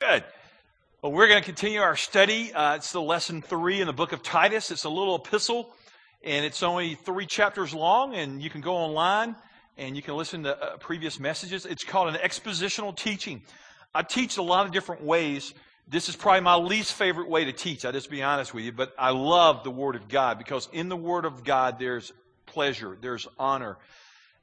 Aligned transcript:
Good. 0.00 0.24
Well, 1.02 1.12
we're 1.12 1.28
going 1.28 1.42
to 1.42 1.44
continue 1.44 1.80
our 1.80 1.94
study. 1.94 2.54
Uh, 2.54 2.76
it's 2.76 2.90
the 2.90 3.02
lesson 3.02 3.42
three 3.42 3.82
in 3.82 3.86
the 3.86 3.92
book 3.92 4.12
of 4.12 4.22
Titus. 4.22 4.70
It's 4.70 4.84
a 4.84 4.88
little 4.88 5.16
epistle, 5.16 5.68
and 6.24 6.42
it's 6.42 6.62
only 6.62 6.94
three 6.94 7.26
chapters 7.26 7.74
long, 7.74 8.14
and 8.14 8.40
you 8.40 8.48
can 8.48 8.62
go 8.62 8.76
online 8.76 9.36
and 9.76 9.96
you 9.96 10.00
can 10.00 10.16
listen 10.16 10.44
to 10.44 10.56
uh, 10.56 10.78
previous 10.78 11.20
messages. 11.20 11.66
It's 11.66 11.84
called 11.84 12.08
an 12.08 12.14
expositional 12.14 12.96
teaching. 12.96 13.42
I 13.94 14.02
teach 14.02 14.38
a 14.38 14.42
lot 14.42 14.64
of 14.64 14.72
different 14.72 15.02
ways. 15.02 15.52
This 15.86 16.08
is 16.08 16.16
probably 16.16 16.40
my 16.40 16.56
least 16.56 16.94
favorite 16.94 17.28
way 17.28 17.44
to 17.44 17.52
teach. 17.52 17.84
I'll 17.84 17.92
just 17.92 18.08
be 18.08 18.22
honest 18.22 18.54
with 18.54 18.64
you, 18.64 18.72
but 18.72 18.94
I 18.98 19.10
love 19.10 19.64
the 19.64 19.70
Word 19.70 19.96
of 19.96 20.08
God 20.08 20.38
because 20.38 20.66
in 20.72 20.88
the 20.88 20.96
Word 20.96 21.26
of 21.26 21.44
God 21.44 21.78
there's 21.78 22.10
pleasure, 22.46 22.96
there's 22.98 23.28
honor, 23.38 23.76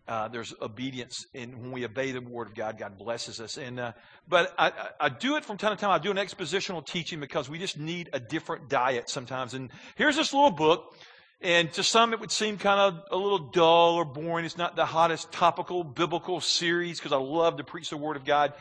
uh, 0.08 0.28
there's 0.30 0.54
obedience, 0.62 1.26
and 1.34 1.62
when 1.62 1.72
we 1.72 1.84
obey 1.84 2.12
the 2.12 2.22
word 2.22 2.48
of 2.48 2.56
God, 2.56 2.78
God 2.78 2.98
blesses 2.98 3.42
us. 3.42 3.58
And 3.58 3.80
uh, 3.80 3.92
but 4.28 4.54
I, 4.58 4.72
I, 5.00 5.10
do 5.10 5.36
it 5.36 5.44
from 5.44 5.58
time 5.58 5.76
to 5.76 5.82
time. 5.82 5.92
I 5.92 6.00
do 6.00 6.12
an 6.12 6.18
expositional 6.18 6.86
teaching 6.86 7.20
because 7.20 7.50
we 7.50 7.60
just 7.60 7.78
need 7.78 8.10
a 8.14 8.20
different 8.20 8.70
diet 8.70 9.10
sometimes. 9.10 9.54
And 9.54 9.70
here's 9.96 10.16
this 10.16 10.34
little 10.34 10.52
book, 10.52 10.96
and 11.42 11.72
to 11.74 11.84
some 11.84 12.14
it 12.14 12.22
would 12.22 12.32
seem 12.32 12.58
kind 12.58 12.80
of 12.80 13.04
a 13.12 13.18
little 13.18 13.50
dull 13.52 13.96
or 13.96 14.06
boring. 14.06 14.46
It's 14.46 14.58
not 14.58 14.78
the 14.78 14.86
hottest 14.86 15.32
topical 15.34 15.84
biblical 15.84 16.40
series 16.40 17.00
because 17.00 17.12
I 17.12 17.18
love 17.18 17.58
to 17.58 17.66
preach 17.66 17.90
the 17.90 17.98
word 17.98 18.16
of 18.16 18.24
God. 18.24 18.54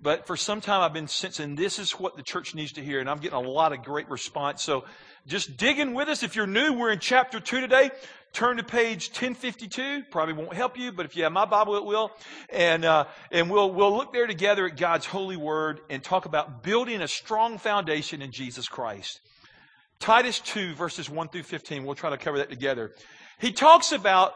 But 0.00 0.26
for 0.26 0.36
some 0.36 0.60
time 0.60 0.80
I've 0.80 0.92
been 0.92 1.08
sensing 1.08 1.54
this 1.54 1.78
is 1.78 1.92
what 1.92 2.16
the 2.16 2.22
church 2.22 2.54
needs 2.54 2.72
to 2.72 2.82
hear, 2.82 3.00
and 3.00 3.10
I'm 3.10 3.18
getting 3.18 3.38
a 3.38 3.40
lot 3.40 3.72
of 3.72 3.82
great 3.82 4.08
response. 4.08 4.62
So 4.62 4.84
just 5.26 5.56
dig 5.56 5.78
in 5.78 5.94
with 5.94 6.08
us. 6.08 6.22
If 6.22 6.34
you're 6.34 6.46
new, 6.46 6.72
we're 6.72 6.92
in 6.92 6.98
chapter 6.98 7.40
two 7.40 7.60
today. 7.60 7.90
Turn 8.34 8.56
to 8.56 8.64
page 8.64 9.10
1052. 9.10 10.06
Probably 10.10 10.34
won't 10.34 10.54
help 10.54 10.76
you, 10.76 10.90
but 10.90 11.06
if 11.06 11.16
you 11.16 11.22
have 11.22 11.30
my 11.30 11.44
Bible, 11.44 11.76
it 11.76 11.84
will. 11.84 12.10
And, 12.50 12.84
uh, 12.84 13.04
and 13.30 13.48
we'll, 13.48 13.70
we'll 13.70 13.96
look 13.96 14.12
there 14.12 14.26
together 14.26 14.66
at 14.66 14.76
God's 14.76 15.06
holy 15.06 15.36
word 15.36 15.80
and 15.88 16.02
talk 16.02 16.26
about 16.26 16.64
building 16.64 17.00
a 17.00 17.06
strong 17.06 17.58
foundation 17.58 18.22
in 18.22 18.32
Jesus 18.32 18.66
Christ. 18.66 19.20
Titus 20.00 20.40
2, 20.40 20.74
verses 20.74 21.08
1 21.08 21.28
through 21.28 21.44
15. 21.44 21.84
We'll 21.84 21.94
try 21.94 22.10
to 22.10 22.16
cover 22.16 22.38
that 22.38 22.50
together. 22.50 22.90
He 23.38 23.52
talks 23.52 23.92
about 23.92 24.34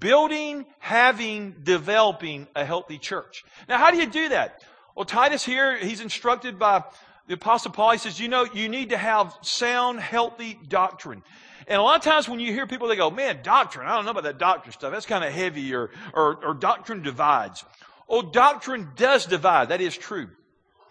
building, 0.00 0.64
having, 0.78 1.56
developing 1.62 2.46
a 2.56 2.64
healthy 2.64 2.96
church. 2.96 3.44
Now, 3.68 3.76
how 3.76 3.90
do 3.90 3.98
you 3.98 4.06
do 4.06 4.30
that? 4.30 4.62
Well, 4.94 5.04
Titus 5.04 5.44
here, 5.44 5.76
he's 5.76 6.00
instructed 6.00 6.58
by 6.58 6.84
the 7.26 7.34
Apostle 7.34 7.72
Paul. 7.72 7.90
He 7.90 7.98
says, 7.98 8.18
you 8.18 8.28
know, 8.28 8.46
you 8.54 8.70
need 8.70 8.90
to 8.90 8.96
have 8.96 9.36
sound, 9.42 10.00
healthy 10.00 10.58
doctrine. 10.68 11.22
And 11.66 11.78
a 11.78 11.82
lot 11.82 11.96
of 11.96 12.02
times 12.02 12.28
when 12.28 12.40
you 12.40 12.52
hear 12.52 12.66
people, 12.66 12.88
they 12.88 12.96
go, 12.96 13.10
man, 13.10 13.40
doctrine, 13.42 13.86
I 13.86 13.94
don't 13.96 14.04
know 14.04 14.10
about 14.12 14.24
that 14.24 14.38
doctrine 14.38 14.72
stuff. 14.72 14.92
That's 14.92 15.06
kind 15.06 15.24
of 15.24 15.32
heavy 15.32 15.74
or, 15.74 15.90
or, 16.12 16.44
or 16.44 16.54
doctrine 16.54 17.02
divides. 17.02 17.64
Oh, 18.08 18.22
doctrine 18.22 18.90
does 18.96 19.26
divide. 19.26 19.70
That 19.70 19.80
is 19.80 19.96
true. 19.96 20.28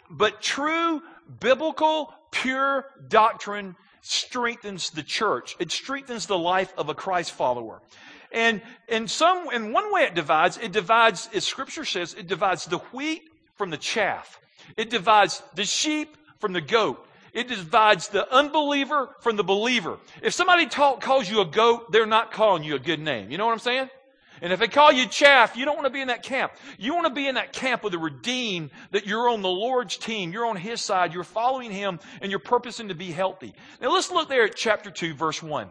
But 0.10 0.42
true, 0.42 1.02
biblical, 1.40 2.14
pure 2.32 2.86
doctrine 3.08 3.76
strengthens 4.02 4.92
the 4.92 5.04
church. 5.04 5.56
It 5.60 5.72
strengthens 5.72 6.28
the 6.28 6.38
life 6.38 6.74
of 6.78 6.90
a 6.90 6.94
Christ 6.94 7.32
follower. 7.32 7.82
And 8.32 8.62
in 8.88 9.08
some, 9.08 9.50
in 9.52 9.72
one 9.72 9.94
way 9.94 10.02
it 10.02 10.14
divides, 10.14 10.58
it 10.58 10.72
divides, 10.72 11.30
as 11.34 11.46
scripture 11.46 11.86
says, 11.86 12.14
it 12.14 12.28
divides 12.28 12.66
the 12.66 12.80
wheat 12.92 13.24
from 13.56 13.70
the 13.70 13.78
chaff. 13.78 14.40
It 14.78 14.90
divides 14.90 15.42
the 15.56 15.64
sheep 15.64 16.18
from 16.40 16.54
the 16.54 16.62
goat. 16.62 17.06
It 17.36 17.50
divides 17.50 18.08
the 18.08 18.34
unbeliever 18.34 19.10
from 19.20 19.36
the 19.36 19.44
believer. 19.44 20.00
If 20.24 20.34
somebody 20.34 20.68
talk, 20.68 21.02
calls 21.02 21.30
you 21.30 21.42
a 21.42 21.46
goat, 21.46 21.92
they're 21.92 22.06
not 22.06 22.32
calling 22.32 22.64
you 22.64 22.76
a 22.76 22.80
good 22.80 23.02
name. 23.02 23.30
You 23.30 23.38
know 23.38 23.46
what 23.46 23.52
I'm 23.52 23.60
saying? 23.60 23.90
And 24.42 24.54
if 24.54 24.60
they 24.60 24.70
call 24.70 24.92
you 24.92 25.06
chaff, 25.06 25.58
you 25.58 25.66
don't 25.66 25.76
want 25.76 25.86
to 25.86 25.92
be 25.92 26.00
in 26.00 26.08
that 26.08 26.24
camp. 26.24 26.54
You 26.78 26.94
want 26.94 27.08
to 27.08 27.14
be 27.14 27.28
in 27.28 27.36
that 27.36 27.52
camp 27.52 27.84
with 27.84 27.92
the 27.92 28.00
redeemed, 28.00 28.72
that 28.92 29.06
you're 29.06 29.30
on 29.30 29.42
the 29.42 29.50
Lord's 29.50 29.98
team, 29.98 30.32
you're 30.32 30.46
on 30.46 30.56
His 30.56 30.80
side, 30.80 31.14
you're 31.14 31.26
following 31.26 31.72
Him, 31.72 32.00
and 32.22 32.32
you're 32.32 32.40
purposing 32.40 32.88
to 32.88 32.96
be 32.96 33.12
healthy. 33.12 33.54
Now 33.82 33.94
let's 33.94 34.12
look 34.12 34.30
there 34.30 34.46
at 34.46 34.56
chapter 34.56 34.90
2, 34.90 35.14
verse 35.14 35.44
1. 35.44 35.68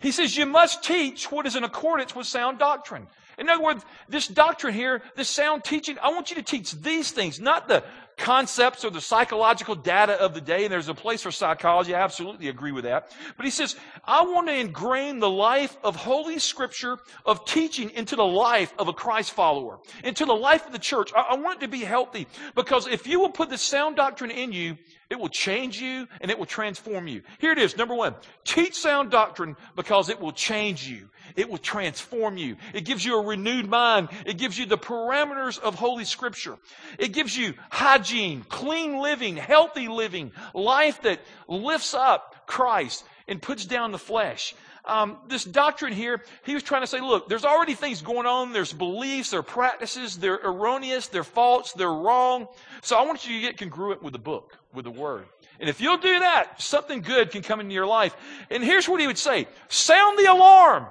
He 0.00 0.12
says, 0.12 0.34
You 0.34 0.46
must 0.46 0.82
teach 0.82 1.30
what 1.30 1.46
is 1.46 1.56
in 1.56 1.64
accordance 1.64 2.16
with 2.16 2.26
sound 2.26 2.58
doctrine. 2.58 3.06
In 3.38 3.48
other 3.48 3.62
words, 3.62 3.84
this 4.08 4.28
doctrine 4.28 4.74
here, 4.74 5.02
this 5.16 5.28
sound 5.28 5.64
teaching, 5.64 5.98
I 6.02 6.10
want 6.10 6.30
you 6.30 6.36
to 6.36 6.42
teach 6.42 6.72
these 6.72 7.10
things, 7.10 7.40
not 7.40 7.66
the 7.66 7.82
concepts 8.22 8.84
or 8.84 8.90
the 8.90 9.00
psychological 9.00 9.74
data 9.74 10.12
of 10.12 10.32
the 10.32 10.40
day. 10.40 10.64
And 10.64 10.72
there's 10.72 10.88
a 10.88 10.94
place 10.94 11.22
for 11.22 11.32
psychology. 11.32 11.94
I 11.94 12.00
absolutely 12.00 12.48
agree 12.48 12.72
with 12.72 12.84
that. 12.84 13.12
But 13.36 13.44
he 13.44 13.50
says, 13.50 13.76
I 14.04 14.22
want 14.24 14.46
to 14.46 14.54
ingrain 14.54 15.18
the 15.18 15.28
life 15.28 15.76
of 15.82 15.96
Holy 15.96 16.38
Scripture, 16.38 16.98
of 17.26 17.44
teaching 17.44 17.90
into 17.90 18.16
the 18.16 18.24
life 18.24 18.72
of 18.78 18.88
a 18.88 18.92
Christ 18.92 19.32
follower, 19.32 19.80
into 20.04 20.24
the 20.24 20.34
life 20.34 20.64
of 20.66 20.72
the 20.72 20.78
church. 20.78 21.12
I, 21.14 21.26
I 21.30 21.34
want 21.34 21.58
it 21.58 21.66
to 21.66 21.68
be 21.68 21.80
healthy 21.80 22.28
because 22.54 22.86
if 22.86 23.06
you 23.06 23.18
will 23.18 23.30
put 23.30 23.50
the 23.50 23.58
sound 23.58 23.96
doctrine 23.96 24.30
in 24.30 24.52
you, 24.52 24.78
it 25.12 25.20
will 25.20 25.28
change 25.28 25.78
you 25.78 26.08
and 26.22 26.30
it 26.30 26.38
will 26.38 26.46
transform 26.46 27.06
you. 27.06 27.20
Here 27.38 27.52
it 27.52 27.58
is. 27.58 27.76
Number 27.76 27.94
one, 27.94 28.14
teach 28.44 28.74
sound 28.74 29.10
doctrine 29.10 29.56
because 29.76 30.08
it 30.08 30.18
will 30.18 30.32
change 30.32 30.88
you. 30.88 31.10
It 31.36 31.50
will 31.50 31.58
transform 31.58 32.38
you. 32.38 32.56
It 32.72 32.86
gives 32.86 33.04
you 33.04 33.20
a 33.20 33.26
renewed 33.26 33.68
mind. 33.68 34.08
It 34.24 34.38
gives 34.38 34.58
you 34.58 34.64
the 34.64 34.78
parameters 34.78 35.58
of 35.58 35.74
Holy 35.74 36.06
Scripture. 36.06 36.56
It 36.98 37.12
gives 37.12 37.36
you 37.36 37.52
hygiene, 37.70 38.42
clean 38.48 38.96
living, 38.96 39.36
healthy 39.36 39.86
living, 39.86 40.32
life 40.54 41.02
that 41.02 41.20
lifts 41.46 41.92
up 41.92 42.46
Christ 42.46 43.04
and 43.28 43.40
puts 43.40 43.66
down 43.66 43.92
the 43.92 43.98
flesh. 43.98 44.54
Um, 44.84 45.18
this 45.28 45.44
doctrine 45.44 45.92
here, 45.92 46.22
he 46.44 46.54
was 46.54 46.62
trying 46.62 46.80
to 46.82 46.88
say, 46.88 47.00
look, 47.00 47.28
there's 47.28 47.44
already 47.44 47.74
things 47.74 48.02
going 48.02 48.26
on. 48.26 48.52
There's 48.52 48.72
beliefs, 48.72 49.30
there 49.30 49.40
are 49.40 49.44
practices, 49.44 50.18
they're 50.18 50.40
erroneous, 50.42 51.06
they're 51.06 51.22
false, 51.22 51.72
they're 51.72 51.92
wrong. 51.92 52.48
So 52.82 52.96
I 52.96 53.02
want 53.02 53.26
you 53.26 53.36
to 53.36 53.40
get 53.40 53.58
congruent 53.58 54.02
with 54.02 54.12
the 54.12 54.18
book, 54.18 54.58
with 54.74 54.84
the 54.84 54.90
word. 54.90 55.26
And 55.60 55.68
if 55.68 55.80
you'll 55.80 55.98
do 55.98 56.18
that, 56.18 56.60
something 56.60 57.00
good 57.00 57.30
can 57.30 57.42
come 57.42 57.60
into 57.60 57.72
your 57.72 57.86
life. 57.86 58.16
And 58.50 58.64
here's 58.64 58.88
what 58.88 59.00
he 59.00 59.06
would 59.06 59.18
say 59.18 59.46
sound 59.68 60.18
the 60.18 60.30
alarm. 60.30 60.86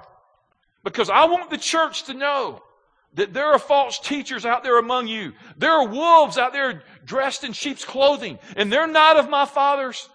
Because 0.84 1.10
I 1.10 1.26
want 1.26 1.50
the 1.50 1.58
church 1.58 2.04
to 2.04 2.14
know 2.14 2.62
that 3.14 3.34
there 3.34 3.52
are 3.52 3.58
false 3.58 3.98
teachers 3.98 4.46
out 4.46 4.64
there 4.64 4.78
among 4.78 5.06
you. 5.06 5.32
There 5.58 5.70
are 5.70 5.86
wolves 5.86 6.38
out 6.38 6.52
there 6.52 6.82
dressed 7.04 7.44
in 7.44 7.52
sheep's 7.52 7.84
clothing, 7.84 8.38
and 8.56 8.72
they're 8.72 8.86
not 8.86 9.18
of 9.18 9.28
my 9.28 9.44
Father's 9.44 10.08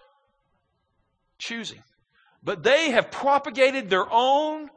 choosing. 1.38 1.82
But 2.42 2.62
they 2.62 2.90
have 2.90 3.10
propagated 3.10 3.90
their 3.90 4.10
own 4.10 4.70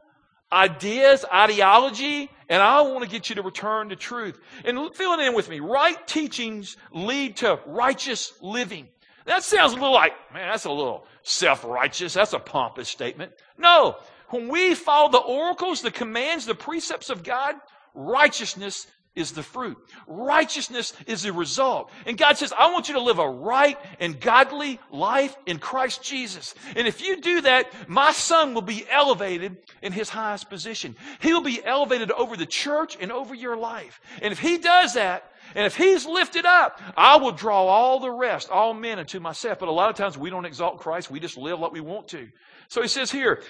ideas, 0.51 1.23
ideology, 1.31 2.29
and 2.49 2.61
I 2.61 2.81
want 2.81 3.03
to 3.03 3.09
get 3.09 3.29
you 3.29 3.35
to 3.35 3.41
return 3.41 3.89
to 3.89 3.95
truth. 3.95 4.39
And 4.65 4.93
fill 4.95 5.13
it 5.13 5.25
in 5.25 5.33
with 5.33 5.49
me. 5.49 5.59
Right 5.59 6.05
teachings 6.07 6.77
lead 6.91 7.37
to 7.37 7.59
righteous 7.65 8.33
living. 8.41 8.87
That 9.25 9.43
sounds 9.43 9.71
a 9.71 9.75
little 9.75 9.93
like, 9.93 10.13
man, 10.33 10.49
that's 10.49 10.65
a 10.65 10.71
little 10.71 11.05
self 11.23 11.63
righteous. 11.63 12.13
That's 12.13 12.33
a 12.33 12.39
pompous 12.39 12.89
statement. 12.89 13.33
No, 13.57 13.97
when 14.29 14.49
we 14.49 14.75
follow 14.75 15.11
the 15.11 15.19
oracles, 15.19 15.81
the 15.81 15.91
commands, 15.91 16.45
the 16.45 16.55
precepts 16.55 17.09
of 17.09 17.23
God, 17.23 17.55
righteousness 17.93 18.87
is 19.15 19.33
the 19.33 19.43
fruit. 19.43 19.77
Righteousness 20.07 20.93
is 21.05 21.23
the 21.23 21.33
result. 21.33 21.91
And 22.05 22.17
God 22.17 22.37
says, 22.37 22.53
I 22.57 22.71
want 22.71 22.87
you 22.87 22.93
to 22.95 23.01
live 23.01 23.19
a 23.19 23.29
right 23.29 23.77
and 23.99 24.19
godly 24.19 24.79
life 24.89 25.35
in 25.45 25.59
Christ 25.59 26.01
Jesus. 26.01 26.55
And 26.75 26.87
if 26.87 27.01
you 27.01 27.19
do 27.19 27.41
that, 27.41 27.89
my 27.89 28.11
son 28.13 28.53
will 28.53 28.61
be 28.61 28.85
elevated 28.89 29.57
in 29.81 29.91
his 29.91 30.09
highest 30.09 30.49
position. 30.49 30.95
He'll 31.19 31.41
be 31.41 31.63
elevated 31.63 32.09
over 32.11 32.37
the 32.37 32.45
church 32.45 32.97
and 32.99 33.11
over 33.11 33.35
your 33.35 33.57
life. 33.57 33.99
And 34.21 34.31
if 34.31 34.39
he 34.39 34.57
does 34.57 34.93
that, 34.93 35.25
and 35.55 35.65
if 35.65 35.75
he's 35.75 36.05
lifted 36.05 36.45
up, 36.45 36.79
I 36.95 37.17
will 37.17 37.33
draw 37.33 37.65
all 37.65 37.99
the 37.99 38.11
rest, 38.11 38.49
all 38.49 38.73
men 38.73 38.99
unto 38.99 39.19
myself. 39.19 39.59
But 39.59 39.67
a 39.67 39.73
lot 39.73 39.89
of 39.89 39.97
times 39.97 40.17
we 40.17 40.29
don't 40.29 40.45
exalt 40.45 40.79
Christ. 40.79 41.11
We 41.11 41.19
just 41.19 41.35
live 41.35 41.59
like 41.59 41.73
we 41.73 41.81
want 41.81 42.07
to. 42.09 42.29
So 42.69 42.81
he 42.81 42.87
says 42.87 43.11
here, 43.11 43.43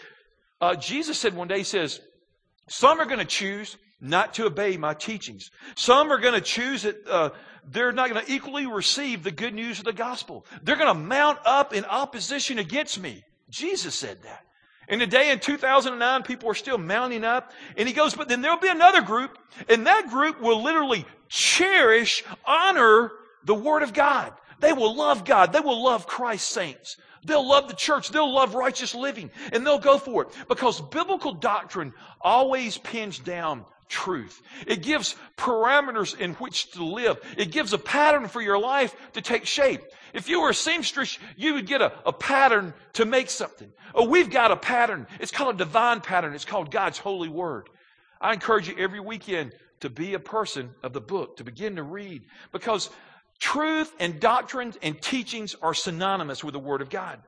uh, 0.60 0.76
Jesus 0.76 1.20
said 1.20 1.36
one 1.36 1.48
day, 1.48 1.60
He 1.60 1.64
says, 1.64 2.00
Some 2.68 3.00
are 3.00 3.06
going 3.06 3.20
to 3.20 3.26
choose 3.26 3.78
not 4.02 4.34
to 4.34 4.46
obey 4.46 4.76
my 4.78 4.94
teachings. 4.94 5.52
Some 5.76 6.12
are 6.12 6.20
going 6.20 6.34
to 6.34 6.42
choose 6.42 6.82
that 6.82 7.08
uh, 7.08 7.30
they're 7.70 7.92
not 7.92 8.10
going 8.10 8.26
to 8.26 8.32
equally 8.32 8.66
receive 8.66 9.24
the 9.24 9.32
good 9.32 9.54
news 9.54 9.80
of 9.80 9.86
the 9.86 9.94
gospel. 9.94 10.46
They're 10.64 10.76
going 10.76 10.88
to 10.88 11.00
mount 11.00 11.40
up 11.46 11.74
in 11.74 11.86
opposition 11.86 12.60
against 12.60 13.00
me. 13.00 13.24
Jesus 13.50 13.96
said 13.96 14.24
that. 14.24 14.44
In 14.88 15.00
the 15.00 15.08
day 15.08 15.32
in 15.32 15.40
2009, 15.40 16.24
people 16.24 16.50
are 16.50 16.56
still 16.56 16.78
mounting 16.78 17.24
up. 17.24 17.52
And 17.78 17.88
he 17.88 17.94
goes, 17.94 18.16
but 18.16 18.28
then 18.28 18.42
there'll 18.42 18.60
be 18.60 18.68
another 18.68 19.02
group, 19.02 19.38
and 19.70 19.88
that 19.88 20.10
group 20.10 20.42
will 20.42 20.64
literally 20.64 21.06
cherish, 21.30 22.24
honor 22.46 23.12
the 23.46 23.56
Word 23.56 23.84
of 23.84 23.94
God. 23.94 24.34
They 24.60 24.74
will 24.74 24.96
love 24.96 25.24
God. 25.26 25.54
They 25.54 25.60
will 25.60 25.84
love 25.84 26.08
Christ's 26.08 26.52
saints. 26.52 26.98
They'll 27.24 27.48
love 27.48 27.68
the 27.68 27.76
church. 27.76 28.10
They'll 28.10 28.34
love 28.34 28.56
righteous 28.56 28.96
living 28.96 29.30
and 29.52 29.66
they'll 29.66 29.80
go 29.80 29.98
for 29.98 30.24
it 30.24 30.30
because 30.48 30.82
biblical 30.82 31.34
doctrine 31.34 31.94
always 32.20 32.78
pins 32.78 33.20
down 33.20 33.66
truth. 33.92 34.42
It 34.66 34.82
gives 34.82 35.16
parameters 35.38 36.18
in 36.18 36.34
which 36.36 36.72
to 36.72 36.84
live. 36.84 37.20
It 37.38 37.52
gives 37.52 37.74
a 37.74 37.78
pattern 37.78 38.28
for 38.28 38.42
your 38.42 38.58
life 38.58 38.96
to 39.14 39.22
take 39.22 39.46
shape. 39.46 39.82
If 40.14 40.30
you 40.30 40.42
were 40.42 40.50
a 40.50 40.56
seamstress, 40.56 41.20
you 41.36 41.54
would 41.54 41.68
get 41.68 41.82
a, 41.82 41.94
a 42.06 42.14
pattern 42.14 42.74
to 42.94 43.06
make 43.06 43.30
something. 43.30 43.72
Oh, 43.94 44.08
we've 44.08 44.32
got 44.32 44.52
a 44.52 44.56
pattern. 44.56 45.06
It's 45.20 45.32
called 45.32 45.56
a 45.56 45.58
divine 45.58 46.02
pattern. 46.02 46.34
It's 46.34 46.46
called 46.46 46.72
God's 46.72 46.98
holy 46.98 47.30
word. 47.30 47.70
I 48.20 48.34
encourage 48.34 48.68
you 48.68 48.76
every 48.80 49.00
weekend 49.00 49.54
to 49.82 49.90
be 49.90 50.14
a 50.14 50.20
person 50.20 50.72
of 50.82 50.94
the 50.94 51.02
book, 51.02 51.38
to 51.38 51.44
begin 51.44 51.76
to 51.76 51.84
read 51.84 52.24
because 52.52 52.90
Truth 53.42 53.96
and 54.00 54.20
doctrines 54.20 54.78
and 54.84 55.02
teachings 55.02 55.56
are 55.64 55.74
synonymous 55.74 56.44
with 56.44 56.54
the 56.54 56.60
Word 56.60 56.80
of 56.80 56.92
God. 56.92 57.20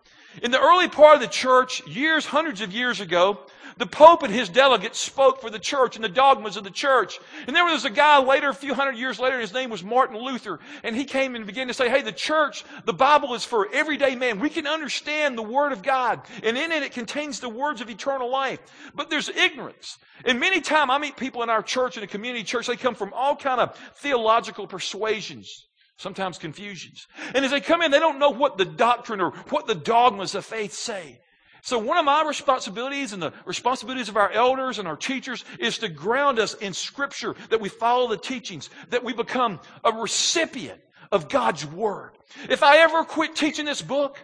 In 0.44 0.52
the 0.52 0.60
early 0.60 0.88
part 0.88 1.16
of 1.16 1.22
the 1.22 1.28
church, 1.28 1.86
years, 1.88 2.24
hundreds 2.24 2.62
of 2.62 2.72
years 2.72 3.02
ago, 3.02 3.40
the 3.78 3.86
Pope 3.86 4.24
and 4.24 4.34
his 4.34 4.50
delegates 4.50 5.00
spoke 5.00 5.42
for 5.42 5.50
the 5.50 5.60
church 5.60 5.96
and 5.96 6.04
the 6.04 6.10
dogmas 6.10 6.58
of 6.58 6.64
the 6.64 6.72
church. 6.72 7.20
And 7.48 7.56
there 7.56 7.66
was 7.66 7.86
a 7.86 7.90
guy 7.90 8.20
later, 8.20 8.50
a 8.50 8.54
few 8.54 8.74
hundred 8.74 8.98
years 8.98 9.20
later, 9.20 9.40
his 9.40 9.54
name 9.54 9.70
was 9.70 9.84
Martin 9.84 10.18
Luther, 10.18 10.60
and 10.84 10.96
he 10.96 11.06
came 11.06 11.36
and 11.36 11.46
began 11.46 11.68
to 11.68 11.74
say, 11.74 11.90
hey, 11.90 12.02
the 12.02 12.12
church, 12.12 12.64
the 12.86 12.94
Bible 12.94 13.34
is 13.34 13.44
for 13.44 13.68
everyday 13.74 14.16
man. 14.16 14.40
We 14.40 14.50
can 14.50 14.68
understand 14.68 15.38
the 15.38 15.44
Word 15.44 15.72
of 15.72 15.84
God, 15.84 16.22
and 16.44 16.58
in 16.58 16.72
it 16.72 16.84
it 16.84 16.92
contains 16.92 17.40
the 17.40 17.50
words 17.50 17.82
of 17.82 17.90
eternal 17.90 18.30
life. 18.30 18.60
But 18.94 19.10
there's 19.10 19.30
ignorance. 19.30 19.98
And 20.26 20.40
many 20.40 20.62
times 20.62 20.92
I 20.92 20.98
meet 20.98 21.18
people 21.18 21.44
in 21.44 21.50
our 21.50 21.64
church, 21.64 21.98
in 21.98 22.04
a 22.04 22.08
community 22.08 22.44
church, 22.44 22.68
they 22.68 22.76
come 22.76 22.96
from 22.96 23.14
all 23.14 23.36
kind 23.36 23.60
of 23.60 23.78
theological 23.98 24.68
persuasions 24.68 25.68
sometimes 25.98 26.38
confusions. 26.38 27.08
And 27.34 27.46
as 27.46 27.52
they 27.52 27.62
come 27.62 27.82
in, 27.82 27.92
they 27.92 28.00
don't 28.00 28.20
know 28.20 28.32
what 28.32 28.58
the 28.58 28.66
doctrine 28.66 29.22
or 29.22 29.32
what 29.50 29.68
the 29.68 29.76
dogmas 29.76 30.36
of 30.36 30.44
faith 30.44 30.74
say. 30.74 31.22
So 31.66 31.80
one 31.80 31.98
of 31.98 32.04
my 32.04 32.26
responsibilities 32.28 33.14
and 33.14 33.24
the 33.24 33.32
responsibilities 33.46 34.10
of 34.10 34.18
our 34.18 34.30
elders 34.30 34.80
and 34.80 34.88
our 34.88 34.98
teachers 34.98 35.46
is 35.60 35.78
to 35.78 35.88
ground 35.88 36.38
us 36.38 36.56
in 36.56 36.74
scripture, 36.74 37.36
that 37.52 37.62
we 37.62 37.70
follow 37.70 38.10
the 38.10 38.18
teachings, 38.18 38.70
that 38.90 39.02
we 39.02 39.14
become 39.14 39.62
a 39.82 39.94
recipient 39.94 40.82
of 41.10 41.30
God's 41.30 41.66
word. 41.66 42.12
If 42.50 42.64
I 42.64 42.80
ever 42.80 43.06
quit 43.06 43.38
teaching 43.38 43.64
this 43.64 43.82
book, 43.82 44.20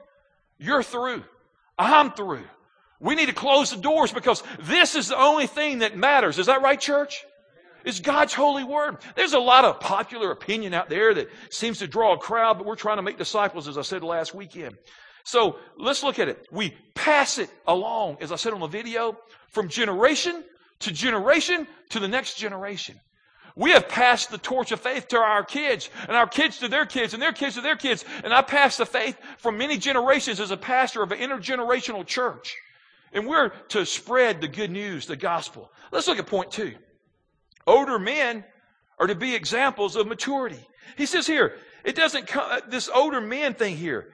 you're 0.58 0.84
through. 0.84 1.24
I'm 1.78 2.12
through. 2.12 2.44
We 3.00 3.16
need 3.16 3.28
to 3.28 3.34
close 3.34 3.72
the 3.72 3.78
doors 3.78 4.12
because 4.12 4.44
this 4.64 4.96
is 4.96 5.08
the 5.08 5.18
only 5.18 5.48
thing 5.48 5.80
that 5.80 5.96
matters. 5.96 6.40
Is 6.40 6.48
that 6.48 6.62
right, 6.62 6.78
church? 6.80 7.24
It's 7.86 8.02
God's 8.02 8.34
holy 8.34 8.66
word. 8.66 8.98
There's 9.16 9.32
a 9.32 9.40
lot 9.40 9.64
of 9.64 9.80
popular 9.80 10.32
opinion 10.32 10.74
out 10.74 10.90
there 10.90 11.14
that 11.14 11.30
seems 11.52 11.80
to 11.80 11.88
draw 11.88 12.16
a 12.16 12.18
crowd, 12.18 12.58
but 12.58 12.68
we're 12.68 12.76
trying 12.76 12.98
to 12.98 13.02
make 13.02 13.18
disciples, 13.18 13.70
as 13.70 13.78
I 13.78 13.84
said 13.84 14.04
last 14.04 14.36
weekend. 14.36 14.76
So 15.30 15.58
let's 15.78 16.02
look 16.02 16.18
at 16.18 16.28
it. 16.28 16.48
We 16.52 16.74
pass 16.96 17.38
it 17.38 17.52
along, 17.68 18.18
as 18.20 18.32
I 18.32 18.36
said 18.36 18.52
on 18.52 18.62
the 18.62 18.68
video, 18.68 19.16
from 19.50 19.70
generation 19.70 20.44
to 20.80 20.92
generation 20.92 21.68
to 21.90 22.00
the 22.00 22.08
next 22.08 22.40
generation. 22.40 23.00
We 23.56 23.70
have 23.74 23.88
passed 23.88 24.32
the 24.32 24.40
torch 24.40 24.72
of 24.72 24.80
faith 24.80 25.10
to 25.10 25.18
our 25.18 25.44
kids, 25.44 25.92
and 26.08 26.18
our 26.18 26.26
kids 26.26 26.58
to 26.60 26.68
their 26.68 26.88
kids, 26.88 27.14
and 27.14 27.22
their 27.22 27.32
kids 27.32 27.54
to 27.56 27.62
their 27.62 27.76
kids. 27.76 28.06
And 28.24 28.34
I 28.34 28.42
passed 28.42 28.80
the 28.80 28.88
faith 28.88 29.20
from 29.38 29.60
many 29.60 29.78
generations 29.78 30.40
as 30.40 30.50
a 30.50 30.58
pastor 30.58 31.04
of 31.04 31.12
an 31.12 31.20
intergenerational 31.20 32.08
church. 32.08 32.56
And 33.14 33.28
we're 33.28 33.50
to 33.50 33.86
spread 33.86 34.42
the 34.42 34.48
good 34.48 34.72
news, 34.72 35.06
the 35.06 35.16
gospel. 35.16 35.72
Let's 35.92 36.08
look 36.08 36.18
at 36.18 36.26
point 36.26 36.50
two. 36.50 36.74
Older 37.68 38.00
men 38.00 38.46
are 38.98 39.06
to 39.06 39.16
be 39.16 39.36
examples 39.36 39.96
of 39.96 40.08
maturity. 40.08 40.66
He 40.98 41.06
says 41.06 41.28
here, 41.28 41.56
it 41.84 41.96
doesn't 41.96 42.26
come, 42.26 42.48
uh, 42.50 42.62
this 42.68 42.90
older 42.90 43.22
men 43.22 43.54
thing 43.54 43.78
here. 43.78 44.14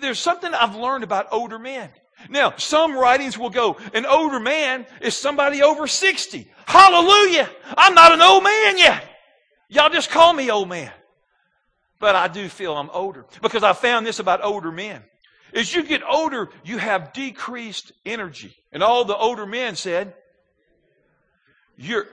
There's 0.00 0.18
something 0.18 0.52
I've 0.52 0.76
learned 0.76 1.04
about 1.04 1.26
older 1.30 1.58
men. 1.58 1.90
Now, 2.30 2.54
some 2.56 2.96
writings 2.96 3.36
will 3.36 3.50
go, 3.50 3.76
an 3.92 4.06
older 4.06 4.40
man 4.40 4.86
is 5.00 5.16
somebody 5.16 5.62
over 5.62 5.86
60. 5.86 6.50
Hallelujah! 6.66 7.48
I'm 7.76 7.94
not 7.94 8.12
an 8.12 8.22
old 8.22 8.42
man 8.42 8.78
yet. 8.78 9.04
Y'all 9.68 9.90
just 9.90 10.10
call 10.10 10.32
me 10.32 10.50
old 10.50 10.68
man. 10.68 10.92
But 11.98 12.14
I 12.14 12.28
do 12.28 12.48
feel 12.48 12.76
I'm 12.76 12.90
older 12.90 13.26
because 13.42 13.62
I 13.62 13.72
found 13.72 14.06
this 14.06 14.18
about 14.18 14.44
older 14.44 14.72
men. 14.72 15.02
As 15.54 15.74
you 15.74 15.82
get 15.82 16.02
older, 16.08 16.50
you 16.64 16.78
have 16.78 17.12
decreased 17.12 17.92
energy. 18.04 18.54
And 18.72 18.82
all 18.82 19.04
the 19.04 19.16
older 19.16 19.46
men 19.46 19.76
said, 19.76 20.14
you're, 21.76 22.06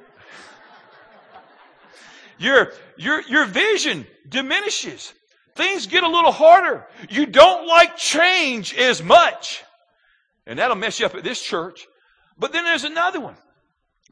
your, 2.37 2.71
your, 2.97 3.21
your 3.23 3.45
vision 3.45 4.07
diminishes. 4.27 5.13
Things 5.55 5.87
get 5.87 6.03
a 6.03 6.09
little 6.09 6.31
harder. 6.31 6.87
You 7.09 7.25
don't 7.25 7.67
like 7.67 7.95
change 7.95 8.73
as 8.75 9.03
much. 9.03 9.63
And 10.47 10.59
that'll 10.59 10.75
mess 10.75 10.99
you 10.99 11.05
up 11.05 11.15
at 11.15 11.23
this 11.23 11.41
church. 11.41 11.87
But 12.37 12.51
then 12.51 12.65
there's 12.65 12.83
another 12.83 13.19
one. 13.19 13.35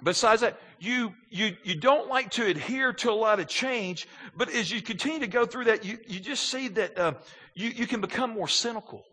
Besides 0.04 0.42
that, 0.42 0.60
you, 0.80 1.14
you, 1.30 1.56
you 1.64 1.76
don't 1.76 2.08
like 2.10 2.32
to 2.32 2.46
adhere 2.46 2.94
to 2.94 3.12
a 3.12 3.14
lot 3.14 3.40
of 3.40 3.48
change, 3.48 4.08
but 4.36 4.50
as 4.50 4.72
you 4.72 4.82
continue 4.82 5.20
to 5.20 5.28
go 5.28 5.46
through 5.46 5.66
that, 5.66 5.86
you, 5.86 6.00
you 6.08 6.20
just 6.20 6.50
see 6.50 6.70
that 6.70 6.98
uh, 6.98 7.14
you, 7.54 7.70
you 7.70 7.86
can 7.86 8.02
become 8.02 8.32
more 8.32 8.48
cynical. 8.48 9.04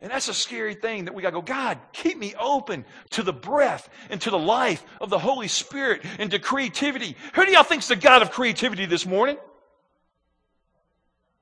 And 0.00 0.10
that's 0.10 0.28
a 0.28 0.34
scary 0.34 0.74
thing 0.74 1.06
that 1.06 1.14
we 1.14 1.22
got 1.22 1.30
to 1.30 1.36
go, 1.36 1.42
God, 1.42 1.78
keep 1.92 2.18
me 2.18 2.34
open 2.38 2.84
to 3.10 3.22
the 3.22 3.32
breath 3.32 3.88
and 4.10 4.20
to 4.20 4.30
the 4.30 4.38
life 4.38 4.84
of 5.00 5.10
the 5.10 5.18
Holy 5.18 5.48
Spirit 5.48 6.02
and 6.18 6.30
to 6.30 6.38
creativity. 6.38 7.16
Who 7.34 7.46
do 7.46 7.52
y'all 7.52 7.62
think's 7.62 7.88
the 7.88 7.96
God 7.96 8.22
of 8.22 8.30
creativity 8.30 8.86
this 8.86 9.06
morning? 9.06 9.38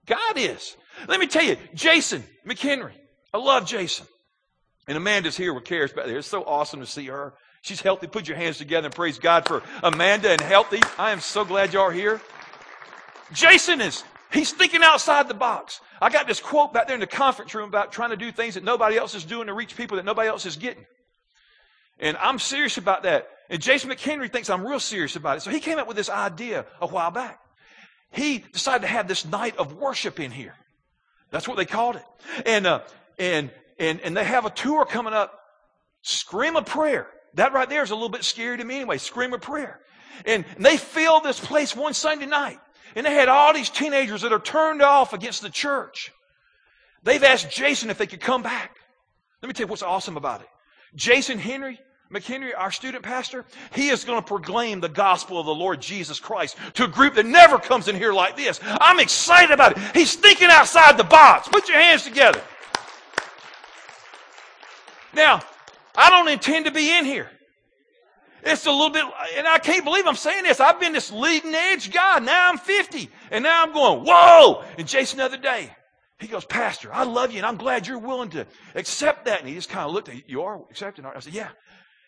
God 0.06 0.36
is. 0.36 0.76
Let 1.08 1.20
me 1.20 1.26
tell 1.26 1.44
you, 1.44 1.56
Jason 1.74 2.24
McHenry. 2.46 2.92
I 3.32 3.38
love 3.38 3.66
Jason. 3.66 4.06
And 4.86 4.96
Amanda's 4.96 5.36
here 5.36 5.54
with 5.54 5.64
Cares 5.64 5.92
back 5.92 6.06
there. 6.06 6.18
It's 6.18 6.28
so 6.28 6.44
awesome 6.44 6.80
to 6.80 6.86
see 6.86 7.06
her. 7.06 7.34
She's 7.62 7.80
healthy. 7.80 8.06
Put 8.06 8.28
your 8.28 8.36
hands 8.36 8.58
together 8.58 8.86
and 8.86 8.94
praise 8.94 9.18
God 9.18 9.46
for 9.48 9.62
Amanda 9.82 10.30
and 10.30 10.40
healthy. 10.40 10.80
I 10.98 11.12
am 11.12 11.20
so 11.20 11.44
glad 11.44 11.72
y'all 11.72 11.84
are 11.84 11.92
here. 11.92 12.20
Jason 13.32 13.80
is 13.80 14.04
He's 14.34 14.52
thinking 14.52 14.82
outside 14.82 15.28
the 15.28 15.34
box. 15.34 15.80
I 16.02 16.10
got 16.10 16.26
this 16.26 16.40
quote 16.40 16.72
back 16.72 16.88
there 16.88 16.96
in 16.96 17.00
the 17.00 17.06
conference 17.06 17.54
room 17.54 17.68
about 17.68 17.92
trying 17.92 18.10
to 18.10 18.16
do 18.16 18.32
things 18.32 18.54
that 18.54 18.64
nobody 18.64 18.96
else 18.96 19.14
is 19.14 19.24
doing 19.24 19.46
to 19.46 19.54
reach 19.54 19.76
people 19.76 19.96
that 19.96 20.04
nobody 20.04 20.28
else 20.28 20.44
is 20.44 20.56
getting. 20.56 20.84
And 22.00 22.16
I'm 22.16 22.40
serious 22.40 22.76
about 22.76 23.04
that. 23.04 23.28
And 23.48 23.62
Jason 23.62 23.90
McHenry 23.90 24.30
thinks 24.30 24.50
I'm 24.50 24.66
real 24.66 24.80
serious 24.80 25.14
about 25.14 25.36
it. 25.36 25.40
So 25.42 25.50
he 25.50 25.60
came 25.60 25.78
up 25.78 25.86
with 25.86 25.96
this 25.96 26.10
idea 26.10 26.66
a 26.80 26.86
while 26.88 27.12
back. 27.12 27.38
He 28.14 28.38
decided 28.38 28.82
to 28.82 28.88
have 28.88 29.08
this 29.08 29.24
night 29.24 29.56
of 29.56 29.74
worship 29.74 30.20
in 30.20 30.30
here. 30.30 30.54
That's 31.30 31.48
what 31.48 31.56
they 31.56 31.64
called 31.64 31.96
it. 31.96 32.04
And, 32.46 32.66
uh, 32.66 32.80
and, 33.18 33.50
and, 33.78 34.00
and 34.00 34.16
they 34.16 34.24
have 34.24 34.44
a 34.44 34.50
tour 34.50 34.84
coming 34.84 35.12
up. 35.12 35.40
Scream 36.02 36.54
a 36.54 36.62
prayer. 36.62 37.08
That 37.34 37.52
right 37.52 37.68
there 37.68 37.82
is 37.82 37.90
a 37.90 37.94
little 37.94 38.08
bit 38.08 38.22
scary 38.22 38.56
to 38.56 38.64
me 38.64 38.76
anyway. 38.76 38.98
Scream 38.98 39.32
a 39.32 39.38
prayer. 39.38 39.80
And 40.24 40.44
they 40.58 40.76
filled 40.76 41.24
this 41.24 41.40
place 41.40 41.74
one 41.74 41.92
Sunday 41.92 42.26
night. 42.26 42.58
And 42.94 43.04
they 43.04 43.14
had 43.14 43.28
all 43.28 43.52
these 43.52 43.70
teenagers 43.70 44.22
that 44.22 44.32
are 44.32 44.38
turned 44.38 44.82
off 44.82 45.12
against 45.12 45.42
the 45.42 45.50
church. 45.50 46.12
They've 47.02 47.22
asked 47.22 47.50
Jason 47.50 47.90
if 47.90 47.98
they 47.98 48.06
could 48.06 48.20
come 48.20 48.42
back. 48.42 48.76
Let 49.42 49.48
me 49.48 49.54
tell 49.54 49.64
you 49.64 49.70
what's 49.70 49.82
awesome 49.82 50.16
about 50.16 50.40
it. 50.40 50.48
Jason 50.94 51.38
Henry, 51.38 51.80
McHenry, 52.14 52.52
our 52.56 52.70
student 52.70 53.02
pastor, 53.02 53.44
he 53.74 53.88
is 53.88 54.04
going 54.04 54.20
to 54.20 54.26
proclaim 54.26 54.80
the 54.80 54.88
gospel 54.88 55.38
of 55.38 55.46
the 55.46 55.54
Lord 55.54 55.80
Jesus 55.80 56.20
Christ 56.20 56.56
to 56.74 56.84
a 56.84 56.88
group 56.88 57.14
that 57.14 57.26
never 57.26 57.58
comes 57.58 57.88
in 57.88 57.96
here 57.96 58.12
like 58.12 58.36
this. 58.36 58.60
I'm 58.62 59.00
excited 59.00 59.52
about 59.52 59.76
it. 59.76 59.78
He's 59.94 60.14
thinking 60.14 60.48
outside 60.48 60.96
the 60.96 61.04
box. 61.04 61.48
Put 61.48 61.68
your 61.68 61.78
hands 61.78 62.04
together. 62.04 62.40
Now, 65.12 65.42
I 65.96 66.10
don't 66.10 66.28
intend 66.28 66.66
to 66.66 66.70
be 66.70 66.96
in 66.96 67.04
here. 67.04 67.30
It's 68.42 68.66
a 68.66 68.70
little 68.70 68.90
bit, 68.90 69.04
and 69.36 69.46
I 69.46 69.58
can't 69.58 69.84
believe 69.84 70.06
I'm 70.06 70.16
saying 70.16 70.44
this. 70.44 70.60
I've 70.60 70.78
been 70.78 70.92
this 70.92 71.10
leading 71.10 71.54
edge 71.54 71.90
guy. 71.90 72.18
Now 72.18 72.50
I'm 72.50 72.58
50. 72.58 73.08
And 73.30 73.42
now 73.42 73.62
I'm 73.64 73.72
going, 73.72 74.04
whoa! 74.06 74.64
And 74.76 74.86
Jason 74.86 75.18
the 75.18 75.24
other 75.24 75.38
day, 75.38 75.70
he 76.20 76.28
goes, 76.28 76.44
Pastor, 76.44 76.92
I 76.92 77.04
love 77.04 77.32
you 77.32 77.38
and 77.38 77.46
I'm 77.46 77.56
glad 77.56 77.86
you're 77.86 77.98
willing 77.98 78.30
to 78.30 78.46
accept 78.74 79.24
that. 79.26 79.40
And 79.40 79.48
he 79.48 79.54
just 79.54 79.68
kind 79.68 79.86
of 79.86 79.92
looked 79.92 80.08
at 80.08 80.28
You 80.28 80.42
are 80.42 80.60
accepting? 80.70 81.04
I 81.04 81.18
said, 81.20 81.34
Yeah. 81.34 81.48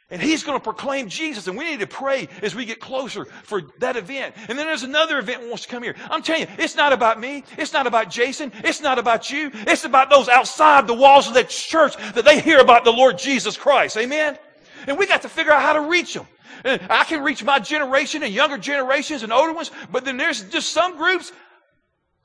And 0.08 0.22
he's 0.22 0.44
going 0.44 0.56
to 0.56 0.62
proclaim 0.62 1.08
Jesus, 1.08 1.48
and 1.48 1.58
we 1.58 1.68
need 1.68 1.80
to 1.80 1.86
pray 1.86 2.28
as 2.40 2.54
we 2.54 2.64
get 2.64 2.78
closer 2.78 3.24
for 3.42 3.62
that 3.80 3.96
event. 3.96 4.36
And 4.48 4.56
then 4.56 4.66
there's 4.66 4.84
another 4.84 5.18
event 5.18 5.48
wants 5.48 5.64
to 5.64 5.68
come 5.68 5.82
here. 5.82 5.96
I'm 6.08 6.22
telling 6.22 6.42
you, 6.42 6.48
it's 6.58 6.76
not 6.76 6.92
about 6.92 7.18
me. 7.18 7.42
It's 7.58 7.72
not 7.72 7.88
about 7.88 8.08
Jason. 8.08 8.52
It's 8.62 8.80
not 8.80 9.00
about 9.00 9.30
you. 9.32 9.50
It's 9.52 9.84
about 9.84 10.08
those 10.08 10.28
outside 10.28 10.86
the 10.86 10.94
walls 10.94 11.26
of 11.26 11.34
that 11.34 11.48
church 11.48 11.96
that 11.96 12.24
they 12.24 12.40
hear 12.40 12.60
about 12.60 12.84
the 12.84 12.92
Lord 12.92 13.18
Jesus 13.18 13.56
Christ. 13.56 13.96
Amen? 13.96 14.38
And 14.86 14.96
we 14.96 15.08
got 15.08 15.22
to 15.22 15.28
figure 15.28 15.50
out 15.50 15.62
how 15.62 15.72
to 15.72 15.80
reach 15.80 16.14
them. 16.14 16.28
And 16.62 16.80
I 16.88 17.02
can 17.02 17.24
reach 17.24 17.42
my 17.42 17.58
generation 17.58 18.22
and 18.22 18.32
younger 18.32 18.58
generations 18.58 19.24
and 19.24 19.32
older 19.32 19.52
ones, 19.52 19.72
but 19.90 20.04
then 20.04 20.16
there's 20.16 20.44
just 20.50 20.70
some 20.70 20.96
groups, 20.96 21.32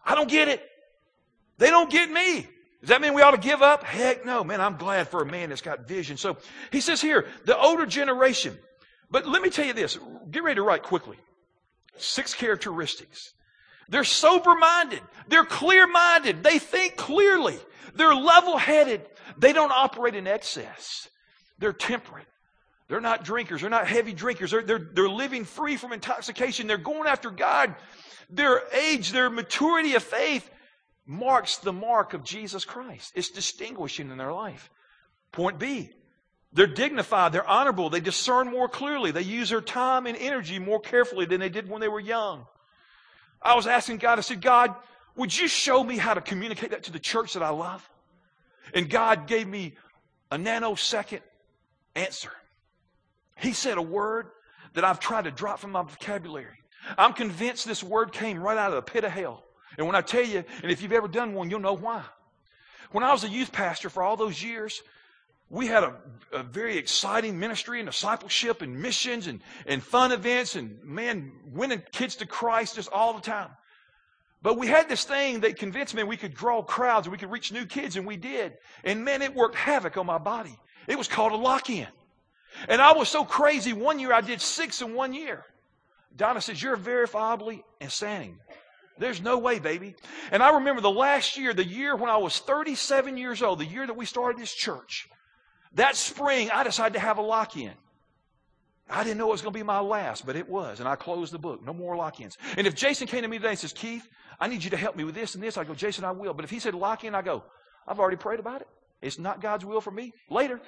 I 0.05 0.13
don't 0.13 0.29
get 0.29 0.47
it. 0.47 0.63
They 1.57 1.71
don't 1.71 1.89
get 1.89 2.11
me. 2.11 2.47
Does 2.81 2.89
that 2.89 3.01
mean 3.01 3.13
we 3.13 3.21
ought 3.21 3.31
to 3.31 3.38
give 3.38 3.61
up? 3.61 3.83
Heck 3.83 4.25
no, 4.25 4.43
man. 4.43 4.59
I'm 4.59 4.75
glad 4.75 5.07
for 5.07 5.21
a 5.21 5.25
man 5.25 5.50
that's 5.50 5.61
got 5.61 5.88
vision. 5.88 6.17
So 6.17 6.38
he 6.71 6.81
says 6.81 7.00
here, 7.00 7.27
the 7.45 7.57
older 7.57 7.85
generation. 7.85 8.57
But 9.11 9.27
let 9.27 9.41
me 9.41 9.50
tell 9.50 9.65
you 9.65 9.73
this. 9.73 10.00
Get 10.31 10.43
ready 10.43 10.55
to 10.55 10.63
write 10.63 10.81
quickly. 10.81 11.17
Six 11.97 12.33
characteristics. 12.33 13.33
They're 13.88 14.03
sober 14.03 14.55
minded. 14.55 15.01
They're 15.27 15.45
clear 15.45 15.85
minded. 15.85 16.43
They 16.43 16.57
think 16.57 16.95
clearly. 16.95 17.59
They're 17.93 18.15
level 18.15 18.57
headed. 18.57 19.05
They 19.38 19.53
don't 19.53 19.71
operate 19.71 20.15
in 20.15 20.25
excess. 20.25 21.09
They're 21.59 21.73
temperate. 21.73 22.25
They're 22.88 23.01
not 23.01 23.23
drinkers. 23.23 23.61
They're 23.61 23.69
not 23.69 23.88
heavy 23.88 24.13
drinkers. 24.13 24.51
They're, 24.51 24.63
they're, 24.63 24.89
they're 24.93 25.09
living 25.09 25.45
free 25.45 25.77
from 25.77 25.93
intoxication. 25.93 26.67
They're 26.67 26.77
going 26.77 27.07
after 27.07 27.29
God. 27.29 27.75
Their 28.29 28.63
age, 28.73 29.11
their 29.11 29.29
maturity 29.29 29.93
of 29.95 30.03
faith 30.03 30.50
marks 31.12 31.58
the 31.58 31.74
mark 31.74 32.13
of 32.13 32.24
Jesus 32.24 32.63
Christ. 32.63 33.12
It's 33.15 33.30
distinguishing 33.30 34.10
in 34.12 34.18
their 34.18 34.32
life. 34.32 34.70
Point 35.34 35.60
B. 35.60 35.89
They're 36.53 36.68
dignified. 36.68 37.34
They're 37.34 37.48
honorable. 37.48 37.89
They 37.89 38.00
discern 38.00 38.50
more 38.50 38.70
clearly. 38.70 39.12
They 39.12 39.22
use 39.22 39.50
their 39.50 39.62
time 39.62 40.06
and 40.06 40.18
energy 40.18 40.58
more 40.58 40.80
carefully 40.80 41.25
than 41.25 41.41
they 41.41 41.50
did 41.50 41.70
when 41.70 41.82
they 41.82 41.89
were 41.89 42.00
young. 42.00 42.46
I 43.41 43.56
was 43.56 43.68
asking 43.68 43.98
God, 43.98 44.20
I 44.20 44.22
said, 44.22 44.41
God, 44.41 44.74
Would 45.18 45.38
you 45.38 45.50
show 45.50 45.84
me 45.84 45.98
how 45.98 46.13
to 46.13 46.22
communicate 46.22 46.72
that 46.72 46.84
to 46.84 46.91
the 46.91 47.00
church 47.00 47.34
that 47.34 47.44
I 47.44 47.50
love? 47.50 47.88
And 48.74 48.89
God 48.89 49.27
gave 49.27 49.48
me 49.48 49.75
a 50.32 50.38
nanosecond 50.38 51.22
answer. 51.94 52.32
He 53.36 53.51
said 53.51 53.77
a 53.77 53.82
word 53.82 54.27
that 54.75 54.86
I've 54.86 55.01
tried 55.01 55.25
to 55.25 55.32
drop 55.32 55.60
from 55.60 55.72
my 55.72 55.82
vocabulary. 55.82 56.58
I'm 56.98 57.12
convinced 57.13 57.68
this 57.68 57.84
word 57.84 58.13
came 58.13 58.41
right 58.41 58.58
out 58.58 58.70
of 58.70 58.75
the 58.75 58.82
pit 58.82 59.03
of 59.03 59.12
hell. 59.12 59.44
And 59.77 59.87
when 59.87 59.95
I 59.95 60.01
tell 60.01 60.23
you, 60.23 60.43
and 60.63 60.71
if 60.71 60.81
you've 60.81 60.91
ever 60.91 61.07
done 61.07 61.33
one, 61.33 61.49
you'll 61.49 61.59
know 61.59 61.73
why. 61.73 62.03
When 62.91 63.03
I 63.03 63.11
was 63.11 63.23
a 63.23 63.29
youth 63.29 63.51
pastor 63.51 63.89
for 63.89 64.03
all 64.03 64.17
those 64.17 64.43
years, 64.43 64.81
we 65.49 65.67
had 65.67 65.83
a, 65.83 65.95
a, 66.31 66.43
very 66.43 66.77
exciting 66.77 67.37
ministry 67.37 67.79
and 67.79 67.87
discipleship 67.87 68.61
and 68.61 68.81
missions 68.81 69.27
and, 69.27 69.41
and 69.65 69.83
fun 69.83 70.11
events 70.13 70.55
and 70.55 70.81
man, 70.83 71.31
winning 71.51 71.83
kids 71.91 72.15
to 72.17 72.25
Christ 72.25 72.75
just 72.75 72.89
all 72.91 73.13
the 73.13 73.21
time. 73.21 73.49
But 74.41 74.57
we 74.57 74.67
had 74.67 74.89
this 74.89 75.03
thing 75.03 75.41
that 75.41 75.57
convinced 75.57 75.93
me 75.93 76.03
we 76.03 76.17
could 76.17 76.33
draw 76.33 76.63
crowds 76.63 77.05
and 77.05 77.11
we 77.11 77.17
could 77.17 77.31
reach 77.31 77.51
new 77.51 77.65
kids, 77.65 77.95
and 77.95 78.07
we 78.07 78.17
did. 78.17 78.53
And 78.83 79.05
man, 79.05 79.21
it 79.21 79.35
worked 79.35 79.55
havoc 79.55 79.97
on 79.97 80.05
my 80.05 80.17
body. 80.17 80.57
It 80.87 80.97
was 80.97 81.07
called 81.07 81.31
a 81.31 81.35
lock 81.35 81.69
in. 81.69 81.87
And 82.67 82.81
I 82.81 82.93
was 82.93 83.07
so 83.07 83.23
crazy, 83.23 83.71
one 83.73 83.99
year 83.99 84.13
I 84.13 84.21
did 84.21 84.41
six 84.41 84.81
in 84.81 84.93
one 84.93 85.13
year. 85.13 85.45
Donna 86.15 86.41
says, 86.41 86.61
You're 86.61 86.77
verifiably 86.77 87.61
insane. 87.79 88.39
There's 88.98 89.21
no 89.21 89.38
way, 89.38 89.60
baby. 89.60 89.95
And 90.31 90.43
I 90.43 90.55
remember 90.55 90.81
the 90.81 90.91
last 90.91 91.38
year, 91.38 91.53
the 91.53 91.65
year 91.65 91.95
when 91.95 92.10
I 92.10 92.17
was 92.17 92.38
37 92.39 93.17
years 93.17 93.41
old, 93.41 93.60
the 93.60 93.65
year 93.65 93.86
that 93.88 93.95
we 93.95 94.05
started 94.05 94.39
this 94.39 94.53
church, 94.53 95.07
that 95.74 95.95
spring 95.95 96.51
I 96.51 96.63
decided 96.63 96.93
to 96.93 97.00
have 97.00 97.17
a 97.17 97.21
lock 97.21 97.57
in. 97.57 97.71
I 98.89 99.03
didn't 99.03 99.17
know 99.17 99.29
it 99.29 99.31
was 99.31 99.41
going 99.41 99.53
to 99.53 99.60
be 99.60 99.63
my 99.63 99.79
last, 99.79 100.25
but 100.25 100.36
it 100.36 100.50
was. 100.50 100.79
And 100.79 100.89
I 100.89 100.95
closed 100.95 101.33
the 101.33 101.39
book. 101.39 101.65
No 101.65 101.74
more 101.74 101.95
lock 101.95 102.19
ins. 102.19 102.38
And 102.57 102.67
if 102.67 102.75
Jason 102.75 103.07
came 103.07 103.21
to 103.21 103.27
me 103.27 103.38
today 103.38 103.51
and 103.51 103.60
says, 103.60 103.71
Keith, 103.71 104.07
I 104.39 104.48
need 104.48 104.63
you 104.63 104.69
to 104.71 104.77
help 104.77 104.98
me 104.98 105.05
with 105.05 105.15
this 105.15 105.33
and 105.33 105.43
this, 105.43 105.57
I 105.57 105.63
go, 105.63 105.74
Jason, 105.74 106.03
I 106.03 106.12
will. 106.12 106.33
But 106.33 106.43
if 106.43 106.51
he 106.51 106.60
said 106.60 106.75
lock 106.75 107.05
in, 107.05 107.15
I 107.15 107.21
go, 107.21 107.43
I've 107.88 108.00
already 108.00 108.17
prayed 108.17 108.39
about 108.39 108.62
it. 108.62 108.67
It's 109.01 109.17
not 109.17 109.41
God's 109.41 109.65
will 109.65 109.81
for 109.81 109.91
me. 109.91 110.13
Later. 110.29 110.60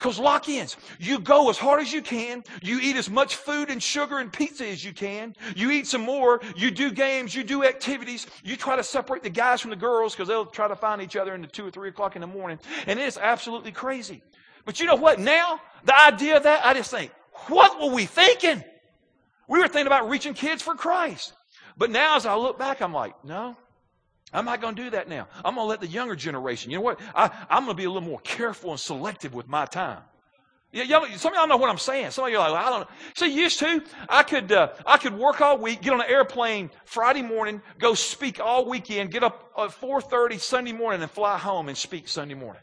Because 0.00 0.18
lock 0.18 0.48
ins, 0.48 0.78
you 0.98 1.18
go 1.18 1.50
as 1.50 1.58
hard 1.58 1.82
as 1.82 1.92
you 1.92 2.00
can. 2.00 2.42
You 2.62 2.80
eat 2.80 2.96
as 2.96 3.10
much 3.10 3.36
food 3.36 3.68
and 3.68 3.82
sugar 3.82 4.18
and 4.18 4.32
pizza 4.32 4.66
as 4.66 4.82
you 4.82 4.94
can. 4.94 5.36
You 5.54 5.70
eat 5.70 5.86
some 5.86 6.00
more. 6.00 6.40
You 6.56 6.70
do 6.70 6.90
games. 6.90 7.34
You 7.34 7.44
do 7.44 7.64
activities. 7.64 8.26
You 8.42 8.56
try 8.56 8.76
to 8.76 8.82
separate 8.82 9.22
the 9.22 9.28
guys 9.28 9.60
from 9.60 9.68
the 9.68 9.76
girls 9.76 10.14
because 10.14 10.26
they'll 10.26 10.46
try 10.46 10.68
to 10.68 10.74
find 10.74 11.02
each 11.02 11.16
other 11.16 11.34
in 11.34 11.42
the 11.42 11.46
two 11.46 11.66
or 11.66 11.70
three 11.70 11.90
o'clock 11.90 12.16
in 12.16 12.22
the 12.22 12.26
morning. 12.26 12.58
And 12.86 12.98
it's 12.98 13.18
absolutely 13.18 13.72
crazy. 13.72 14.22
But 14.64 14.80
you 14.80 14.86
know 14.86 14.94
what? 14.94 15.20
Now, 15.20 15.60
the 15.84 16.00
idea 16.00 16.38
of 16.38 16.44
that, 16.44 16.64
I 16.64 16.72
just 16.72 16.90
think, 16.90 17.12
what 17.48 17.78
were 17.78 17.94
we 17.94 18.06
thinking? 18.06 18.64
We 19.48 19.58
were 19.58 19.68
thinking 19.68 19.86
about 19.86 20.08
reaching 20.08 20.32
kids 20.32 20.62
for 20.62 20.74
Christ. 20.74 21.34
But 21.76 21.90
now 21.90 22.16
as 22.16 22.24
I 22.24 22.34
look 22.36 22.58
back, 22.58 22.80
I'm 22.80 22.94
like, 22.94 23.22
no, 23.22 23.54
I'm 24.32 24.44
not 24.44 24.60
going 24.60 24.76
to 24.76 24.82
do 24.84 24.90
that 24.90 25.08
now. 25.08 25.26
I'm 25.44 25.56
going 25.56 25.64
to 25.64 25.68
let 25.68 25.80
the 25.80 25.86
younger 25.88 26.14
generation. 26.14 26.70
You 26.70 26.78
know 26.78 26.82
what? 26.82 27.00
I, 27.14 27.30
am 27.50 27.64
going 27.64 27.76
to 27.76 27.80
be 27.80 27.84
a 27.84 27.90
little 27.90 28.08
more 28.08 28.20
careful 28.20 28.70
and 28.70 28.78
selective 28.78 29.34
with 29.34 29.48
my 29.48 29.66
time. 29.66 30.02
Yeah, 30.72 30.84
y'all, 30.84 31.04
some 31.16 31.32
of 31.32 31.36
y'all 31.36 31.48
know 31.48 31.56
what 31.56 31.68
I'm 31.68 31.78
saying. 31.78 32.12
Some 32.12 32.26
of 32.26 32.32
y'all 32.32 32.42
are 32.42 32.50
like, 32.52 32.64
I 32.64 32.70
don't 32.70 32.80
know. 32.82 32.86
See, 33.14 33.34
used 33.34 33.58
to, 33.58 33.82
I 34.08 34.22
could, 34.22 34.52
uh, 34.52 34.68
I 34.86 34.98
could 34.98 35.18
work 35.18 35.40
all 35.40 35.58
week, 35.58 35.82
get 35.82 35.92
on 35.92 36.00
an 36.00 36.06
airplane 36.08 36.70
Friday 36.84 37.22
morning, 37.22 37.60
go 37.80 37.94
speak 37.94 38.38
all 38.38 38.68
weekend, 38.68 39.10
get 39.10 39.24
up 39.24 39.50
at 39.58 39.70
4.30 39.70 40.38
Sunday 40.38 40.72
morning 40.72 41.02
and 41.02 41.10
fly 41.10 41.38
home 41.38 41.68
and 41.68 41.76
speak 41.76 42.06
Sunday 42.06 42.34
morning. 42.34 42.62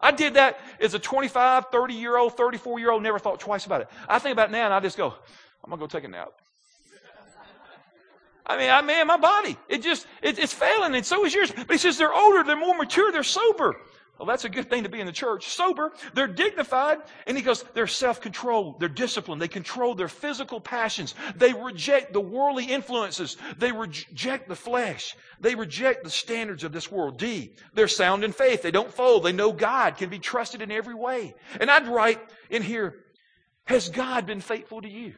I 0.00 0.12
did 0.12 0.34
that 0.34 0.60
as 0.80 0.94
a 0.94 1.00
25, 1.00 1.70
30 1.72 1.94
year 1.94 2.16
old, 2.16 2.36
34 2.36 2.78
year 2.78 2.92
old, 2.92 3.02
never 3.02 3.18
thought 3.18 3.40
twice 3.40 3.66
about 3.66 3.80
it. 3.80 3.88
I 4.08 4.20
think 4.20 4.34
about 4.34 4.50
it 4.50 4.52
now 4.52 4.66
and 4.66 4.74
I 4.74 4.78
just 4.78 4.96
go, 4.96 5.12
I'm 5.64 5.70
going 5.70 5.80
to 5.80 5.82
go 5.82 5.86
take 5.88 6.04
a 6.04 6.08
nap. 6.08 6.28
I 8.48 8.56
mean, 8.56 8.70
I 8.70 8.80
man, 8.80 9.06
my 9.06 9.18
body, 9.18 9.58
it 9.68 9.82
just, 9.82 10.06
it, 10.22 10.38
it's 10.38 10.54
failing, 10.54 10.94
and 10.94 11.04
so 11.04 11.24
is 11.24 11.34
yours. 11.34 11.52
But 11.54 11.70
he 11.70 11.78
says 11.78 11.98
they're 11.98 12.14
older, 12.14 12.42
they're 12.44 12.56
more 12.56 12.76
mature, 12.76 13.12
they're 13.12 13.22
sober. 13.22 13.76
Well, 14.18 14.26
that's 14.26 14.44
a 14.44 14.48
good 14.48 14.68
thing 14.68 14.82
to 14.82 14.88
be 14.88 14.98
in 14.98 15.06
the 15.06 15.12
church. 15.12 15.48
Sober, 15.48 15.92
they're 16.12 16.26
dignified, 16.26 16.98
and 17.28 17.36
he 17.36 17.42
goes, 17.42 17.62
they're 17.74 17.86
self-controlled, 17.86 18.80
they're 18.80 18.88
disciplined, 18.88 19.40
they 19.40 19.46
control 19.46 19.94
their 19.94 20.08
physical 20.08 20.60
passions, 20.60 21.14
they 21.36 21.52
reject 21.52 22.12
the 22.12 22.20
worldly 22.20 22.64
influences, 22.64 23.36
they 23.58 23.70
reject 23.70 24.48
the 24.48 24.56
flesh, 24.56 25.14
they 25.38 25.54
reject 25.54 26.02
the 26.02 26.10
standards 26.10 26.64
of 26.64 26.72
this 26.72 26.90
world. 26.90 27.16
D, 27.16 27.52
they're 27.74 27.86
sound 27.86 28.24
in 28.24 28.32
faith, 28.32 28.62
they 28.62 28.72
don't 28.72 28.92
fold, 28.92 29.22
they 29.22 29.32
know 29.32 29.52
God 29.52 29.96
can 29.96 30.10
be 30.10 30.18
trusted 30.18 30.62
in 30.62 30.72
every 30.72 30.94
way. 30.94 31.34
And 31.60 31.70
I'd 31.70 31.86
write 31.86 32.18
in 32.50 32.62
here, 32.62 32.96
has 33.66 33.88
God 33.88 34.26
been 34.26 34.40
faithful 34.40 34.80
to 34.80 34.88
you? 34.88 35.14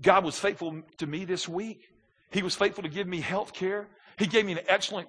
God 0.00 0.24
was 0.24 0.36
faithful 0.36 0.82
to 0.96 1.06
me 1.06 1.26
this 1.26 1.48
week. 1.48 1.88
He 2.30 2.42
was 2.42 2.54
faithful 2.54 2.82
to 2.82 2.88
give 2.88 3.06
me 3.06 3.20
health 3.20 3.52
care. 3.52 3.88
He 4.18 4.26
gave 4.26 4.44
me 4.44 4.52
an 4.52 4.60
excellent 4.68 5.08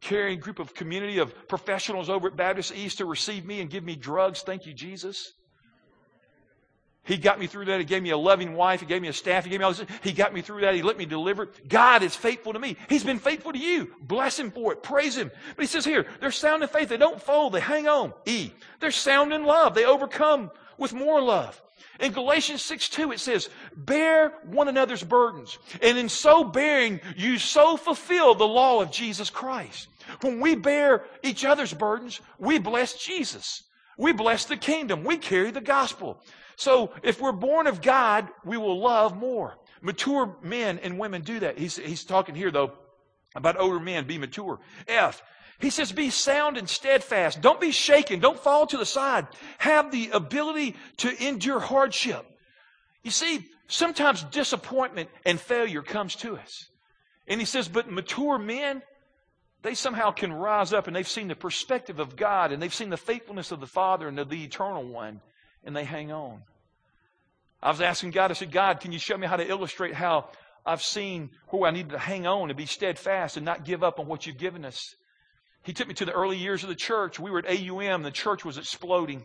caring 0.00 0.40
group 0.40 0.58
of 0.58 0.74
community 0.74 1.18
of 1.18 1.48
professionals 1.48 2.08
over 2.08 2.28
at 2.28 2.36
Baptist 2.36 2.74
East 2.74 2.98
to 2.98 3.04
receive 3.04 3.44
me 3.44 3.60
and 3.60 3.70
give 3.70 3.84
me 3.84 3.96
drugs. 3.96 4.42
Thank 4.42 4.66
you, 4.66 4.72
Jesus. 4.72 5.32
He 7.02 7.16
got 7.16 7.40
me 7.40 7.46
through 7.46 7.64
that. 7.66 7.80
He 7.80 7.84
gave 7.84 8.02
me 8.02 8.10
a 8.10 8.16
loving 8.16 8.54
wife. 8.54 8.80
He 8.80 8.86
gave 8.86 9.00
me 9.02 9.08
a 9.08 9.12
staff. 9.12 9.44
He 9.44 9.50
gave 9.50 9.58
me 9.58 9.64
all 9.64 9.72
this. 9.72 9.86
He 10.02 10.12
got 10.12 10.34
me 10.34 10.42
through 10.42 10.60
that. 10.60 10.74
He 10.74 10.82
let 10.82 10.98
me 10.98 11.06
deliver. 11.06 11.48
God 11.66 12.02
is 12.02 12.14
faithful 12.14 12.52
to 12.52 12.58
me. 12.58 12.76
He's 12.88 13.04
been 13.04 13.18
faithful 13.18 13.52
to 13.52 13.58
you. 13.58 13.90
Bless 14.02 14.38
him 14.38 14.50
for 14.50 14.72
it. 14.72 14.82
Praise 14.82 15.16
him. 15.16 15.30
But 15.56 15.62
he 15.62 15.66
says 15.66 15.84
here, 15.84 16.06
they're 16.20 16.30
sound 16.30 16.62
in 16.62 16.68
faith. 16.68 16.88
They 16.88 16.98
don't 16.98 17.20
fold. 17.20 17.54
They 17.54 17.60
hang 17.60 17.88
on. 17.88 18.12
E. 18.26 18.50
They're 18.80 18.90
sound 18.90 19.32
in 19.32 19.44
love. 19.44 19.74
They 19.74 19.86
overcome 19.86 20.50
with 20.76 20.92
more 20.92 21.22
love. 21.22 21.60
In 21.98 22.12
Galatians 22.12 22.62
6 22.62 22.88
2, 22.88 23.12
it 23.12 23.20
says, 23.20 23.48
Bear 23.76 24.32
one 24.44 24.68
another's 24.68 25.02
burdens. 25.02 25.58
And 25.82 25.98
in 25.98 26.08
so 26.08 26.44
bearing, 26.44 27.00
you 27.16 27.38
so 27.38 27.76
fulfill 27.76 28.34
the 28.34 28.46
law 28.46 28.80
of 28.80 28.90
Jesus 28.90 29.30
Christ. 29.30 29.88
When 30.22 30.40
we 30.40 30.54
bear 30.54 31.04
each 31.22 31.44
other's 31.44 31.74
burdens, 31.74 32.20
we 32.38 32.58
bless 32.58 32.94
Jesus. 32.94 33.64
We 33.98 34.12
bless 34.12 34.46
the 34.46 34.56
kingdom. 34.56 35.04
We 35.04 35.18
carry 35.18 35.50
the 35.50 35.60
gospel. 35.60 36.22
So 36.56 36.92
if 37.02 37.20
we're 37.20 37.32
born 37.32 37.66
of 37.66 37.82
God, 37.82 38.28
we 38.44 38.56
will 38.56 38.80
love 38.80 39.16
more. 39.16 39.58
Mature 39.82 40.36
men 40.42 40.78
and 40.78 40.98
women 40.98 41.22
do 41.22 41.40
that. 41.40 41.58
He's, 41.58 41.76
he's 41.76 42.04
talking 42.04 42.34
here, 42.34 42.50
though, 42.50 42.72
about 43.34 43.58
older 43.58 43.80
men 43.80 44.06
be 44.06 44.18
mature. 44.18 44.60
F. 44.88 45.22
He 45.60 45.70
says, 45.70 45.92
be 45.92 46.10
sound 46.10 46.56
and 46.56 46.68
steadfast. 46.68 47.40
Don't 47.42 47.60
be 47.60 47.70
shaken. 47.70 48.20
Don't 48.20 48.40
fall 48.40 48.66
to 48.66 48.78
the 48.78 48.86
side. 48.86 49.26
Have 49.58 49.90
the 49.90 50.10
ability 50.10 50.74
to 50.98 51.26
endure 51.26 51.60
hardship. 51.60 52.24
You 53.02 53.10
see, 53.10 53.46
sometimes 53.68 54.22
disappointment 54.24 55.10
and 55.24 55.38
failure 55.38 55.82
comes 55.82 56.16
to 56.16 56.36
us. 56.36 56.68
And 57.28 57.40
he 57.40 57.46
says, 57.46 57.68
but 57.68 57.90
mature 57.90 58.38
men, 58.38 58.82
they 59.62 59.74
somehow 59.74 60.10
can 60.10 60.32
rise 60.32 60.72
up 60.72 60.86
and 60.86 60.96
they've 60.96 61.06
seen 61.06 61.28
the 61.28 61.34
perspective 61.34 62.00
of 62.00 62.16
God 62.16 62.52
and 62.52 62.62
they've 62.62 62.72
seen 62.72 62.90
the 62.90 62.96
faithfulness 62.96 63.52
of 63.52 63.60
the 63.60 63.66
Father 63.66 64.08
and 64.08 64.18
of 64.18 64.30
the 64.30 64.42
eternal 64.42 64.82
one 64.82 65.20
and 65.62 65.76
they 65.76 65.84
hang 65.84 66.10
on. 66.10 66.40
I 67.62 67.70
was 67.70 67.82
asking 67.82 68.12
God, 68.12 68.30
I 68.30 68.34
said, 68.34 68.50
God, 68.50 68.80
can 68.80 68.92
you 68.92 68.98
show 68.98 69.18
me 69.18 69.26
how 69.26 69.36
to 69.36 69.46
illustrate 69.46 69.92
how 69.92 70.30
I've 70.64 70.82
seen 70.82 71.30
where 71.48 71.70
I 71.70 71.74
need 71.74 71.90
to 71.90 71.98
hang 71.98 72.26
on 72.26 72.48
and 72.48 72.56
be 72.56 72.64
steadfast 72.64 73.36
and 73.36 73.44
not 73.44 73.66
give 73.66 73.84
up 73.84 74.00
on 74.00 74.06
what 74.06 74.26
you've 74.26 74.38
given 74.38 74.64
us? 74.64 74.94
He 75.62 75.72
took 75.72 75.88
me 75.88 75.94
to 75.94 76.04
the 76.04 76.12
early 76.12 76.36
years 76.36 76.62
of 76.62 76.68
the 76.68 76.74
church. 76.74 77.20
We 77.20 77.30
were 77.30 77.40
at 77.40 77.46
AUM. 77.46 78.02
The 78.02 78.10
church 78.10 78.44
was 78.44 78.58
exploding. 78.58 79.24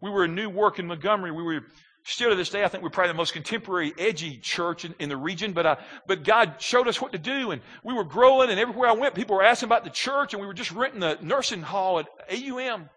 We 0.00 0.10
were 0.10 0.24
a 0.24 0.28
new 0.28 0.48
work 0.48 0.78
in 0.78 0.86
Montgomery. 0.86 1.32
We 1.32 1.42
were 1.42 1.62
still 2.06 2.30
to 2.30 2.36
this 2.36 2.50
day, 2.50 2.64
I 2.64 2.68
think 2.68 2.82
we're 2.82 2.90
probably 2.90 3.12
the 3.12 3.16
most 3.16 3.32
contemporary, 3.32 3.92
edgy 3.98 4.38
church 4.38 4.84
in, 4.84 4.94
in 4.98 5.08
the 5.08 5.16
region. 5.16 5.52
But 5.52 5.66
uh, 5.66 5.76
but 6.06 6.22
God 6.22 6.56
showed 6.60 6.88
us 6.88 7.00
what 7.00 7.12
to 7.12 7.18
do, 7.18 7.50
and 7.50 7.60
we 7.84 7.94
were 7.94 8.04
growing. 8.04 8.48
And 8.50 8.60
everywhere 8.60 8.88
I 8.88 8.92
went, 8.92 9.14
people 9.14 9.36
were 9.36 9.42
asking 9.42 9.68
about 9.68 9.84
the 9.84 9.90
church, 9.90 10.32
and 10.32 10.40
we 10.40 10.46
were 10.46 10.54
just 10.54 10.70
renting 10.72 11.00
the 11.00 11.18
nursing 11.20 11.62
hall 11.62 11.98
at 11.98 12.06
AUM. 12.30 12.88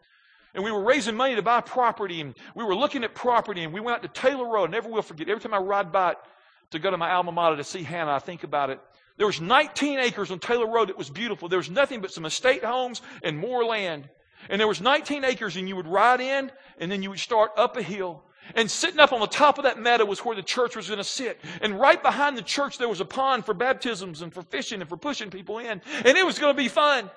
And 0.56 0.64
we 0.64 0.72
were 0.72 0.84
raising 0.84 1.16
money 1.16 1.36
to 1.36 1.42
buy 1.44 1.62
property, 1.62 2.22
and 2.22 2.36
we 2.56 2.64
were 2.64 2.76
looking 2.76 3.04
at 3.04 3.14
property, 3.14 3.64
and 3.64 3.74
we 3.74 3.80
went 3.80 3.98
out 3.98 4.14
to 4.14 4.22
Taylor 4.22 4.50
Road. 4.50 4.72
Never 4.72 4.90
will 4.90 5.02
forget. 5.02 5.30
Every 5.30 5.42
time 5.42 5.54
I 5.54 5.58
ride 5.58 5.92
by 5.92 6.12
it 6.12 6.18
to 6.72 6.80
go 6.80 6.90
to 6.90 6.98
my 6.98 7.12
alma 7.12 7.32
mater 7.32 7.58
to 7.58 7.64
see 7.64 7.84
Hannah, 7.84 8.14
I 8.14 8.20
think 8.20 8.44
about 8.44 8.70
it. 8.70 8.80
There 9.20 9.28
was 9.28 9.42
19 9.42 10.00
acres 10.00 10.32
on 10.32 10.40
Taylor 10.40 10.66
Road 10.66 10.88
that 10.88 10.98
was 10.98 11.10
beautiful. 11.10 11.50
There 11.50 11.60
was 11.60 11.70
nothing 11.70 12.00
but 12.00 12.14
some 12.14 12.24
estate 12.24 12.64
homes 12.64 13.02
and 13.22 13.38
more 13.38 13.66
land. 13.66 14.08
And 14.50 14.62
there 14.62 14.68
was 14.68 14.80
19 14.80 15.26
acres 15.26 15.58
and 15.58 15.68
you 15.68 15.76
would 15.76 15.88
ride 15.88 16.22
in 16.22 16.50
and 16.80 16.90
then 16.90 17.04
you 17.04 17.10
would 17.10 17.20
start 17.20 17.52
up 17.58 17.76
a 17.76 17.84
hill. 17.84 18.24
And 18.56 18.72
sitting 18.72 19.02
up 19.02 19.12
on 19.12 19.20
the 19.20 19.28
top 19.28 19.58
of 19.58 19.66
that 19.66 19.78
meadow 19.78 20.06
was 20.06 20.24
where 20.24 20.38
the 20.38 20.42
church 20.42 20.78
was 20.78 20.88
going 20.88 21.00
to 21.00 21.04
sit. 21.04 21.38
And 21.62 21.78
right 21.78 22.02
behind 22.02 22.38
the 22.38 22.42
church 22.42 22.78
there 22.78 22.88
was 22.88 23.02
a 23.02 23.06
pond 23.06 23.46
for 23.46 23.54
baptisms 23.54 24.22
and 24.22 24.34
for 24.34 24.42
fishing 24.42 24.80
and 24.80 24.90
for 24.90 24.96
pushing 24.96 25.30
people 25.30 25.60
in. 25.60 25.82
And 26.06 26.18
it 26.18 26.26
was 26.26 26.40
going 26.40 26.56
to 26.56 26.58
be 26.58 26.70
fun. 26.70 27.12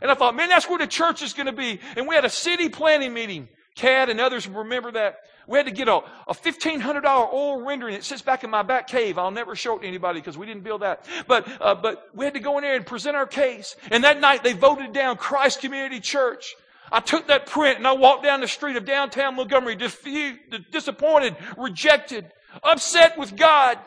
And 0.00 0.10
I 0.10 0.14
thought, 0.14 0.34
man, 0.34 0.48
that's 0.48 0.66
where 0.66 0.78
the 0.78 0.86
church 0.86 1.20
is 1.20 1.34
going 1.34 1.46
to 1.46 1.52
be. 1.52 1.78
And 1.94 2.08
we 2.08 2.14
had 2.14 2.24
a 2.24 2.30
city 2.30 2.70
planning 2.70 3.12
meeting. 3.12 3.50
Cad 3.74 4.08
and 4.08 4.18
others 4.18 4.48
remember 4.48 4.92
that. 4.92 5.18
We 5.46 5.58
had 5.58 5.66
to 5.66 5.72
get 5.72 5.88
a, 5.88 5.96
a 6.26 6.34
$1,500 6.34 7.32
oil 7.32 7.62
rendering. 7.62 7.94
It 7.94 8.04
sits 8.04 8.22
back 8.22 8.44
in 8.44 8.50
my 8.50 8.62
back 8.62 8.86
cave. 8.86 9.18
I'll 9.18 9.30
never 9.30 9.54
show 9.54 9.76
it 9.76 9.82
to 9.82 9.86
anybody 9.86 10.20
because 10.20 10.38
we 10.38 10.46
didn't 10.46 10.64
build 10.64 10.82
that. 10.82 11.06
But, 11.26 11.46
uh, 11.60 11.74
but 11.74 12.08
we 12.14 12.24
had 12.24 12.34
to 12.34 12.40
go 12.40 12.58
in 12.58 12.62
there 12.62 12.76
and 12.76 12.86
present 12.86 13.16
our 13.16 13.26
case. 13.26 13.76
And 13.90 14.04
that 14.04 14.20
night 14.20 14.42
they 14.42 14.52
voted 14.52 14.92
down 14.92 15.16
Christ 15.16 15.60
Community 15.60 16.00
Church. 16.00 16.54
I 16.92 17.00
took 17.00 17.26
that 17.28 17.46
print 17.46 17.78
and 17.78 17.86
I 17.86 17.92
walked 17.92 18.24
down 18.24 18.40
the 18.40 18.48
street 18.48 18.76
of 18.76 18.84
downtown 18.84 19.36
Montgomery, 19.36 19.76
disappointed, 19.76 21.36
rejected, 21.56 22.30
upset 22.62 23.18
with 23.18 23.36
God. 23.36 23.78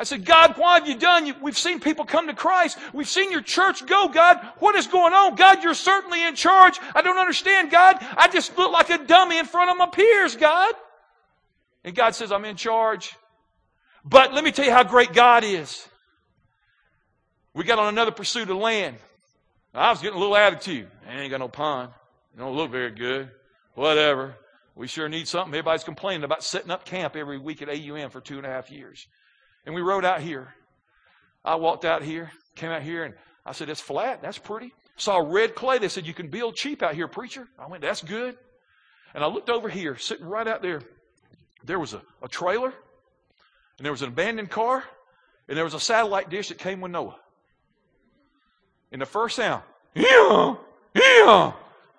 I 0.00 0.04
said, 0.04 0.24
God, 0.24 0.54
why 0.56 0.78
have 0.78 0.88
you 0.88 0.96
done? 0.96 1.30
We've 1.42 1.58
seen 1.58 1.78
people 1.78 2.06
come 2.06 2.28
to 2.28 2.32
Christ. 2.32 2.78
We've 2.94 3.06
seen 3.06 3.30
your 3.30 3.42
church 3.42 3.84
go, 3.84 4.08
God. 4.08 4.40
What 4.58 4.74
is 4.74 4.86
going 4.86 5.12
on? 5.12 5.34
God, 5.34 5.62
you're 5.62 5.74
certainly 5.74 6.26
in 6.26 6.34
charge. 6.34 6.78
I 6.94 7.02
don't 7.02 7.18
understand, 7.18 7.70
God. 7.70 7.98
I 8.16 8.28
just 8.28 8.56
look 8.56 8.72
like 8.72 8.88
a 8.88 9.04
dummy 9.04 9.38
in 9.38 9.44
front 9.44 9.70
of 9.70 9.76
my 9.76 9.88
peers, 9.88 10.36
God. 10.36 10.74
And 11.84 11.94
God 11.94 12.14
says, 12.14 12.32
I'm 12.32 12.46
in 12.46 12.56
charge. 12.56 13.14
But 14.02 14.32
let 14.32 14.42
me 14.42 14.52
tell 14.52 14.64
you 14.64 14.72
how 14.72 14.84
great 14.84 15.12
God 15.12 15.44
is. 15.44 15.86
We 17.52 17.64
got 17.64 17.78
on 17.78 17.88
another 17.88 18.10
pursuit 18.10 18.48
of 18.48 18.56
land. 18.56 18.96
I 19.74 19.90
was 19.90 20.00
getting 20.00 20.16
a 20.16 20.18
little 20.18 20.34
attitude. 20.34 20.88
I 21.06 21.20
ain't 21.20 21.30
got 21.30 21.40
no 21.40 21.48
pond. 21.48 21.90
You 22.32 22.40
don't 22.40 22.56
look 22.56 22.70
very 22.70 22.92
good. 22.92 23.30
Whatever. 23.74 24.34
We 24.74 24.86
sure 24.86 25.10
need 25.10 25.28
something. 25.28 25.52
Everybody's 25.52 25.84
complaining 25.84 26.24
about 26.24 26.42
setting 26.42 26.70
up 26.70 26.86
camp 26.86 27.16
every 27.16 27.36
week 27.36 27.60
at 27.60 27.68
AUM 27.68 28.08
for 28.08 28.22
two 28.22 28.38
and 28.38 28.46
a 28.46 28.48
half 28.48 28.70
years. 28.70 29.06
And 29.66 29.74
we 29.74 29.80
rode 29.80 30.04
out 30.04 30.20
here. 30.20 30.54
I 31.44 31.54
walked 31.56 31.84
out 31.84 32.02
here, 32.02 32.30
came 32.54 32.70
out 32.70 32.82
here, 32.82 33.04
and 33.04 33.14
I 33.44 33.52
said, 33.52 33.68
It's 33.68 33.80
flat. 33.80 34.22
That's 34.22 34.38
pretty. 34.38 34.72
Saw 34.96 35.18
red 35.18 35.54
clay. 35.54 35.78
They 35.78 35.88
said, 35.88 36.06
You 36.06 36.14
can 36.14 36.28
build 36.28 36.56
cheap 36.56 36.82
out 36.82 36.94
here, 36.94 37.08
preacher. 37.08 37.48
I 37.58 37.66
went, 37.66 37.82
That's 37.82 38.02
good. 38.02 38.36
And 39.14 39.24
I 39.24 39.26
looked 39.26 39.50
over 39.50 39.68
here, 39.68 39.96
sitting 39.96 40.26
right 40.26 40.46
out 40.46 40.62
there. 40.62 40.82
There 41.64 41.78
was 41.78 41.94
a, 41.94 42.02
a 42.22 42.28
trailer, 42.28 42.72
and 43.78 43.84
there 43.84 43.92
was 43.92 44.02
an 44.02 44.08
abandoned 44.08 44.50
car, 44.50 44.84
and 45.48 45.56
there 45.56 45.64
was 45.64 45.74
a 45.74 45.80
satellite 45.80 46.30
dish 46.30 46.48
that 46.48 46.58
came 46.58 46.80
with 46.80 46.92
Noah. 46.92 47.16
And 48.92 49.00
the 49.00 49.06
first 49.06 49.36
sound, 49.36 49.62
yeah, 49.94 50.54
yeah. 50.94 51.52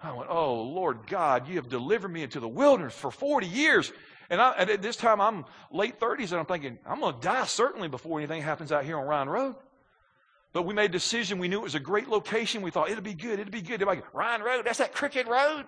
I 0.03 0.13
went, 0.13 0.29
Oh, 0.29 0.61
Lord 0.63 0.99
God, 1.07 1.47
you 1.47 1.55
have 1.55 1.69
delivered 1.69 2.09
me 2.09 2.23
into 2.23 2.39
the 2.39 2.47
wilderness 2.47 2.93
for 2.93 3.11
40 3.11 3.47
years. 3.47 3.91
And, 4.31 4.41
I, 4.41 4.55
at 4.55 4.81
this 4.81 4.95
time, 4.95 5.19
I'm 5.19 5.43
late 5.71 5.99
30s, 5.99 6.31
and 6.31 6.39
I'm 6.39 6.45
thinking, 6.45 6.79
I'm 6.87 7.01
going 7.01 7.15
to 7.15 7.19
die 7.19 7.43
certainly 7.43 7.89
before 7.89 8.17
anything 8.17 8.41
happens 8.41 8.71
out 8.71 8.85
here 8.85 8.97
on 8.97 9.05
Ryan 9.05 9.27
Road. 9.29 9.55
But 10.53 10.63
we 10.63 10.73
made 10.73 10.89
a 10.89 10.93
decision. 10.93 11.37
We 11.37 11.49
knew 11.49 11.59
it 11.59 11.63
was 11.63 11.75
a 11.75 11.81
great 11.81 12.07
location. 12.07 12.61
We 12.61 12.71
thought, 12.71 12.89
it'll 12.89 13.03
be 13.03 13.13
good. 13.13 13.39
It'll 13.39 13.51
be 13.51 13.61
good. 13.61 13.81
They're 13.81 13.87
like, 13.87 14.13
Ryan 14.13 14.41
Road, 14.41 14.65
that's 14.65 14.77
that 14.77 14.93
crooked 14.93 15.27
road? 15.27 15.65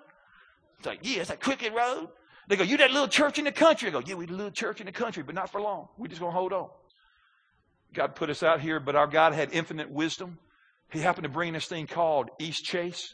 It's 0.78 0.88
like, 0.88 1.00
yeah, 1.04 1.20
it's 1.20 1.30
that 1.30 1.42
crooked 1.42 1.74
road. 1.74 2.08
They 2.48 2.56
go, 2.56 2.64
you 2.64 2.78
that 2.78 2.92
little 2.92 3.10
church 3.10 3.38
in 3.38 3.44
the 3.44 3.52
country? 3.52 3.90
I 3.90 3.92
go, 3.92 4.02
yeah, 4.06 4.16
we 4.16 4.28
the 4.28 4.34
little 4.34 4.52
church 4.52 4.80
in 4.80 4.86
the 4.86 4.94
country, 4.94 5.24
but 5.24 5.36
not 5.36 5.50
for 5.50 5.60
long. 5.60 5.90
We're 5.98 6.08
just 6.08 6.22
going 6.22 6.32
to 6.32 6.38
hold 6.38 6.54
on. 6.54 6.70
God 7.94 8.16
put 8.16 8.30
us 8.30 8.44
out 8.44 8.62
here, 8.62 8.80
but 8.80 8.96
our 8.96 9.08
God 9.08 9.34
had 9.34 9.52
infinite 9.52 9.92
wisdom. 9.92 10.38
He 10.90 11.00
happened 11.00 11.24
to 11.24 11.30
bring 11.30 11.52
this 11.52 11.66
thing 11.66 11.86
called 11.86 12.30
East 12.40 12.64
Chase. 12.64 13.14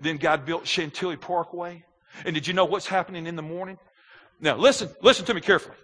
Then 0.00 0.16
God 0.16 0.46
built 0.46 0.66
Chantilly 0.66 1.16
Parkway. 1.16 1.84
And 2.24 2.34
did 2.34 2.46
you 2.46 2.54
know 2.54 2.64
what's 2.64 2.86
happening 2.86 3.26
in 3.26 3.36
the 3.36 3.42
morning? 3.42 3.78
Now, 4.40 4.56
listen, 4.56 4.90
listen 5.02 5.24
to 5.26 5.34
me 5.34 5.40
carefully. 5.40 5.76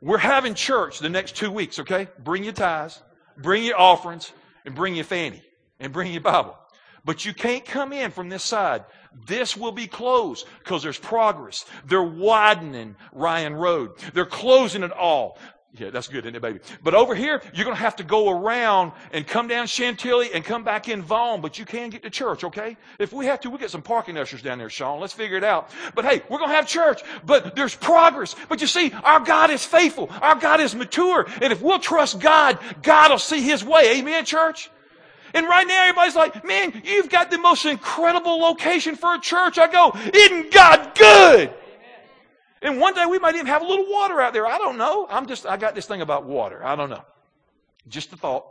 We're 0.00 0.18
having 0.18 0.54
church 0.54 0.98
the 0.98 1.08
next 1.08 1.36
two 1.36 1.50
weeks, 1.50 1.78
okay? 1.78 2.08
Bring 2.18 2.44
your 2.44 2.52
tithes, 2.52 3.00
bring 3.38 3.64
your 3.64 3.78
offerings, 3.80 4.32
and 4.64 4.74
bring 4.74 4.94
your 4.94 5.04
fanny, 5.04 5.42
and 5.78 5.92
bring 5.92 6.12
your 6.12 6.20
Bible. 6.20 6.56
But 7.04 7.24
you 7.24 7.34
can't 7.34 7.64
come 7.64 7.92
in 7.92 8.10
from 8.10 8.28
this 8.28 8.44
side. 8.44 8.84
This 9.26 9.56
will 9.56 9.72
be 9.72 9.86
closed 9.86 10.46
because 10.60 10.82
there's 10.82 10.98
progress. 10.98 11.64
They're 11.84 12.02
widening 12.02 12.96
Ryan 13.12 13.54
Road. 13.54 13.92
They're 14.14 14.24
closing 14.24 14.82
it 14.82 14.92
all. 14.92 15.38
Yeah, 15.78 15.88
that's 15.88 16.08
good, 16.08 16.26
isn't 16.26 16.36
it, 16.36 16.42
baby? 16.42 16.60
But 16.82 16.94
over 16.94 17.14
here, 17.14 17.40
you're 17.54 17.64
going 17.64 17.76
to 17.76 17.82
have 17.82 17.96
to 17.96 18.04
go 18.04 18.28
around 18.28 18.92
and 19.10 19.26
come 19.26 19.48
down 19.48 19.66
Chantilly 19.66 20.28
and 20.34 20.44
come 20.44 20.64
back 20.64 20.90
in 20.90 21.00
Vaughn, 21.00 21.40
but 21.40 21.58
you 21.58 21.64
can 21.64 21.88
get 21.88 22.02
to 22.02 22.10
church, 22.10 22.44
okay? 22.44 22.76
If 22.98 23.14
we 23.14 23.24
have 23.24 23.40
to, 23.40 23.48
we'll 23.48 23.58
get 23.58 23.70
some 23.70 23.80
parking 23.80 24.18
ushers 24.18 24.42
down 24.42 24.58
there, 24.58 24.68
Sean. 24.68 25.00
Let's 25.00 25.14
figure 25.14 25.38
it 25.38 25.44
out. 25.44 25.70
But 25.94 26.04
hey, 26.04 26.22
we're 26.28 26.36
going 26.36 26.50
to 26.50 26.56
have 26.56 26.68
church, 26.68 27.00
but 27.24 27.56
there's 27.56 27.74
progress. 27.74 28.36
But 28.50 28.60
you 28.60 28.66
see, 28.66 28.92
our 28.92 29.20
God 29.20 29.50
is 29.50 29.64
faithful. 29.64 30.10
Our 30.20 30.34
God 30.34 30.60
is 30.60 30.74
mature. 30.74 31.26
And 31.40 31.54
if 31.54 31.62
we'll 31.62 31.78
trust 31.78 32.20
God, 32.20 32.58
God 32.82 33.10
will 33.10 33.18
see 33.18 33.40
His 33.40 33.64
way. 33.64 33.98
Amen, 33.98 34.26
church? 34.26 34.70
And 35.32 35.46
right 35.46 35.66
now, 35.66 35.84
everybody's 35.84 36.16
like, 36.16 36.44
man, 36.44 36.82
you've 36.84 37.08
got 37.08 37.30
the 37.30 37.38
most 37.38 37.64
incredible 37.64 38.38
location 38.38 38.94
for 38.94 39.14
a 39.14 39.18
church. 39.18 39.56
I 39.56 39.72
go, 39.72 39.96
isn't 40.12 40.52
God 40.52 40.94
good? 40.94 41.54
And 42.62 42.80
one 42.80 42.94
day 42.94 43.04
we 43.06 43.18
might 43.18 43.34
even 43.34 43.46
have 43.46 43.62
a 43.62 43.66
little 43.66 43.90
water 43.90 44.20
out 44.20 44.32
there. 44.32 44.46
I 44.46 44.58
don't 44.58 44.78
know. 44.78 45.06
I'm 45.10 45.26
just, 45.26 45.46
I 45.46 45.56
got 45.56 45.74
this 45.74 45.86
thing 45.86 46.00
about 46.00 46.24
water. 46.24 46.64
I 46.64 46.76
don't 46.76 46.90
know. 46.90 47.04
Just 47.88 48.12
a 48.12 48.16
thought. 48.16 48.46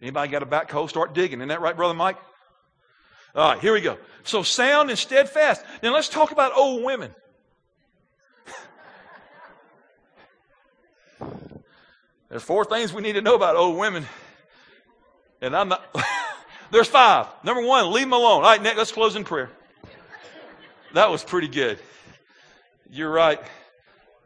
Anybody 0.00 0.32
got 0.32 0.42
a 0.42 0.46
backhoe? 0.46 0.88
Start 0.88 1.14
digging. 1.14 1.40
Isn't 1.40 1.48
that 1.48 1.60
right, 1.60 1.76
Brother 1.76 1.94
Mike? 1.94 2.16
All 3.34 3.52
right, 3.52 3.60
here 3.60 3.72
we 3.72 3.80
go. 3.80 3.98
So 4.24 4.42
sound 4.42 4.90
and 4.90 4.98
steadfast. 4.98 5.62
Now 5.82 5.92
let's 5.92 6.08
talk 6.08 6.32
about 6.32 6.56
old 6.56 6.82
women. 6.82 7.14
There's 12.28 12.42
four 12.42 12.64
things 12.64 12.94
we 12.94 13.02
need 13.02 13.12
to 13.12 13.20
know 13.20 13.34
about 13.34 13.56
old 13.56 13.76
women. 13.78 14.06
And 15.42 15.54
I'm 15.54 15.68
not, 15.68 15.84
there's 16.70 16.88
five. 16.88 17.26
Number 17.44 17.62
one, 17.62 17.92
leave 17.92 18.04
them 18.04 18.14
alone. 18.14 18.42
All 18.42 18.50
right, 18.50 18.62
next, 18.62 18.78
let's 18.78 18.92
close 18.92 19.16
in 19.16 19.24
prayer. 19.24 19.50
That 20.94 21.10
was 21.10 21.22
pretty 21.22 21.48
good. 21.48 21.78
You're 22.94 23.10
right. 23.10 23.40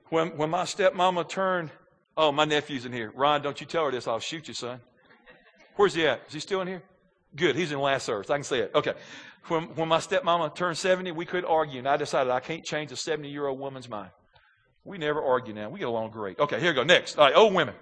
When, 0.09 0.37
when 0.37 0.51
my 0.51 0.63
stepmama 0.63 1.29
turned, 1.29 1.71
oh, 2.17 2.33
my 2.33 2.45
nephew's 2.45 2.85
in 2.85 2.93
here. 2.93 3.13
Ron, 3.15 3.41
don't 3.41 3.61
you 3.61 3.67
tell 3.67 3.85
her 3.85 3.93
this. 3.93 4.09
I'll 4.09 4.19
shoot 4.19 4.49
you, 4.49 4.55
son. 4.55 4.81
Where's 5.77 5.95
he 5.95 6.05
at? 6.05 6.23
Is 6.27 6.35
he 6.35 6.41
still 6.41 6.61
in 6.63 6.67
here? 6.67 6.83
Good. 7.37 7.55
He's 7.55 7.71
in 7.71 7.79
last 7.79 8.05
service. 8.05 8.29
I 8.29 8.35
can 8.35 8.43
say 8.43 8.59
it. 8.59 8.73
Okay. 8.75 8.95
When, 9.47 9.67
when 9.77 9.89
my 9.89 9.99
stepmama 9.99 10.53
turned 10.53 10.77
70, 10.77 11.13
we 11.13 11.25
could 11.25 11.45
argue, 11.45 11.79
and 11.79 11.87
I 11.87 11.97
decided 11.97 12.33
I 12.33 12.41
can't 12.41 12.65
change 12.65 12.91
a 12.91 12.97
70 12.97 13.29
year 13.29 13.47
old 13.47 13.61
woman's 13.61 13.89
mind. 13.89 14.11
We 14.83 14.99
never 14.99 15.23
argue 15.23 15.55
now. 15.55 15.69
We 15.69 15.79
get 15.79 15.87
along 15.87 16.11
great. 16.11 16.41
Okay, 16.41 16.59
here 16.59 16.71
we 16.71 16.75
go. 16.75 16.83
Next. 16.83 17.19
All 17.19 17.25
right, 17.25 17.37
old 17.37 17.55
women. 17.55 17.75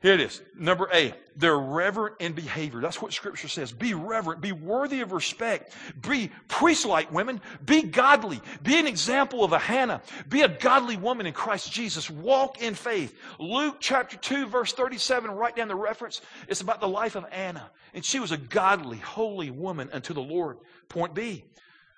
Here 0.00 0.14
it 0.14 0.20
is. 0.20 0.40
Number 0.56 0.88
A, 0.92 1.12
they're 1.34 1.58
reverent 1.58 2.16
in 2.20 2.32
behavior. 2.32 2.80
That's 2.80 3.02
what 3.02 3.12
scripture 3.12 3.48
says. 3.48 3.72
Be 3.72 3.94
reverent. 3.94 4.40
Be 4.40 4.52
worthy 4.52 5.00
of 5.00 5.10
respect. 5.10 5.74
Be 6.08 6.30
priest-like 6.46 7.10
women. 7.10 7.40
Be 7.64 7.82
godly. 7.82 8.40
Be 8.62 8.78
an 8.78 8.86
example 8.86 9.42
of 9.42 9.52
a 9.52 9.58
Hannah. 9.58 10.00
Be 10.28 10.42
a 10.42 10.48
godly 10.48 10.96
woman 10.96 11.26
in 11.26 11.32
Christ 11.32 11.72
Jesus. 11.72 12.08
Walk 12.08 12.62
in 12.62 12.74
faith. 12.74 13.18
Luke 13.40 13.78
chapter 13.80 14.16
2 14.16 14.46
verse 14.46 14.72
37, 14.72 15.32
write 15.32 15.56
down 15.56 15.66
the 15.66 15.74
reference. 15.74 16.20
It's 16.46 16.60
about 16.60 16.80
the 16.80 16.88
life 16.88 17.16
of 17.16 17.26
Anna. 17.32 17.68
And 17.92 18.04
she 18.04 18.20
was 18.20 18.30
a 18.30 18.36
godly, 18.36 18.98
holy 18.98 19.50
woman 19.50 19.90
unto 19.92 20.14
the 20.14 20.22
Lord. 20.22 20.58
Point 20.88 21.12
B. 21.12 21.44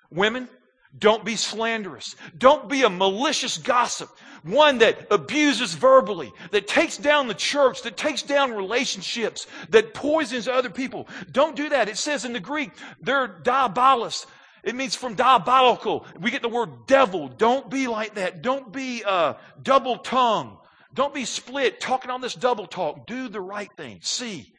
Women, 0.09 0.49
don't 0.97 1.23
be 1.23 1.35
slanderous. 1.35 2.15
Don't 2.37 2.67
be 2.67 2.83
a 2.83 2.89
malicious 2.89 3.57
gossip. 3.57 4.09
One 4.43 4.79
that 4.79 5.07
abuses 5.11 5.73
verbally, 5.73 6.33
that 6.49 6.67
takes 6.67 6.97
down 6.97 7.27
the 7.27 7.33
church, 7.33 7.83
that 7.83 7.95
takes 7.95 8.23
down 8.23 8.53
relationships, 8.53 9.45
that 9.69 9.93
poisons 9.93 10.47
other 10.47 10.69
people. 10.69 11.07
Don't 11.31 11.55
do 11.55 11.69
that. 11.69 11.89
It 11.89 11.97
says 11.97 12.25
in 12.25 12.33
the 12.33 12.39
Greek, 12.39 12.71
they're 12.99 13.27
diabolos. 13.27 14.25
It 14.63 14.75
means 14.75 14.95
from 14.95 15.15
diabolical. 15.15 16.05
We 16.19 16.31
get 16.31 16.41
the 16.41 16.49
word 16.49 16.87
devil. 16.87 17.27
Don't 17.29 17.69
be 17.69 17.87
like 17.87 18.15
that. 18.15 18.41
Don't 18.41 18.71
be 18.71 19.03
uh, 19.03 19.35
double 19.61 19.97
tongue. 19.97 20.57
Don't 20.93 21.13
be 21.13 21.25
split, 21.25 21.79
talking 21.79 22.11
on 22.11 22.21
this 22.21 22.33
double 22.33 22.67
talk. 22.67 23.07
Do 23.07 23.29
the 23.29 23.41
right 23.41 23.71
thing. 23.77 23.99
See, 24.01 24.53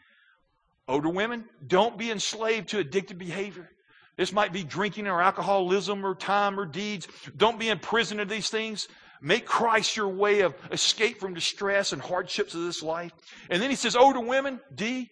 older 0.88 1.10
women, 1.10 1.44
don't 1.64 1.98
be 1.98 2.10
enslaved 2.10 2.70
to 2.70 2.82
addictive 2.82 3.18
behavior. 3.18 3.68
This 4.16 4.32
might 4.32 4.52
be 4.52 4.62
drinking 4.62 5.06
or 5.06 5.22
alcoholism 5.22 6.04
or 6.04 6.14
time 6.14 6.58
or 6.58 6.66
deeds. 6.66 7.08
Don't 7.36 7.58
be 7.58 7.68
in 7.68 7.78
prison 7.78 8.20
of 8.20 8.28
these 8.28 8.50
things. 8.50 8.88
Make 9.20 9.46
Christ 9.46 9.96
your 9.96 10.08
way 10.08 10.40
of 10.40 10.54
escape 10.70 11.20
from 11.20 11.32
distress 11.32 11.92
and 11.92 12.02
hardships 12.02 12.54
of 12.54 12.64
this 12.64 12.82
life. 12.82 13.12
And 13.48 13.62
then 13.62 13.70
he 13.70 13.76
says, 13.76 13.94
older 13.96 14.20
women, 14.20 14.60
D, 14.74 15.10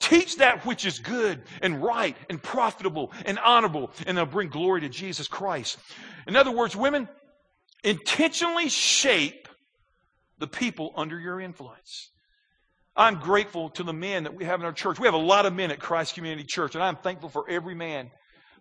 teach 0.00 0.38
that 0.38 0.66
which 0.66 0.84
is 0.84 0.98
good 0.98 1.42
and 1.62 1.82
right 1.82 2.16
and 2.28 2.42
profitable 2.42 3.12
and 3.24 3.38
honorable, 3.38 3.92
and 4.04 4.18
they'll 4.18 4.26
bring 4.26 4.48
glory 4.48 4.80
to 4.80 4.88
Jesus 4.88 5.28
Christ. 5.28 5.78
In 6.26 6.34
other 6.34 6.50
words, 6.50 6.74
women, 6.74 7.08
intentionally 7.84 8.68
shape 8.68 9.48
the 10.38 10.48
people 10.48 10.92
under 10.96 11.18
your 11.18 11.40
influence. 11.40 12.10
I'm 12.96 13.20
grateful 13.20 13.70
to 13.70 13.84
the 13.84 13.92
men 13.92 14.24
that 14.24 14.34
we 14.34 14.44
have 14.44 14.60
in 14.60 14.66
our 14.66 14.72
church. 14.72 14.98
We 14.98 15.06
have 15.06 15.14
a 15.14 15.18
lot 15.18 15.46
of 15.46 15.54
men 15.54 15.70
at 15.70 15.78
Christ 15.78 16.14
Community 16.14 16.44
Church, 16.44 16.74
and 16.74 16.82
I'm 16.82 16.96
thankful 16.96 17.28
for 17.28 17.48
every 17.48 17.74
man 17.74 18.10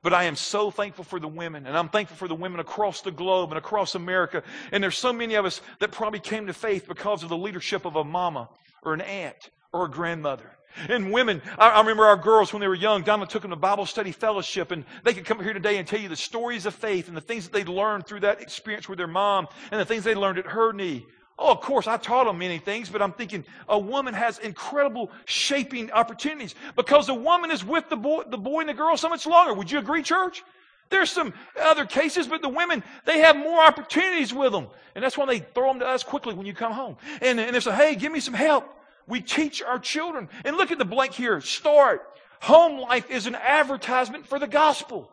but 0.04 0.14
I 0.14 0.24
am 0.24 0.36
so 0.36 0.72
thankful 0.72 1.04
for 1.04 1.20
the 1.20 1.28
women, 1.28 1.68
and 1.68 1.78
I'm 1.78 1.90
thankful 1.90 2.18
for 2.18 2.28
the 2.28 2.36
women 2.36 2.60
across 2.60 3.02
the 3.02 3.12
globe 3.12 3.52
and 3.52 3.58
across 3.58 3.96
America. 3.96 4.44
And 4.72 4.84
there's 4.84 4.98
so 4.98 5.14
many 5.14 5.36
of 5.36 5.46
us 5.46 5.62
that 5.80 5.92
probably 5.92 6.20
came 6.20 6.48
to 6.48 6.54
faith 6.54 6.88
because 6.88 7.24
of 7.24 7.30
the 7.30 7.38
leadership 7.38 7.86
of 7.86 7.96
a 7.96 8.04
mama 8.04 8.50
or 8.84 8.94
an 8.94 9.02
aunt 9.02 9.50
or 9.72 9.86
a 9.86 9.90
grandmother. 9.90 10.52
And 10.88 11.12
women, 11.12 11.42
I, 11.58 11.80
remember 11.82 12.06
our 12.06 12.18
girls 12.18 12.54
when 12.54 12.62
they 12.62 12.68
were 12.68 12.76
young, 12.76 13.04
Donna 13.04 13.26
took 13.26 13.42
them 13.42 13.52
to 13.52 13.58
Bible 13.58 13.86
study 13.86 14.12
fellowship, 14.12 14.72
and 14.72 14.86
they 15.04 15.14
could 15.14 15.26
come 15.26 15.44
here 15.44 15.54
today 15.54 15.78
and 15.78 15.88
tell 15.88 16.00
you 16.00 16.10
the 16.10 16.16
stories 16.16 16.66
of 16.66 16.74
faith 16.74 17.08
and 17.08 17.18
the 17.18 17.22
things 17.22 17.44
that 17.48 17.54
they 17.54 17.66
learned 17.66 18.08
through 18.08 18.22
that 18.22 18.42
experience 18.42 18.88
with 18.88 18.98
their 18.98 19.08
mom 19.08 19.48
and 19.70 19.80
the 19.80 19.86
things 19.86 20.04
they 20.04 20.16
learned 20.16 20.40
at 20.40 20.48
her 20.48 20.72
knee. 20.72 21.06
Oh, 21.44 21.52
of 21.52 21.62
course, 21.62 21.88
I 21.88 21.98
taught 21.98 22.26
them 22.26 22.38
many 22.38 22.60
things, 22.60 22.88
but 22.88 23.02
I'm 23.02 23.14
thinking 23.14 23.44
a 23.68 23.80
woman 23.80 24.14
has 24.14 24.38
incredible 24.38 25.12
shaping 25.26 25.90
opportunities 25.90 26.54
because 26.76 27.10
a 27.10 27.16
woman 27.16 27.50
is 27.50 27.66
with 27.66 27.90
the 27.90 27.98
boy, 27.98 28.22
the 28.30 28.38
boy 28.38 28.60
and 28.60 28.70
the 28.70 28.76
girl 28.76 28.96
so 28.96 29.10
much 29.10 29.26
longer. 29.26 29.56
Would 29.56 29.72
you 29.72 29.80
agree, 29.80 30.04
church? 30.04 30.44
There's 30.90 31.10
some 31.10 31.34
other 31.60 31.86
cases, 31.88 32.28
but 32.28 32.44
the 32.44 32.50
women, 32.50 32.84
they 33.06 33.22
have 33.22 33.36
more 33.36 33.60
opportunities 33.60 34.32
with 34.32 34.52
them. 34.52 34.68
And 34.94 35.04
that's 35.04 35.18
why 35.18 35.26
they 35.26 35.40
throw 35.40 35.70
them 35.70 35.80
to 35.80 35.88
us 35.88 36.04
quickly 36.04 36.36
when 36.36 36.46
you 36.46 36.54
come 36.54 36.74
home. 36.74 36.98
And, 37.22 37.40
and 37.40 37.56
they 37.56 37.60
say, 37.60 37.74
hey, 37.74 37.96
give 37.96 38.12
me 38.12 38.20
some 38.20 38.36
help. 38.36 38.70
we 39.08 39.20
teach 39.20 39.64
our 39.64 39.80
children. 39.80 40.30
And 40.46 40.58
look 40.58 40.72
at 40.72 40.78
the 40.78 40.86
blank 40.86 41.14
here. 41.14 41.42
Start. 41.42 42.04
Home 42.42 42.80
life 42.80 43.10
is 43.10 43.26
an 43.26 43.36
advertisement 43.36 44.28
for 44.28 44.38
the 44.38 44.48
gospel. 44.48 45.12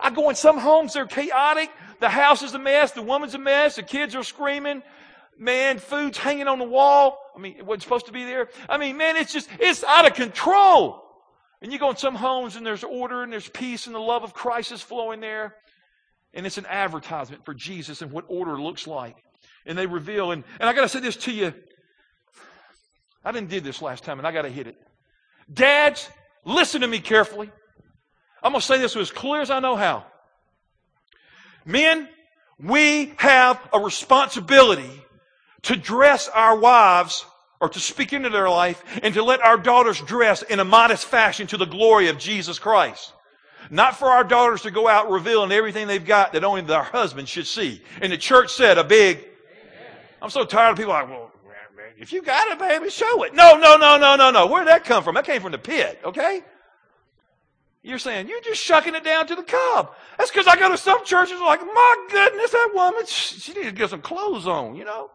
I 0.00 0.10
go 0.10 0.30
in 0.30 0.36
some 0.36 0.58
homes, 0.58 0.94
they're 0.94 1.06
chaotic. 1.06 1.70
The 2.00 2.08
house 2.08 2.42
is 2.42 2.54
a 2.54 2.58
mess. 2.58 2.92
The 2.92 3.02
woman's 3.02 3.34
a 3.34 3.38
mess. 3.38 3.76
The 3.76 3.82
kids 3.82 4.14
are 4.14 4.24
screaming. 4.24 4.82
Man, 5.38 5.78
food's 5.78 6.16
hanging 6.16 6.48
on 6.48 6.58
the 6.58 6.64
wall. 6.64 7.18
I 7.36 7.40
mean, 7.40 7.56
it 7.58 7.66
wasn't 7.66 7.82
supposed 7.82 8.06
to 8.06 8.12
be 8.12 8.24
there. 8.24 8.48
I 8.68 8.78
mean, 8.78 8.96
man, 8.96 9.16
it's 9.16 9.32
just, 9.32 9.48
it's 9.58 9.84
out 9.84 10.06
of 10.06 10.14
control. 10.14 11.02
And 11.60 11.72
you 11.72 11.78
go 11.78 11.90
in 11.90 11.96
some 11.96 12.14
homes 12.14 12.56
and 12.56 12.64
there's 12.64 12.84
order 12.84 13.22
and 13.22 13.32
there's 13.32 13.48
peace 13.48 13.86
and 13.86 13.94
the 13.94 14.00
love 14.00 14.22
of 14.22 14.32
Christ 14.32 14.72
is 14.72 14.80
flowing 14.80 15.20
there. 15.20 15.54
And 16.32 16.46
it's 16.46 16.58
an 16.58 16.66
advertisement 16.66 17.44
for 17.44 17.54
Jesus 17.54 18.02
and 18.02 18.10
what 18.10 18.24
order 18.28 18.60
looks 18.60 18.86
like. 18.86 19.16
And 19.66 19.76
they 19.76 19.86
reveal, 19.86 20.32
and, 20.32 20.44
and 20.60 20.68
I 20.68 20.72
got 20.72 20.82
to 20.82 20.88
say 20.88 21.00
this 21.00 21.16
to 21.16 21.32
you. 21.32 21.52
I 23.24 23.32
didn't 23.32 23.50
do 23.50 23.60
this 23.60 23.82
last 23.82 24.04
time 24.04 24.18
and 24.18 24.26
I 24.26 24.32
got 24.32 24.42
to 24.42 24.50
hit 24.50 24.66
it. 24.66 24.76
Dads, 25.52 26.08
listen 26.44 26.80
to 26.80 26.86
me 26.86 27.00
carefully. 27.00 27.50
I'm 28.42 28.52
going 28.52 28.60
to 28.60 28.66
say 28.66 28.78
this 28.78 28.96
as 28.96 29.10
clear 29.10 29.40
as 29.40 29.50
I 29.50 29.60
know 29.60 29.76
how. 29.76 30.06
Men, 31.64 32.08
we 32.58 33.12
have 33.16 33.60
a 33.72 33.80
responsibility 33.80 35.02
to 35.62 35.76
dress 35.76 36.28
our 36.28 36.58
wives 36.58 37.24
or 37.60 37.68
to 37.68 37.80
speak 37.80 38.12
into 38.12 38.28
their 38.28 38.48
life 38.48 38.82
and 39.02 39.14
to 39.14 39.22
let 39.22 39.40
our 39.40 39.56
daughters 39.56 40.00
dress 40.00 40.42
in 40.42 40.60
a 40.60 40.64
modest 40.64 41.06
fashion 41.06 41.46
to 41.48 41.56
the 41.56 41.64
glory 41.64 42.08
of 42.08 42.18
Jesus 42.18 42.58
Christ. 42.58 43.12
Not 43.70 43.96
for 43.96 44.08
our 44.08 44.22
daughters 44.24 44.62
to 44.62 44.70
go 44.70 44.86
out 44.86 45.10
revealing 45.10 45.50
everything 45.52 45.86
they've 45.86 46.04
got 46.04 46.32
that 46.32 46.44
only 46.44 46.60
their 46.62 46.82
husband 46.82 47.28
should 47.28 47.46
see. 47.46 47.82
And 48.00 48.12
the 48.12 48.18
church 48.18 48.52
said 48.52 48.78
a 48.78 48.84
big, 48.84 49.24
I'm 50.22 50.30
so 50.30 50.44
tired 50.44 50.72
of 50.72 50.76
people 50.76 50.92
like, 50.92 51.08
well, 51.08 51.32
if 51.98 52.12
you 52.12 52.22
got 52.22 52.48
it, 52.48 52.58
baby, 52.58 52.90
show 52.90 53.22
it. 53.22 53.34
No, 53.34 53.56
no, 53.56 53.76
no, 53.76 53.96
no, 53.96 54.16
no, 54.16 54.30
no. 54.30 54.46
Where'd 54.46 54.68
that 54.68 54.84
come 54.84 55.02
from? 55.02 55.14
That 55.14 55.24
came 55.24 55.40
from 55.40 55.52
the 55.52 55.58
pit, 55.58 55.98
okay? 56.04 56.42
You're 57.82 57.98
saying, 57.98 58.28
you're 58.28 58.42
just 58.42 58.60
shucking 58.60 58.94
it 58.94 59.04
down 59.04 59.26
to 59.28 59.34
the 59.34 59.42
cob. 59.42 59.92
That's 60.18 60.30
because 60.30 60.46
I 60.46 60.56
go 60.56 60.68
to 60.68 60.76
some 60.76 61.04
churches 61.04 61.40
like, 61.40 61.60
my 61.60 62.06
goodness, 62.10 62.50
that 62.50 62.70
woman, 62.74 63.06
she 63.06 63.52
needs 63.54 63.68
to 63.68 63.72
get 63.72 63.90
some 63.90 64.02
clothes 64.02 64.46
on, 64.46 64.74
you 64.74 64.84
know? 64.84 65.10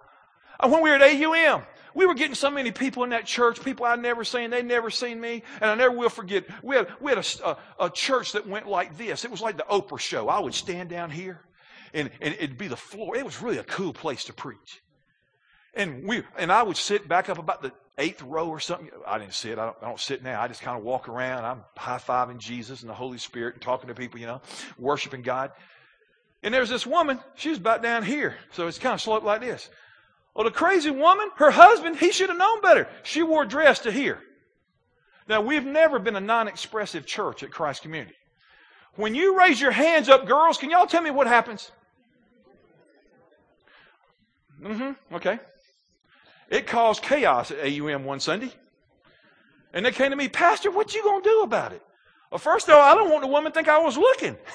Uh, 0.61 0.69
when 0.69 0.83
we 0.83 0.89
were 0.89 0.95
at 0.95 1.01
AUM, 1.01 1.63
we 1.93 2.05
were 2.05 2.13
getting 2.13 2.35
so 2.35 2.49
many 2.49 2.71
people 2.71 3.03
in 3.03 3.09
that 3.09 3.25
church, 3.25 3.63
people 3.63 3.85
I'd 3.85 4.01
never 4.01 4.23
seen, 4.23 4.49
they'd 4.49 4.65
never 4.65 4.89
seen 4.89 5.19
me, 5.19 5.43
and 5.59 5.69
I 5.69 5.75
never 5.75 5.95
will 5.95 6.09
forget. 6.09 6.45
We 6.63 6.75
had, 6.75 6.87
we 7.01 7.11
had 7.11 7.17
a, 7.17 7.47
a, 7.49 7.85
a 7.85 7.89
church 7.89 8.33
that 8.33 8.47
went 8.47 8.67
like 8.67 8.97
this. 8.97 9.25
It 9.25 9.31
was 9.31 9.41
like 9.41 9.57
the 9.57 9.65
Oprah 9.69 9.99
show. 9.99 10.29
I 10.29 10.39
would 10.39 10.53
stand 10.53 10.89
down 10.89 11.09
here, 11.09 11.41
and, 11.93 12.09
and 12.21 12.33
it'd 12.35 12.57
be 12.57 12.67
the 12.67 12.77
floor. 12.77 13.17
It 13.17 13.25
was 13.25 13.41
really 13.41 13.57
a 13.57 13.63
cool 13.63 13.93
place 13.93 14.25
to 14.25 14.33
preach. 14.33 14.81
And 15.73 16.07
we, 16.07 16.23
and 16.37 16.51
I 16.51 16.63
would 16.63 16.77
sit 16.77 17.07
back 17.07 17.29
up 17.29 17.37
about 17.37 17.61
the 17.61 17.71
eighth 17.97 18.21
row 18.23 18.47
or 18.47 18.59
something. 18.59 18.89
I 19.07 19.17
didn't 19.17 19.33
sit. 19.33 19.57
I 19.57 19.65
don't, 19.65 19.77
I 19.81 19.87
don't 19.87 19.99
sit 19.99 20.23
now. 20.23 20.41
I 20.41 20.47
just 20.47 20.61
kind 20.61 20.77
of 20.77 20.83
walk 20.83 21.07
around. 21.07 21.45
I'm 21.45 21.63
high 21.77 21.97
fiving 21.97 22.39
Jesus 22.39 22.81
and 22.81 22.89
the 22.89 22.93
Holy 22.93 23.17
Spirit 23.17 23.55
and 23.55 23.61
talking 23.61 23.87
to 23.87 23.93
people, 23.93 24.19
you 24.19 24.27
know, 24.27 24.41
worshiping 24.77 25.21
God. 25.21 25.51
And 26.43 26.53
there's 26.53 26.69
this 26.69 26.85
woman. 26.85 27.19
She 27.35 27.49
was 27.49 27.59
about 27.59 27.83
down 27.83 28.03
here. 28.03 28.35
So 28.51 28.67
it's 28.67 28.79
kind 28.79 28.93
of 28.93 29.01
sloped 29.01 29.25
like 29.25 29.41
this. 29.41 29.69
Well, 30.33 30.45
the 30.45 30.51
crazy 30.51 30.91
woman, 30.91 31.29
her 31.37 31.51
husband, 31.51 31.97
he 31.97 32.11
should 32.11 32.29
have 32.29 32.37
known 32.37 32.61
better. 32.61 32.87
She 33.03 33.21
wore 33.21 33.43
a 33.43 33.47
dress 33.47 33.79
to 33.79 33.91
here. 33.91 34.19
Now, 35.27 35.41
we've 35.41 35.65
never 35.65 35.99
been 35.99 36.15
a 36.15 36.21
non 36.21 36.47
expressive 36.47 37.05
church 37.05 37.43
at 37.43 37.51
Christ 37.51 37.81
Community. 37.81 38.15
When 38.95 39.15
you 39.15 39.37
raise 39.37 39.59
your 39.59 39.71
hands 39.71 40.09
up, 40.09 40.25
girls, 40.25 40.57
can 40.57 40.69
y'all 40.69 40.87
tell 40.87 41.01
me 41.01 41.11
what 41.11 41.27
happens? 41.27 41.71
Mm 44.61 44.77
hmm. 44.77 45.15
Okay. 45.15 45.39
It 46.49 46.67
caused 46.67 47.01
chaos 47.01 47.51
at 47.51 47.59
AUM 47.65 48.03
one 48.03 48.19
Sunday. 48.19 48.51
And 49.73 49.85
they 49.85 49.91
came 49.91 50.09
to 50.09 50.17
me, 50.17 50.27
Pastor, 50.27 50.69
what 50.69 50.93
you 50.93 51.01
going 51.01 51.23
to 51.23 51.29
do 51.29 51.41
about 51.43 51.71
it? 51.71 51.81
Well, 52.29 52.39
first 52.39 52.67
of 52.67 52.75
all, 52.75 52.81
I 52.81 52.93
don't 52.93 53.09
want 53.09 53.21
the 53.21 53.27
woman 53.27 53.51
to 53.51 53.55
think 53.55 53.69
I 53.69 53.79
was 53.79 53.97
looking. 53.97 54.37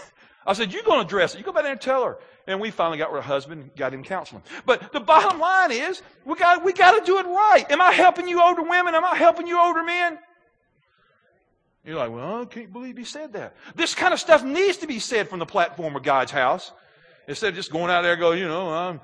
I 0.46 0.52
said, 0.52 0.72
you're 0.72 0.82
going 0.84 1.04
to 1.04 1.08
dress 1.08 1.34
it. 1.34 1.38
You 1.38 1.44
go 1.44 1.52
back 1.52 1.64
there 1.64 1.72
and 1.72 1.80
tell 1.80 2.04
her. 2.04 2.18
And 2.46 2.60
we 2.60 2.70
finally 2.70 2.98
got 2.98 3.10
her 3.10 3.20
husband, 3.20 3.70
got 3.76 3.92
him 3.92 4.04
counseling. 4.04 4.42
But 4.64 4.92
the 4.92 5.00
bottom 5.00 5.40
line 5.40 5.72
is, 5.72 6.02
we 6.24 6.36
got, 6.36 6.64
we 6.64 6.72
got 6.72 6.98
to 6.98 7.04
do 7.04 7.18
it 7.18 7.26
right. 7.26 7.66
Am 7.68 7.80
I 7.80 7.92
helping 7.92 8.28
you 8.28 8.40
older 8.40 8.62
women? 8.62 8.94
Am 8.94 9.04
I 9.04 9.16
helping 9.16 9.46
you 9.46 9.60
older 9.60 9.82
men? 9.82 10.18
You're 11.84 11.96
like, 11.96 12.10
well, 12.10 12.42
I 12.42 12.44
can't 12.44 12.72
believe 12.72 12.96
he 12.96 13.04
said 13.04 13.32
that. 13.34 13.56
This 13.74 13.94
kind 13.94 14.14
of 14.14 14.20
stuff 14.20 14.44
needs 14.44 14.78
to 14.78 14.86
be 14.86 14.98
said 14.98 15.28
from 15.28 15.38
the 15.38 15.46
platform 15.46 15.96
of 15.96 16.02
God's 16.02 16.32
house. 16.32 16.72
Instead 17.28 17.50
of 17.50 17.54
just 17.54 17.72
going 17.72 17.90
out 17.90 18.02
there 18.02 18.12
and 18.12 18.20
go, 18.20 18.32
you 18.32 18.46
know, 18.46 18.68
I'm, 18.70 19.00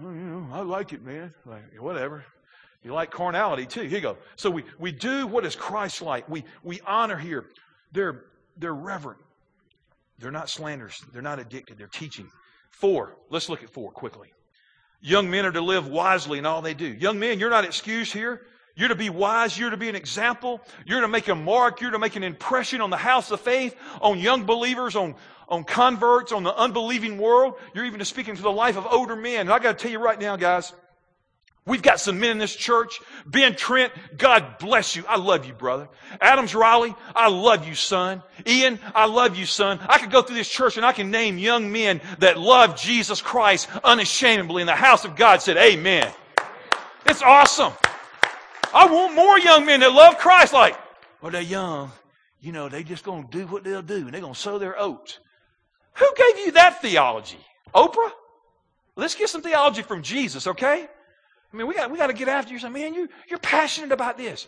you 0.00 0.08
know, 0.08 0.46
I 0.52 0.60
like 0.60 0.92
it, 0.92 1.02
man. 1.02 1.34
Like, 1.44 1.62
whatever. 1.78 2.24
You 2.82 2.94
like 2.94 3.10
carnality 3.10 3.66
too. 3.66 3.82
Here 3.82 3.96
you 3.96 4.00
go. 4.00 4.16
So 4.36 4.50
we, 4.50 4.64
we 4.78 4.92
do 4.92 5.26
what 5.26 5.44
is 5.44 5.54
Christ 5.54 6.00
like. 6.00 6.28
We, 6.28 6.44
we 6.62 6.80
honor 6.86 7.18
here. 7.18 7.44
They're, 7.92 8.24
they're 8.56 8.74
reverent. 8.74 9.20
They're 10.20 10.30
not 10.30 10.50
slanderous. 10.50 11.00
They're 11.12 11.22
not 11.22 11.38
addicted. 11.38 11.78
They're 11.78 11.86
teaching. 11.86 12.30
Four. 12.70 13.16
Let's 13.30 13.48
look 13.48 13.62
at 13.62 13.70
four 13.70 13.90
quickly. 13.90 14.32
Young 15.00 15.30
men 15.30 15.46
are 15.46 15.52
to 15.52 15.62
live 15.62 15.88
wisely 15.88 16.38
in 16.38 16.46
all 16.46 16.60
they 16.60 16.74
do. 16.74 16.86
Young 16.86 17.18
men, 17.18 17.38
you're 17.38 17.50
not 17.50 17.64
excused 17.64 18.12
here. 18.12 18.42
You're 18.76 18.88
to 18.88 18.94
be 18.94 19.10
wise. 19.10 19.58
You're 19.58 19.70
to 19.70 19.76
be 19.76 19.88
an 19.88 19.96
example. 19.96 20.60
You're 20.86 21.00
to 21.00 21.08
make 21.08 21.28
a 21.28 21.34
mark. 21.34 21.80
You're 21.80 21.90
to 21.90 21.98
make 21.98 22.16
an 22.16 22.22
impression 22.22 22.80
on 22.80 22.90
the 22.90 22.96
house 22.96 23.30
of 23.30 23.40
faith, 23.40 23.74
on 24.00 24.18
young 24.18 24.44
believers, 24.44 24.94
on, 24.94 25.14
on 25.48 25.64
converts, 25.64 26.32
on 26.32 26.42
the 26.42 26.54
unbelieving 26.54 27.18
world. 27.18 27.54
You're 27.74 27.86
even 27.86 27.98
to 27.98 28.04
speak 28.04 28.28
into 28.28 28.42
the 28.42 28.52
life 28.52 28.76
of 28.76 28.86
older 28.90 29.16
men. 29.16 29.40
And 29.40 29.52
I 29.52 29.58
got 29.58 29.78
to 29.78 29.82
tell 29.82 29.90
you 29.90 29.98
right 29.98 30.20
now, 30.20 30.36
guys, 30.36 30.72
We've 31.66 31.82
got 31.82 32.00
some 32.00 32.18
men 32.18 32.30
in 32.30 32.38
this 32.38 32.56
church. 32.56 33.00
Ben 33.26 33.54
Trent, 33.54 33.92
God 34.16 34.58
bless 34.58 34.96
you. 34.96 35.04
I 35.06 35.18
love 35.18 35.44
you, 35.44 35.52
brother. 35.52 35.88
Adams 36.20 36.54
Riley, 36.54 36.94
I 37.14 37.28
love 37.28 37.68
you, 37.68 37.74
son. 37.74 38.22
Ian, 38.46 38.80
I 38.94 39.06
love 39.06 39.36
you, 39.36 39.46
son. 39.46 39.78
I 39.86 39.98
could 39.98 40.10
go 40.10 40.22
through 40.22 40.36
this 40.36 40.48
church 40.48 40.78
and 40.78 40.86
I 40.86 40.92
can 40.92 41.10
name 41.10 41.38
young 41.38 41.70
men 41.70 42.00
that 42.18 42.38
love 42.38 42.80
Jesus 42.80 43.20
Christ 43.20 43.68
unashamedly. 43.84 44.62
And 44.62 44.68
the 44.68 44.74
house 44.74 45.04
of 45.04 45.16
God 45.16 45.42
said, 45.42 45.58
Amen. 45.58 46.10
It's 47.06 47.22
awesome. 47.22 47.72
I 48.72 48.86
want 48.86 49.14
more 49.14 49.38
young 49.38 49.66
men 49.66 49.80
that 49.80 49.92
love 49.92 50.18
Christ 50.18 50.52
like, 50.52 50.76
well, 51.20 51.32
they're 51.32 51.42
young. 51.42 51.90
You 52.40 52.52
know, 52.52 52.68
they 52.68 52.84
just 52.84 53.04
going 53.04 53.28
to 53.28 53.38
do 53.38 53.46
what 53.46 53.64
they'll 53.64 53.82
do 53.82 53.96
and 53.96 54.12
they're 54.12 54.20
going 54.20 54.34
to 54.34 54.38
sow 54.38 54.58
their 54.58 54.78
oats. 54.78 55.18
Who 55.94 56.06
gave 56.16 56.46
you 56.46 56.52
that 56.52 56.80
theology? 56.80 57.40
Oprah? 57.74 58.12
Let's 58.96 59.14
get 59.14 59.28
some 59.28 59.42
theology 59.42 59.82
from 59.82 60.02
Jesus, 60.02 60.46
okay? 60.46 60.88
I 61.52 61.56
mean, 61.56 61.66
we 61.66 61.74
got, 61.74 61.90
we 61.90 61.98
got 61.98 62.06
to 62.08 62.12
get 62.12 62.28
after 62.28 62.52
you. 62.52 62.58
Say, 62.58 62.68
man, 62.68 62.94
you, 62.94 63.08
you're 63.28 63.40
passionate 63.40 63.92
about 63.92 64.16
this. 64.16 64.46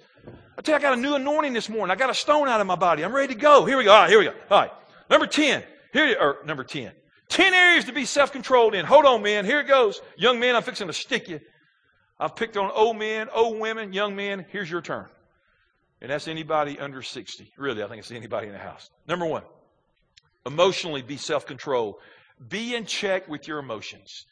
I 0.57 0.63
tell 0.63 0.75
you, 0.75 0.79
I 0.79 0.83
got 0.83 0.99
a 0.99 1.01
new 1.01 1.15
anointing 1.15 1.53
this 1.53 1.69
morning. 1.69 1.91
I 1.91 1.99
got 1.99 2.11
a 2.11 2.15
stone 2.15 2.49
out 2.49 2.61
of 2.61 2.67
my 2.67 2.77
body. 2.77 3.05
I'm 3.05 3.13
ready 3.13 3.35
to 3.35 3.41
go. 3.41 3.65
Here 3.65 3.77
we 3.77 3.85
go. 3.85 3.93
All 3.93 4.03
right, 4.03 4.11
here 4.11 4.19
we 4.19 4.27
go. 4.27 4.35
All 4.51 4.61
right. 4.61 4.71
Number 5.11 5.27
10. 5.27 5.65
Here, 5.93 6.07
you, 6.07 6.17
or 6.19 6.39
number 6.45 6.63
10. 6.63 6.93
10 7.29 7.55
areas 7.55 7.87
to 7.87 7.93
be 7.93 8.05
self-controlled 8.05 8.75
in. 8.75 8.85
Hold 8.85 9.07
on, 9.07 9.23
man. 9.23 9.45
Here 9.45 9.61
it 9.61 9.67
goes. 9.67 10.01
Young 10.17 10.39
man, 10.39 10.55
I'm 10.55 10.63
fixing 10.63 10.87
to 10.87 10.93
stick 10.93 11.29
you. 11.29 11.41
I've 12.21 12.37
picked 12.37 12.57
on 12.57 12.71
old 12.71 12.99
men, 12.99 13.29
old 13.35 13.59
women, 13.59 13.93
young 13.93 14.15
men. 14.15 14.47
Here's 14.51 14.71
your 14.71 14.81
turn. 14.81 15.07
And 16.01 16.11
that's 16.11 16.29
anybody 16.29 16.79
under 16.79 17.03
60. 17.03 17.51
Really, 17.57 17.83
I 17.83 17.89
think 17.89 18.01
it's 18.01 18.11
anybody 18.11 18.47
in 18.47 18.53
the 18.53 18.59
house. 18.59 18.91
Number 19.09 19.27
one, 19.27 19.43
emotionally 20.47 21.03
be 21.03 21.17
self-controlled. 21.17 21.97
Be 22.49 22.75
in 22.75 22.87
check 22.87 23.29
with 23.29 23.49
your 23.49 23.59
emotions. 23.59 24.27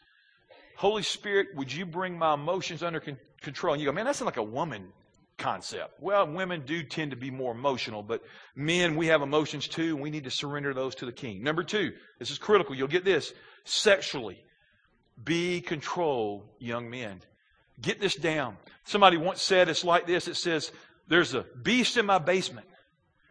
Holy 0.81 1.03
Spirit, 1.03 1.49
would 1.57 1.71
you 1.71 1.85
bring 1.85 2.17
my 2.17 2.33
emotions 2.33 2.83
under 2.83 3.01
con- 3.01 3.19
control? 3.43 3.75
And 3.75 3.83
you 3.83 3.87
go, 3.87 3.93
man, 3.93 4.07
that's 4.07 4.23
like 4.23 4.39
a 4.39 4.43
woman 4.43 4.89
concept. 5.37 6.01
Well, 6.01 6.27
women 6.27 6.63
do 6.65 6.83
tend 6.83 7.11
to 7.11 7.19
be 7.19 7.31
more 7.31 7.53
emotional, 7.53 8.03
but 8.03 8.23
men, 8.57 8.97
we 8.97 9.09
have 9.09 9.21
emotions 9.21 9.69
too, 9.69 9.93
and 9.93 10.01
we 10.01 10.09
need 10.09 10.25
to 10.25 10.31
surrender 10.31 10.73
those 10.73 10.95
to 10.95 11.05
the 11.05 11.13
king. 11.13 11.43
Number 11.43 11.63
two, 11.63 11.93
this 12.19 12.31
is 12.31 12.39
critical. 12.39 12.75
You'll 12.75 12.89
get 12.89 13.05
this. 13.05 13.35
Sexually, 13.65 14.43
be 15.23 15.61
control, 15.61 16.47
young 16.59 16.89
men. 16.89 17.21
Get 17.83 18.01
this 18.01 18.15
down. 18.15 18.57
Somebody 18.85 19.19
once 19.19 19.43
said 19.43 19.69
it's 19.69 19.85
like 19.85 20.07
this. 20.07 20.29
It 20.29 20.37
says, 20.37 20.73
there's 21.09 21.35
a 21.35 21.45
beast 21.63 21.99
in 21.99 22.07
my 22.07 22.17
basement. 22.17 22.67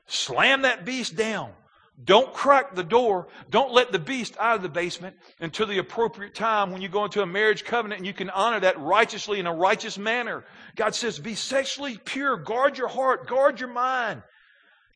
Slam 0.05 0.61
that 0.61 0.85
beast 0.85 1.15
down. 1.15 1.53
Don't 2.01 2.33
crack 2.33 2.75
the 2.75 2.83
door. 2.83 3.27
Don't 3.49 3.73
let 3.73 3.91
the 3.91 3.99
beast 3.99 4.35
out 4.39 4.55
of 4.55 4.61
the 4.61 4.69
basement 4.69 5.17
until 5.41 5.67
the 5.67 5.79
appropriate 5.79 6.33
time 6.33 6.71
when 6.71 6.81
you 6.81 6.87
go 6.87 7.03
into 7.03 7.21
a 7.21 7.25
marriage 7.25 7.65
covenant 7.65 7.99
and 7.99 8.07
you 8.07 8.13
can 8.13 8.29
honor 8.29 8.61
that 8.61 8.79
righteously 8.79 9.39
in 9.39 9.47
a 9.47 9.53
righteous 9.53 9.97
manner. 9.97 10.45
God 10.77 10.95
says, 10.95 11.19
be 11.19 11.35
sexually 11.35 11.97
pure. 11.97 12.37
Guard 12.37 12.77
your 12.77 12.87
heart. 12.87 13.27
Guard 13.27 13.59
your 13.59 13.69
mind. 13.69 14.23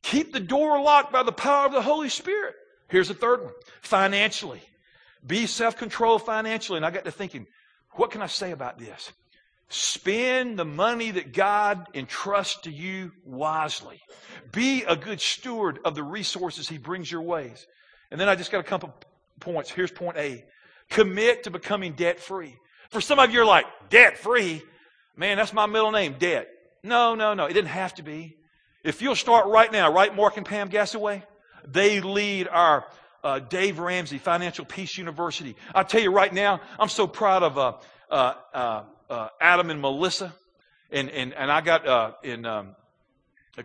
Keep 0.02 0.32
the 0.32 0.40
door 0.40 0.82
locked 0.82 1.12
by 1.12 1.24
the 1.24 1.32
power 1.32 1.66
of 1.66 1.74
the 1.74 1.82
Holy 1.82 2.10
Spirit. 2.10 2.56
Here's 2.88 3.10
the 3.10 3.14
third 3.14 3.44
one. 3.44 3.54
Financially. 3.82 4.62
Be 5.26 5.46
self-controlled 5.46 6.26
financially. 6.26 6.78
And 6.78 6.86
I 6.86 6.92
got 6.92 7.06
to 7.06 7.12
thinking, 7.12 7.48
what 7.92 8.12
can 8.12 8.22
I 8.22 8.28
say 8.28 8.52
about 8.52 8.80
this? 8.80 9.12
Spend 9.76 10.60
the 10.60 10.66
money 10.66 11.10
that 11.10 11.34
God 11.34 11.88
entrusts 11.96 12.62
to 12.62 12.72
you 12.72 13.12
wisely. 13.26 14.00
Be 14.52 14.84
a 14.84 14.96
good 14.96 15.20
steward 15.20 15.80
of 15.84 15.96
the 15.96 16.04
resources 16.04 16.70
He 16.70 16.78
brings 16.78 17.12
your 17.12 17.24
ways. 17.24 17.66
And 18.12 18.22
then 18.22 18.30
I 18.30 18.36
just 18.36 18.52
got 18.52 18.60
a 18.60 18.64
couple 18.64 18.94
points. 19.40 19.72
Here's 19.72 19.90
point 19.90 20.18
A. 20.18 20.46
Commit 20.92 21.46
to 21.46 21.50
becoming 21.50 21.94
debt 21.94 22.20
free. 22.20 22.56
For 22.92 23.02
some 23.02 23.18
of 23.18 23.34
you 23.34 23.42
are 23.42 23.46
like, 23.46 23.66
debt 23.90 24.20
free? 24.20 24.62
Man, 25.18 25.38
that's 25.38 25.54
my 25.54 25.66
middle 25.66 25.92
name, 25.92 26.18
debt. 26.20 26.50
No, 26.84 27.16
no, 27.16 27.34
no. 27.34 27.46
It 27.46 27.54
didn't 27.54 27.70
have 27.70 27.96
to 27.96 28.04
be. 28.04 28.38
If 28.84 29.02
you'll 29.02 29.16
start 29.16 29.48
right 29.48 29.72
now, 29.72 29.92
right, 29.92 30.16
Mark 30.16 30.38
and 30.38 30.46
Pam 30.46 30.70
Gassaway? 30.70 31.24
They 31.66 32.00
lead 32.00 32.48
our 32.48 32.86
uh, 33.24 33.40
Dave 33.40 33.80
Ramsey 33.80 34.20
Financial 34.20 34.66
Peace 34.66 35.00
University. 35.00 35.56
I 35.74 35.82
tell 35.82 36.02
you 36.02 36.12
right 36.12 36.32
now, 36.32 36.62
I'm 36.78 36.90
so 36.90 37.08
proud 37.08 37.42
of 37.42 37.58
uh, 37.58 37.74
uh, 38.54 38.84
uh, 39.14 39.16
uh 39.16 39.30
Adam 39.40 39.70
and 39.70 39.80
Melissa, 39.82 40.34
and 40.92 41.10
and 41.10 41.34
and 41.34 41.52
I 41.52 41.62
got 41.62 41.88
uh, 41.88 42.12
in 42.24 42.46
um, 42.46 42.76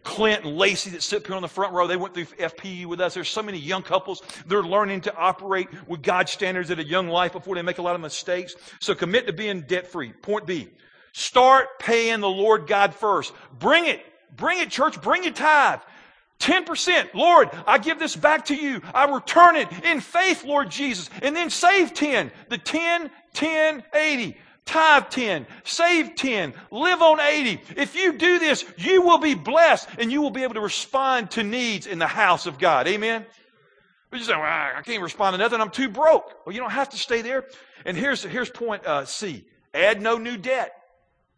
Clint 0.02 0.44
and 0.44 0.56
Lacey 0.56 0.90
that 0.90 1.02
sit 1.02 1.26
here 1.26 1.36
on 1.36 1.42
the 1.42 1.48
front 1.48 1.72
row. 1.72 1.86
They 1.86 1.96
went 1.96 2.14
through 2.14 2.26
FPU 2.26 2.86
with 2.86 3.00
us. 3.00 3.14
There's 3.14 3.28
so 3.28 3.42
many 3.42 3.58
young 3.58 3.82
couples. 3.82 4.22
They're 4.46 4.62
learning 4.62 5.02
to 5.02 5.16
operate 5.16 5.68
with 5.86 6.02
God's 6.02 6.32
standards 6.32 6.70
at 6.70 6.78
a 6.78 6.84
young 6.84 7.08
life 7.08 7.32
before 7.32 7.54
they 7.54 7.62
make 7.62 7.78
a 7.78 7.82
lot 7.82 7.94
of 7.94 8.00
mistakes. 8.00 8.54
So 8.80 8.94
commit 8.94 9.26
to 9.26 9.32
being 9.32 9.62
debt 9.62 9.86
free. 9.86 10.12
Point 10.12 10.46
B. 10.46 10.68
Start 11.12 11.78
paying 11.78 12.20
the 12.20 12.28
Lord 12.28 12.66
God 12.66 12.94
first. 12.94 13.32
Bring 13.58 13.86
it. 13.86 14.04
Bring 14.36 14.60
it, 14.60 14.70
church. 14.70 15.00
Bring 15.00 15.24
your 15.24 15.32
tithe. 15.32 15.80
10%. 16.40 17.14
Lord, 17.14 17.50
I 17.66 17.78
give 17.78 17.98
this 17.98 18.14
back 18.14 18.44
to 18.46 18.54
you. 18.54 18.80
I 18.94 19.10
return 19.12 19.56
it 19.56 19.68
in 19.84 20.00
faith, 20.00 20.44
Lord 20.44 20.70
Jesus. 20.70 21.10
And 21.22 21.34
then 21.34 21.50
save 21.50 21.94
10. 21.94 22.30
The 22.48 22.58
10, 22.58 23.10
10, 23.32 23.82
80. 23.92 24.36
Tithe 24.68 25.08
10. 25.08 25.46
Save 25.64 26.14
10. 26.14 26.52
Live 26.70 27.00
on 27.00 27.20
80. 27.20 27.60
If 27.74 27.96
you 27.96 28.12
do 28.12 28.38
this, 28.38 28.66
you 28.76 29.00
will 29.00 29.16
be 29.16 29.34
blessed 29.34 29.88
and 29.98 30.12
you 30.12 30.20
will 30.20 30.30
be 30.30 30.42
able 30.42 30.54
to 30.54 30.60
respond 30.60 31.30
to 31.32 31.42
needs 31.42 31.86
in 31.86 31.98
the 31.98 32.06
house 32.06 32.44
of 32.44 32.58
God. 32.58 32.86
Amen? 32.86 33.24
But 34.10 34.20
you 34.20 34.26
say, 34.26 34.34
well, 34.34 34.42
I 34.42 34.82
can't 34.84 35.02
respond 35.02 35.34
to 35.34 35.38
nothing. 35.38 35.62
I'm 35.62 35.70
too 35.70 35.88
broke. 35.88 36.34
Well, 36.44 36.54
you 36.54 36.60
don't 36.60 36.70
have 36.70 36.90
to 36.90 36.98
stay 36.98 37.22
there. 37.22 37.46
And 37.86 37.96
here's, 37.96 38.22
here's 38.22 38.50
point 38.50 38.84
uh, 38.84 39.06
C. 39.06 39.46
Add 39.72 40.02
no 40.02 40.18
new 40.18 40.36
debt. 40.36 40.74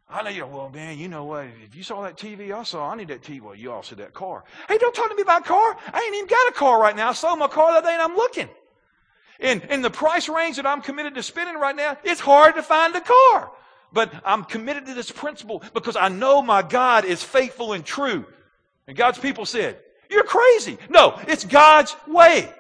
I 0.09 0.25
know 0.25 0.31
you 0.31 0.45
well, 0.45 0.69
man, 0.69 0.99
you 0.99 1.07
know 1.07 1.23
what? 1.23 1.47
If 1.65 1.77
you 1.77 1.85
saw 1.85 2.03
that 2.03 2.17
TV 2.17 2.53
I 2.53 2.65
saw, 2.65 2.91
I 2.91 2.97
need 2.97 3.09
that 3.09 3.23
TV. 3.23 3.41
Well, 3.41 3.55
you 3.55 3.71
all 3.71 3.85
said 3.85 3.99
that 3.99 4.13
car. 4.13 4.43
Hey, 4.67 4.77
don't 4.77 4.93
talk 4.93 5.09
to 5.09 5.15
me 5.15 5.23
about 5.23 5.45
car. 5.45 5.77
I 5.87 6.01
ain't 6.05 6.17
even 6.17 6.27
got 6.27 6.49
a 6.49 6.53
car 6.53 6.81
right 6.81 6.97
now. 6.97 7.11
I 7.11 7.13
sold 7.13 7.39
my 7.39 7.47
car 7.47 7.75
the 7.75 7.79
other 7.79 7.87
day 7.87 7.93
and 7.93 8.03
I'm 8.03 8.17
looking. 8.17 8.49
In, 9.41 9.63
in 9.63 9.83
the 9.83 9.91
price 9.91 10.29
range 10.29 10.57
that 10.57 10.67
I'm 10.67 10.83
committed 10.83 11.15
to 11.15 11.23
spending 11.23 11.57
right 11.57 11.75
now, 11.75 11.97
it's 12.05 12.21
hard 12.21 12.57
to 12.57 12.63
find 12.63 12.95
a 12.95 13.01
car. 13.01 13.51
But 13.93 14.13
I'm 14.25 14.45
committed 14.45 14.87
to 14.87 14.95
this 14.95 15.11
principle 15.11 15.63
because 15.75 15.97
I 15.97 16.09
know 16.09 16.43
my 16.43 16.63
God 16.63 17.05
is 17.05 17.23
faithful 17.23 17.73
and 17.73 17.85
true. 17.85 18.27
And 18.87 18.97
God's 18.97 19.19
people 19.19 19.47
said, 19.47 19.79
You're 20.09 20.25
crazy. 20.25 20.79
No, 20.89 21.19
it's 21.27 21.45
God's 21.45 21.97
way. 22.07 22.53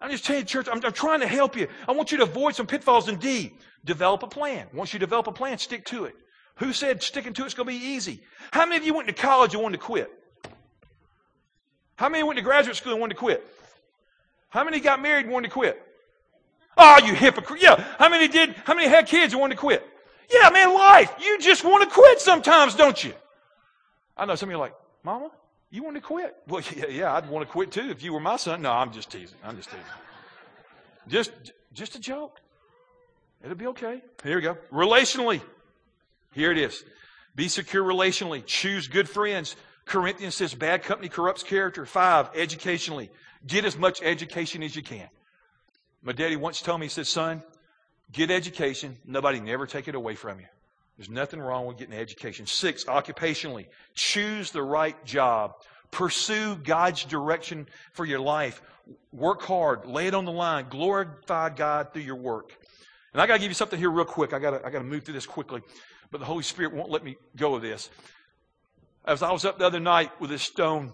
I'm 0.00 0.10
just 0.10 0.24
telling 0.26 0.42
you, 0.42 0.46
church, 0.46 0.68
I'm, 0.70 0.84
I'm, 0.84 0.92
trying 0.92 1.20
to 1.20 1.26
help 1.26 1.56
you. 1.56 1.68
I 1.88 1.92
want 1.92 2.12
you 2.12 2.18
to 2.18 2.24
avoid 2.24 2.54
some 2.54 2.66
pitfalls 2.66 3.08
and 3.08 3.18
D. 3.18 3.54
Develop 3.84 4.22
a 4.22 4.26
plan. 4.26 4.66
Once 4.74 4.92
you 4.92 4.98
develop 4.98 5.28
a 5.28 5.32
plan, 5.32 5.56
stick 5.58 5.84
to 5.86 6.04
it. 6.04 6.14
Who 6.56 6.72
said 6.72 7.02
sticking 7.02 7.32
to 7.34 7.44
it's 7.44 7.54
going 7.54 7.66
to 7.66 7.72
be 7.72 7.84
easy? 7.84 8.22
How 8.50 8.66
many 8.66 8.76
of 8.76 8.84
you 8.84 8.94
went 8.94 9.08
to 9.08 9.14
college 9.14 9.54
and 9.54 9.62
wanted 9.62 9.78
to 9.78 9.82
quit? 9.82 10.10
How 11.96 12.08
many 12.08 12.22
went 12.22 12.38
to 12.38 12.42
graduate 12.42 12.76
school 12.76 12.92
and 12.92 13.00
wanted 13.00 13.14
to 13.14 13.20
quit? 13.20 13.46
How 14.48 14.64
many 14.64 14.80
got 14.80 15.00
married 15.00 15.24
and 15.24 15.32
wanted 15.32 15.48
to 15.48 15.54
quit? 15.54 15.83
Oh, 16.76 16.98
you 17.04 17.14
hypocrite. 17.14 17.62
Yeah. 17.62 17.82
How 17.98 18.08
many 18.08 18.28
did, 18.28 18.54
how 18.64 18.74
many 18.74 18.88
had 18.88 19.06
kids 19.06 19.32
and 19.32 19.40
wanted 19.40 19.54
to 19.54 19.60
quit? 19.60 19.86
Yeah, 20.32 20.50
man, 20.50 20.74
life. 20.74 21.14
You 21.20 21.38
just 21.38 21.64
want 21.64 21.88
to 21.88 21.94
quit 21.94 22.20
sometimes, 22.20 22.74
don't 22.74 23.02
you? 23.02 23.12
I 24.16 24.24
know 24.24 24.34
some 24.34 24.48
of 24.48 24.52
you 24.52 24.56
are 24.56 24.60
like, 24.60 24.74
Mama, 25.02 25.30
you 25.70 25.82
want 25.82 25.96
to 25.96 26.00
quit? 26.00 26.34
Well, 26.48 26.62
yeah, 26.76 26.86
yeah, 26.86 27.14
I'd 27.14 27.28
want 27.28 27.46
to 27.46 27.50
quit 27.50 27.72
too 27.72 27.90
if 27.90 28.02
you 28.02 28.12
were 28.12 28.20
my 28.20 28.36
son. 28.36 28.62
No, 28.62 28.72
I'm 28.72 28.92
just 28.92 29.10
teasing. 29.10 29.36
I'm 29.44 29.56
just 29.56 29.70
teasing. 29.70 29.84
Just, 31.08 31.32
just 31.72 31.94
a 31.96 32.00
joke. 32.00 32.40
It'll 33.42 33.56
be 33.56 33.66
okay. 33.68 34.02
Here 34.22 34.36
we 34.36 34.42
go. 34.42 34.56
Relationally. 34.72 35.42
Here 36.32 36.50
it 36.50 36.58
is. 36.58 36.82
Be 37.36 37.48
secure 37.48 37.84
relationally. 37.84 38.44
Choose 38.46 38.88
good 38.88 39.08
friends. 39.08 39.56
Corinthians 39.84 40.34
says 40.34 40.54
bad 40.54 40.82
company 40.82 41.08
corrupts 41.08 41.42
character. 41.42 41.84
Five, 41.84 42.30
educationally. 42.34 43.10
Get 43.46 43.66
as 43.66 43.76
much 43.76 44.02
education 44.02 44.62
as 44.62 44.74
you 44.74 44.82
can. 44.82 45.08
My 46.04 46.12
daddy 46.12 46.36
once 46.36 46.60
told 46.60 46.80
me, 46.80 46.86
he 46.86 46.90
said, 46.90 47.06
son, 47.06 47.42
get 48.12 48.30
education. 48.30 48.96
Nobody 49.04 49.40
never 49.40 49.66
take 49.66 49.88
it 49.88 49.94
away 49.94 50.14
from 50.14 50.38
you. 50.38 50.46
There's 50.96 51.10
nothing 51.10 51.40
wrong 51.40 51.66
with 51.66 51.78
getting 51.78 51.94
education. 51.94 52.46
Six, 52.46 52.84
occupationally. 52.84 53.66
Choose 53.94 54.52
the 54.52 54.62
right 54.62 55.02
job. 55.04 55.54
Pursue 55.90 56.56
God's 56.56 57.04
direction 57.04 57.66
for 57.92 58.04
your 58.04 58.20
life. 58.20 58.62
Work 59.12 59.42
hard. 59.42 59.86
Lay 59.86 60.06
it 60.06 60.14
on 60.14 60.24
the 60.24 60.32
line. 60.32 60.66
Glorify 60.68 61.48
God 61.50 61.92
through 61.92 62.02
your 62.02 62.16
work. 62.16 62.56
And 63.12 63.20
I 63.20 63.26
got 63.26 63.34
to 63.34 63.38
give 63.40 63.50
you 63.50 63.54
something 63.54 63.78
here 63.78 63.90
real 63.90 64.04
quick. 64.04 64.32
I 64.32 64.38
got 64.38 64.50
to 64.50 64.66
I 64.66 64.70
got 64.70 64.78
to 64.78 64.84
move 64.84 65.04
through 65.04 65.14
this 65.14 65.26
quickly 65.26 65.62
but 66.14 66.20
the 66.20 66.26
Holy 66.26 66.44
Spirit 66.44 66.72
won't 66.72 66.90
let 66.90 67.02
me 67.02 67.16
go 67.34 67.56
of 67.56 67.62
this. 67.62 67.90
As 69.04 69.20
I 69.20 69.32
was 69.32 69.44
up 69.44 69.58
the 69.58 69.66
other 69.66 69.80
night 69.80 70.12
with 70.20 70.30
this 70.30 70.44
stone, 70.44 70.92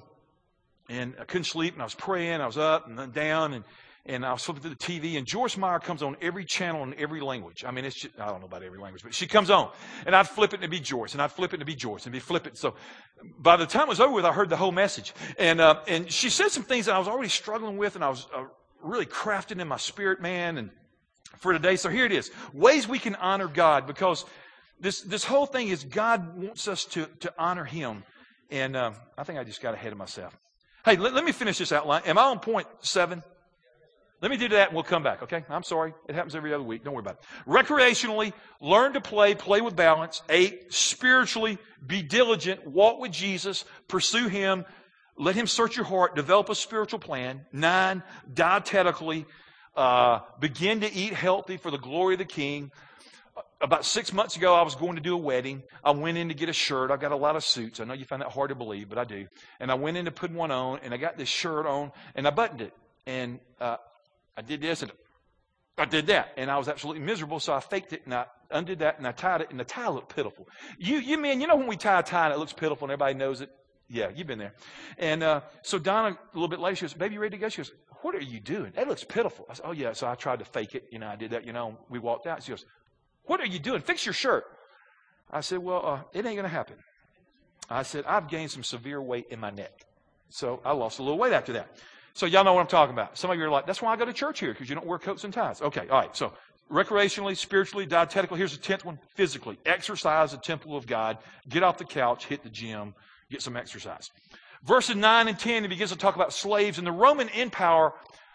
and 0.89 1.15
I 1.21 1.25
couldn't 1.25 1.45
sleep, 1.45 1.75
and 1.75 1.83
I 1.83 1.85
was 1.85 1.95
praying, 1.95 2.41
I 2.41 2.47
was 2.47 2.57
up 2.57 2.89
and 2.89 2.99
then 2.99 3.11
down, 3.11 3.53
and, 3.53 3.65
and 4.11 4.27
I 4.27 4.33
was 4.33 4.43
flipping 4.43 4.63
through 4.63 4.71
the 4.71 4.77
TV, 4.77 5.17
and 5.17 5.27
Joyce 5.27 5.57
Meyer 5.57 5.79
comes 5.79 6.03
on 6.03 6.17
every 6.21 6.45
channel 6.45 6.83
in 6.83 6.95
every 6.99 7.21
language. 7.21 7.65
I 7.65 7.71
mean, 7.71 7.85
it's 7.85 7.95
just, 7.95 8.19
I 8.19 8.27
don't 8.27 8.41
know 8.41 8.47
about 8.47 8.63
every 8.63 8.79
language, 8.79 9.03
but 9.05 9.15
she 9.15 9.27
comes 9.27 9.51
on, 9.51 9.71
and 10.05 10.17
I'd 10.17 10.29
flip 10.29 10.53
it 10.53 10.61
to 10.63 10.69
be 10.69 10.81
Joyce, 10.81 11.13
and 11.13 11.23
I'd 11.23 11.31
flip 11.31 11.55
it 11.55 11.59
to 11.59 11.65
be 11.65 11.77
Joyce, 11.77 12.05
and 12.05 12.13
be 12.13 12.19
flip 12.19 12.47
it. 12.47 12.57
So 12.57 12.75
by 13.39 13.57
the 13.57 13.67
time 13.67 13.83
it 13.83 13.89
was 13.89 14.01
over 14.01 14.13
with, 14.13 14.25
I 14.25 14.33
heard 14.33 14.51
the 14.51 14.57
whole 14.57 14.73
message, 14.73 15.15
and 15.39 15.61
uh, 15.61 15.81
and 15.87 16.11
she 16.11 16.29
said 16.29 16.49
some 16.49 16.65
things 16.65 16.87
that 16.87 16.95
I 16.95 16.99
was 16.99 17.09
already 17.09 17.29
struggling 17.29 17.77
with, 17.77 17.95
and 17.95 18.05
I 18.05 18.09
was 18.09 18.27
uh, 18.35 18.45
really 18.83 19.07
crafting 19.07 19.61
in 19.61 19.69
my 19.69 19.77
spirit, 19.77 20.21
man, 20.21 20.59
and 20.59 20.71
for 21.39 21.53
today. 21.53 21.77
So 21.77 21.89
here 21.89 22.05
it 22.05 22.13
is: 22.13 22.33
ways 22.53 22.89
we 22.89 22.99
can 22.99 23.15
honor 23.15 23.47
God, 23.47 23.87
because 23.87 24.25
this, 24.81 25.03
this 25.03 25.25
whole 25.25 25.47
thing 25.47 25.69
is 25.69 25.85
God 25.85 26.37
wants 26.37 26.67
us 26.67 26.85
to, 26.87 27.07
to 27.21 27.33
honor 27.39 27.65
Him. 27.65 28.03
And 28.51 28.77
um, 28.77 28.95
I 29.17 29.23
think 29.23 29.39
I 29.39 29.45
just 29.45 29.63
got 29.63 29.75
ahead 29.75 29.93
of 29.93 29.99
myself. 29.99 30.37
Hey, 30.85 30.97
let, 30.97 31.15
let 31.15 31.25
me 31.25 31.31
finish 31.31 31.59
this 31.59 31.71
outline. 31.71 32.03
Am 32.07 32.19
I 32.19 32.23
on 32.23 32.41
point 32.41 32.67
seven? 32.81 33.23
Let 34.21 34.31
me 34.31 34.37
do 34.37 34.49
that 34.49 34.69
and 34.69 34.75
we'll 34.75 34.85
come 34.85 35.03
back, 35.03 35.23
okay? 35.23 35.45
I'm 35.49 35.63
sorry. 35.63 35.95
It 36.09 36.15
happens 36.15 36.35
every 36.35 36.53
other 36.53 36.63
week. 36.63 36.85
Don't 36.85 36.93
worry 36.93 37.01
about 37.01 37.21
it. 37.21 37.49
Recreationally, 37.49 38.33
learn 38.61 38.93
to 38.93 39.01
play, 39.01 39.35
play 39.35 39.61
with 39.63 39.75
balance. 39.75 40.23
Eight, 40.29 40.73
spiritually, 40.73 41.59
be 41.87 42.03
diligent, 42.03 42.67
walk 42.67 43.01
with 43.01 43.13
Jesus, 43.13 43.65
pursue 43.89 44.29
Him, 44.29 44.67
let 45.17 45.35
Him 45.35 45.47
search 45.47 45.77
your 45.77 45.87
heart, 45.87 46.17
develop 46.17 46.51
a 46.51 46.55
spiritual 46.55 46.99
plan. 46.99 47.47
Nine, 47.53 48.03
dietetically, 48.33 49.25
uh, 49.75 50.21
begin 50.39 50.81
to 50.83 50.93
eat 50.93 51.15
healthy 51.15 51.57
for 51.57 51.71
the 51.71 51.79
glory 51.79 52.15
of 52.15 52.19
the 52.19 52.25
King 52.27 52.71
about 53.61 53.85
six 53.85 54.13
months 54.13 54.37
ago, 54.37 54.55
I 54.55 54.63
was 54.63 54.75
going 54.75 54.97
to 54.97 55.03
do 55.03 55.15
a 55.15 55.19
wedding. 55.19 55.63
I 55.85 55.91
went 55.91 56.17
in 56.17 56.29
to 56.29 56.35
get 56.35 56.49
a 56.49 56.53
shirt. 56.53 56.91
I've 56.91 57.01
got 57.01 57.13
a 57.13 57.17
lot 57.17 57.37
of 57.37 57.45
suits. 57.45 57.81
I 57.81 57.85
know 57.85 57.93
you 57.93 58.05
find 58.05 58.23
that 58.23 58.31
hard 58.31 58.49
to 58.49 58.55
believe, 58.55 58.89
but 58.89 58.99
I 58.99 59.05
do. 59.05 59.27
And 59.61 59.71
I 59.71 59.75
went 59.75 59.97
in 59.97 60.07
to 60.07 60.11
put 60.11 60.31
one 60.31 60.51
on, 60.51 60.81
and 60.83 60.95
I 60.95 60.97
got 60.97 61.19
this 61.19 61.29
shirt 61.29 61.67
on, 61.67 61.93
and 62.15 62.27
I 62.27 62.31
buttoned 62.31 62.63
it. 62.63 62.73
And 63.07 63.39
uh, 63.61 63.77
I 64.37 64.43
did 64.43 64.61
this, 64.61 64.83
and 64.83 64.93
I 65.79 65.85
did 65.85 66.07
that. 66.09 66.33
And 66.37 66.51
I 66.51 66.59
was 66.59 66.69
absolutely 66.69 67.03
miserable, 67.03 67.41
so 67.41 67.53
I 67.53 67.61
faked 67.61 67.93
it, 67.93 68.03
and 68.05 68.15
I 68.15 68.27
undid 68.51 68.81
that, 68.81 68.99
and 68.99 69.07
I 69.07 69.13
tied 69.13 69.41
it, 69.43 69.51
and 69.51 69.59
the 69.59 69.65
tie 69.65 69.89
looked 69.89 70.15
pitiful. 70.15 70.47
You, 70.79 70.99
you 70.99 71.19
man, 71.19 71.41
you 71.41 71.47
know 71.47 71.57
when 71.57 71.67
we 71.67 71.77
tie 71.77 72.01
a 72.01 72.03
tie 72.03 72.27
and 72.27 72.35
it 72.35 72.39
looks 72.39 72.53
pitiful 72.53 72.87
and 72.87 72.93
everybody 72.93 73.15
knows 73.15 73.41
it? 73.41 73.51
Yeah, 73.89 74.11
you've 74.15 74.27
been 74.27 74.39
there. 74.39 74.55
And 74.99 75.23
uh, 75.23 75.41
so 75.63 75.79
Donna, 75.79 76.11
a 76.11 76.35
little 76.35 76.49
bit 76.49 76.61
later, 76.61 76.77
she 76.77 76.83
goes, 76.83 76.95
Baby, 76.95 77.15
you 77.15 77.21
ready 77.21 77.37
to 77.37 77.41
go? 77.41 77.49
She 77.49 77.59
goes, 77.59 77.73
What 78.03 78.15
are 78.15 78.21
you 78.21 78.39
doing? 78.39 78.73
That 78.77 78.87
looks 78.87 79.03
pitiful. 79.03 79.47
I 79.51 79.55
said, 79.55 79.65
Oh, 79.67 79.73
yeah. 79.73 79.93
So 79.95 80.07
I 80.07 80.15
tried 80.15 80.39
to 80.39 80.45
fake 80.45 80.77
it. 80.77 80.85
You 80.93 81.01
know, 81.01 81.09
I 81.09 81.17
did 81.17 81.33
that. 81.33 81.45
You 81.45 81.53
know, 81.53 81.77
we 81.89 81.99
walked 81.99 82.29
out. 82.29 82.41
She 82.43 82.53
goes, 82.53 82.65
what 83.25 83.41
are 83.41 83.47
you 83.47 83.59
doing? 83.59 83.81
Fix 83.81 84.05
your 84.05 84.13
shirt. 84.13 84.45
I 85.31 85.41
said, 85.41 85.59
Well, 85.59 85.87
uh, 85.87 86.01
it 86.13 86.27
ain't 86.27 86.37
going 86.37 86.43
to 86.43 86.49
happen. 86.49 86.77
I 87.69 87.85
said, 87.85 88.05
I've 88.07 88.29
gained 88.29 88.51
some 88.51 88.65
severe 88.65 89.01
weight 89.01 89.27
in 89.31 89.39
my 89.39 89.51
neck. 89.51 89.73
So 90.29 90.61
I 90.65 90.73
lost 90.73 90.99
a 90.99 91.03
little 91.03 91.19
weight 91.19 91.33
after 91.33 91.53
that. 91.53 91.77
So 92.15 92.27
y'all 92.27 92.45
know 92.45 92.53
what 92.53 92.61
I'm 92.61 92.67
talking 92.67 92.93
about. 92.93 93.17
Some 93.17 93.31
of 93.31 93.39
you 93.39 93.45
are 93.45 93.51
like, 93.51 93.67
that's 93.67 93.81
why 93.81 93.93
I 93.93 93.97
go 93.97 94.05
to 94.05 94.13
church 94.13 94.41
here, 94.41 94.53
because 94.53 94.69
you 94.69 94.75
don't 94.75 94.87
wear 94.87 94.99
coats 94.99 95.25
and 95.25 95.33
ties. 95.33 95.63
Okay, 95.63 95.89
all 95.89 96.01
right. 96.01 96.17
So 96.17 96.33
recreationally, 96.71 97.37
spiritually, 97.37 97.87
dietetically. 97.87 98.39
Here's 98.39 98.57
the 98.57 98.63
tenth 98.63 98.85
one. 98.85 98.99
Physically. 99.15 99.59
Exercise 99.67 100.33
the 100.33 100.39
temple 100.39 100.77
of 100.77 100.87
God. 100.87 101.19
Get 101.49 101.63
off 101.63 101.79
the 101.79 101.85
couch, 101.85 102.27
hit 102.27 102.43
the 102.43 102.51
gym, 102.51 102.95
get 103.31 103.43
some 103.43 103.57
exercise. 103.57 104.11
Verses 104.65 104.97
9 104.97 105.29
and 105.29 105.39
10, 105.39 105.63
he 105.63 105.69
begins 105.69 105.91
to 105.91 105.97
talk 105.97 106.17
about 106.17 106.33
slaves. 106.33 106.79
And 106.79 106.87
the 106.87 106.93
Roman 106.93 107.29
Empire, 107.31 107.93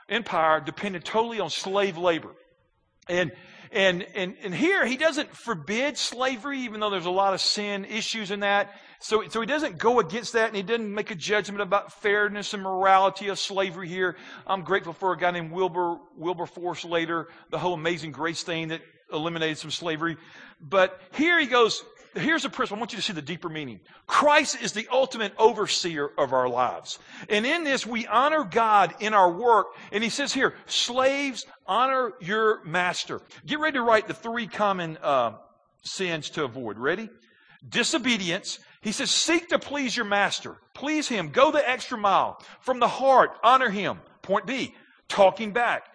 empire 0.09 0.59
depended 0.59 1.05
totally 1.05 1.39
on 1.39 1.49
slave 1.49 1.97
labor. 1.97 2.31
And 3.07 3.31
and, 3.75 4.07
and, 4.15 4.37
and 4.41 4.55
here 4.55 4.85
he 4.85 4.95
doesn't 4.95 5.35
forbid 5.35 5.97
slavery, 5.97 6.61
even 6.61 6.79
though 6.79 6.89
there's 6.89 7.05
a 7.05 7.11
lot 7.11 7.33
of 7.33 7.41
sin 7.41 7.83
issues 7.83 8.31
in 8.31 8.39
that. 8.39 8.73
So, 8.99 9.27
so 9.27 9.41
he 9.41 9.45
doesn't 9.45 9.77
go 9.77 9.99
against 9.99 10.33
that 10.33 10.47
and 10.47 10.55
he 10.55 10.63
doesn't 10.63 10.93
make 10.93 11.11
a 11.11 11.15
judgment 11.15 11.61
about 11.61 11.91
fairness 11.91 12.53
and 12.53 12.63
morality 12.63 13.27
of 13.27 13.37
slavery 13.37 13.89
here. 13.89 14.15
I'm 14.47 14.63
grateful 14.63 14.93
for 14.93 15.11
a 15.11 15.17
guy 15.17 15.31
named 15.31 15.51
Wilbur, 15.51 15.97
Wilberforce 16.17 16.85
later, 16.85 17.27
the 17.51 17.59
whole 17.59 17.73
amazing 17.73 18.13
grace 18.13 18.43
thing 18.43 18.69
that 18.69 18.81
eliminated 19.11 19.57
some 19.57 19.71
slavery. 19.71 20.15
But 20.61 20.99
here 21.13 21.37
he 21.37 21.45
goes, 21.45 21.83
here's 22.15 22.45
a 22.45 22.49
principle. 22.49 22.77
I 22.77 22.79
want 22.79 22.93
you 22.93 22.97
to 22.97 23.03
see 23.03 23.13
the 23.13 23.21
deeper 23.21 23.49
meaning. 23.49 23.79
Christ 24.07 24.61
is 24.61 24.71
the 24.71 24.87
ultimate 24.91 25.33
overseer 25.37 26.09
of 26.17 26.33
our 26.33 26.49
lives. 26.49 26.99
And 27.29 27.45
in 27.45 27.63
this, 27.63 27.85
we 27.85 28.07
honor 28.07 28.43
God 28.43 28.95
in 28.99 29.13
our 29.13 29.31
work. 29.31 29.67
And 29.91 30.03
he 30.03 30.09
says 30.09 30.33
here, 30.33 30.55
slaves, 30.65 31.45
honor 31.67 32.13
your 32.19 32.63
master. 32.63 33.21
Get 33.45 33.59
ready 33.59 33.77
to 33.77 33.83
write 33.83 34.07
the 34.07 34.13
three 34.13 34.47
common 34.47 34.97
uh, 35.01 35.33
sins 35.83 36.29
to 36.31 36.43
avoid. 36.43 36.77
Ready? 36.77 37.09
Disobedience. 37.67 38.59
He 38.81 38.91
says, 38.91 39.11
seek 39.11 39.49
to 39.49 39.59
please 39.59 39.95
your 39.95 40.05
master. 40.05 40.57
Please 40.73 41.07
him. 41.07 41.29
Go 41.29 41.51
the 41.51 41.67
extra 41.67 41.97
mile. 41.97 42.41
From 42.61 42.79
the 42.79 42.87
heart, 42.87 43.31
honor 43.43 43.69
him. 43.69 43.99
Point 44.21 44.45
B, 44.45 44.73
talking 45.07 45.51
back. 45.51 45.85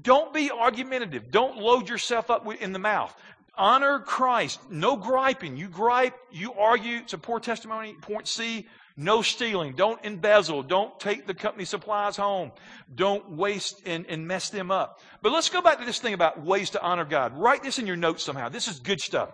Don't 0.00 0.32
be 0.32 0.50
argumentative. 0.50 1.30
Don't 1.30 1.58
load 1.58 1.88
yourself 1.88 2.30
up 2.30 2.46
in 2.60 2.72
the 2.72 2.78
mouth. 2.78 3.14
Honor 3.60 3.98
Christ. 3.98 4.58
No 4.70 4.96
griping. 4.96 5.54
You 5.58 5.68
gripe, 5.68 6.14
you 6.32 6.54
argue. 6.54 6.96
It's 6.96 7.12
a 7.12 7.18
poor 7.18 7.38
testimony. 7.40 7.92
Point 7.92 8.26
C, 8.26 8.66
no 8.96 9.20
stealing. 9.20 9.74
Don't 9.74 10.02
embezzle. 10.02 10.62
Don't 10.62 10.98
take 10.98 11.26
the 11.26 11.34
company 11.34 11.66
supplies 11.66 12.16
home. 12.16 12.52
Don't 12.94 13.32
waste 13.32 13.82
and, 13.84 14.06
and 14.08 14.26
mess 14.26 14.48
them 14.48 14.70
up. 14.70 14.98
But 15.20 15.32
let's 15.32 15.50
go 15.50 15.60
back 15.60 15.78
to 15.78 15.84
this 15.84 15.98
thing 15.98 16.14
about 16.14 16.42
ways 16.42 16.70
to 16.70 16.82
honor 16.82 17.04
God. 17.04 17.36
Write 17.36 17.62
this 17.62 17.78
in 17.78 17.86
your 17.86 17.96
notes 17.96 18.22
somehow. 18.22 18.48
This 18.48 18.66
is 18.66 18.80
good 18.80 19.00
stuff. 19.00 19.28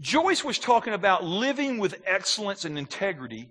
Joyce 0.00 0.42
was 0.42 0.58
talking 0.58 0.94
about 0.94 1.24
living 1.24 1.76
with 1.76 2.00
excellence 2.06 2.64
and 2.64 2.78
integrity. 2.78 3.50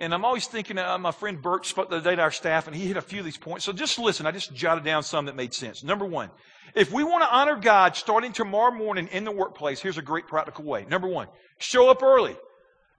And 0.00 0.14
I'm 0.14 0.24
always 0.24 0.46
thinking, 0.46 0.78
uh, 0.78 0.96
my 0.98 1.10
friend 1.10 1.42
Bert 1.42 1.66
spoke 1.66 1.90
the 1.90 1.96
other 1.96 2.10
day 2.10 2.16
to 2.16 2.22
our 2.22 2.30
staff, 2.30 2.68
and 2.68 2.76
he 2.76 2.86
hit 2.86 2.96
a 2.96 3.02
few 3.02 3.18
of 3.18 3.24
these 3.24 3.36
points. 3.36 3.64
So 3.64 3.72
just 3.72 3.98
listen. 3.98 4.26
I 4.26 4.30
just 4.30 4.54
jotted 4.54 4.84
down 4.84 5.02
some 5.02 5.26
that 5.26 5.34
made 5.34 5.52
sense. 5.52 5.82
Number 5.82 6.04
one, 6.04 6.30
if 6.74 6.92
we 6.92 7.02
want 7.02 7.24
to 7.24 7.34
honor 7.34 7.56
God 7.56 7.96
starting 7.96 8.32
tomorrow 8.32 8.72
morning 8.72 9.08
in 9.08 9.24
the 9.24 9.32
workplace, 9.32 9.80
here's 9.80 9.98
a 9.98 10.02
great 10.02 10.28
practical 10.28 10.64
way. 10.64 10.84
Number 10.88 11.08
one, 11.08 11.26
show 11.58 11.90
up 11.90 12.02
early. 12.02 12.36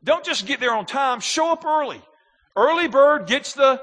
Don't 0.03 0.25
just 0.25 0.45
get 0.45 0.59
there 0.59 0.73
on 0.73 0.85
time, 0.85 1.21
show 1.21 1.51
up 1.51 1.63
early. 1.65 2.01
Early 2.55 2.87
bird 2.87 3.27
gets 3.27 3.53
the, 3.53 3.81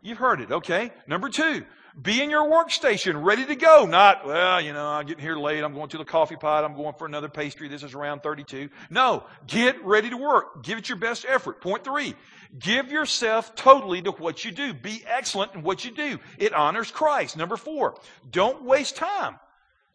you've 0.00 0.18
heard 0.18 0.40
it, 0.40 0.50
okay? 0.50 0.92
Number 1.06 1.28
two, 1.28 1.64
be 2.00 2.22
in 2.22 2.28
your 2.28 2.50
workstation, 2.50 3.24
ready 3.24 3.46
to 3.46 3.54
go. 3.54 3.86
Not, 3.86 4.26
well, 4.26 4.60
you 4.60 4.72
know, 4.72 4.86
I'm 4.86 5.06
getting 5.06 5.22
here 5.22 5.36
late. 5.36 5.62
I'm 5.62 5.74
going 5.74 5.88
to 5.90 5.98
the 5.98 6.04
coffee 6.04 6.36
pot. 6.36 6.64
I'm 6.64 6.74
going 6.74 6.94
for 6.94 7.06
another 7.06 7.28
pastry. 7.28 7.68
This 7.68 7.84
is 7.84 7.94
around 7.94 8.22
32. 8.22 8.68
No, 8.90 9.24
get 9.46 9.82
ready 9.84 10.10
to 10.10 10.16
work. 10.16 10.64
Give 10.64 10.76
it 10.76 10.88
your 10.88 10.98
best 10.98 11.24
effort. 11.28 11.60
Point 11.60 11.84
three, 11.84 12.16
give 12.58 12.90
yourself 12.90 13.54
totally 13.54 14.02
to 14.02 14.10
what 14.10 14.44
you 14.44 14.50
do. 14.50 14.74
Be 14.74 15.04
excellent 15.06 15.54
in 15.54 15.62
what 15.62 15.84
you 15.84 15.92
do. 15.92 16.18
It 16.38 16.52
honors 16.52 16.90
Christ. 16.90 17.36
Number 17.36 17.56
four, 17.56 17.94
don't 18.28 18.64
waste 18.64 18.96
time. 18.96 19.38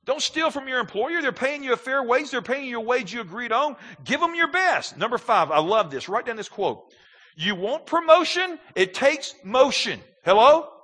Don't 0.06 0.22
steal 0.22 0.50
from 0.50 0.70
your 0.70 0.80
employer. 0.80 1.22
They're 1.22 1.32
paying 1.34 1.64
you 1.64 1.74
a 1.74 1.78
fair 1.78 2.02
wage. 2.02 2.32
They're 2.32 2.42
paying 2.42 2.68
you 2.68 2.78
a 2.78 2.84
wage 2.84 3.14
you 3.14 3.20
agreed 3.20 3.52
on. 3.52 3.76
Give 4.06 4.22
them 4.22 4.36
your 4.36 4.52
best. 4.52 4.98
Number 4.98 5.18
five, 5.18 5.52
I 5.52 5.60
love 5.60 5.92
this. 5.92 6.08
Write 6.08 6.26
down 6.26 6.38
this 6.38 6.50
quote. 6.50 6.94
You 7.36 7.56
want 7.56 7.86
promotion? 7.86 8.58
It 8.74 8.94
takes 8.94 9.36
motion. 9.44 10.00
Hello? 10.24 10.79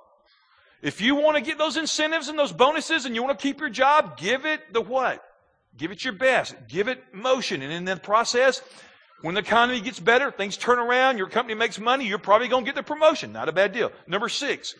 If 0.82 1.00
you 1.00 1.14
want 1.14 1.36
to 1.36 1.42
get 1.42 1.58
those 1.58 1.76
incentives 1.76 2.28
and 2.28 2.38
those 2.38 2.52
bonuses 2.52 3.06
and 3.06 3.14
you 3.14 3.22
want 3.22 3.38
to 3.38 3.42
keep 3.42 3.60
your 3.60 3.70
job, 3.70 4.18
give 4.18 4.44
it 4.44 4.72
the 4.72 4.80
what? 4.80 5.22
Give 5.76 5.90
it 5.90 6.04
your 6.04 6.14
best. 6.14 6.54
Give 6.68 6.88
it 6.88 7.14
motion. 7.14 7.62
And 7.62 7.72
in 7.72 7.84
the 7.84 7.96
process, 7.96 8.62
when 9.22 9.34
the 9.34 9.40
economy 9.40 9.80
gets 9.80 10.00
better, 10.00 10.30
things 10.30 10.56
turn 10.56 10.78
around, 10.78 11.18
your 11.18 11.28
company 11.28 11.54
makes 11.54 11.78
money, 11.78 12.06
you're 12.06 12.18
probably 12.18 12.48
going 12.48 12.64
to 12.64 12.68
get 12.68 12.74
the 12.74 12.82
promotion. 12.82 13.32
Not 13.32 13.48
a 13.48 13.52
bad 13.52 13.72
deal. 13.72 13.90
Number 14.06 14.28
six, 14.28 14.74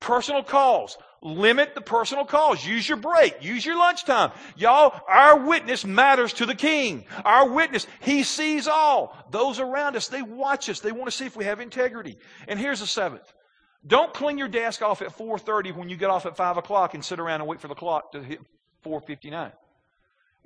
personal 0.00 0.42
calls. 0.42 0.96
Limit 1.22 1.74
the 1.74 1.80
personal 1.80 2.26
calls. 2.26 2.66
Use 2.66 2.86
your 2.86 2.98
break. 2.98 3.42
Use 3.42 3.64
your 3.64 3.78
lunchtime. 3.78 4.30
Y'all, 4.56 5.00
our 5.08 5.38
witness 5.38 5.84
matters 5.84 6.34
to 6.34 6.46
the 6.46 6.54
king. 6.54 7.06
Our 7.24 7.48
witness, 7.48 7.86
he 8.00 8.24
sees 8.24 8.68
all. 8.68 9.16
Those 9.30 9.58
around 9.58 9.96
us, 9.96 10.08
they 10.08 10.20
watch 10.20 10.68
us. 10.68 10.80
They 10.80 10.92
want 10.92 11.06
to 11.06 11.16
see 11.16 11.24
if 11.24 11.34
we 11.34 11.46
have 11.46 11.60
integrity. 11.60 12.18
And 12.46 12.58
here's 12.58 12.80
the 12.80 12.86
seventh. 12.86 13.32
Don't 13.86 14.14
clean 14.14 14.38
your 14.38 14.48
desk 14.48 14.82
off 14.82 15.02
at 15.02 15.16
4.30 15.16 15.76
when 15.76 15.88
you 15.88 15.96
get 15.96 16.10
off 16.10 16.24
at 16.26 16.36
5 16.36 16.56
o'clock 16.56 16.94
and 16.94 17.04
sit 17.04 17.20
around 17.20 17.40
and 17.40 17.48
wait 17.48 17.60
for 17.60 17.68
the 17.68 17.74
clock 17.74 18.12
to 18.12 18.22
hit 18.22 18.40
4.59. 18.84 19.52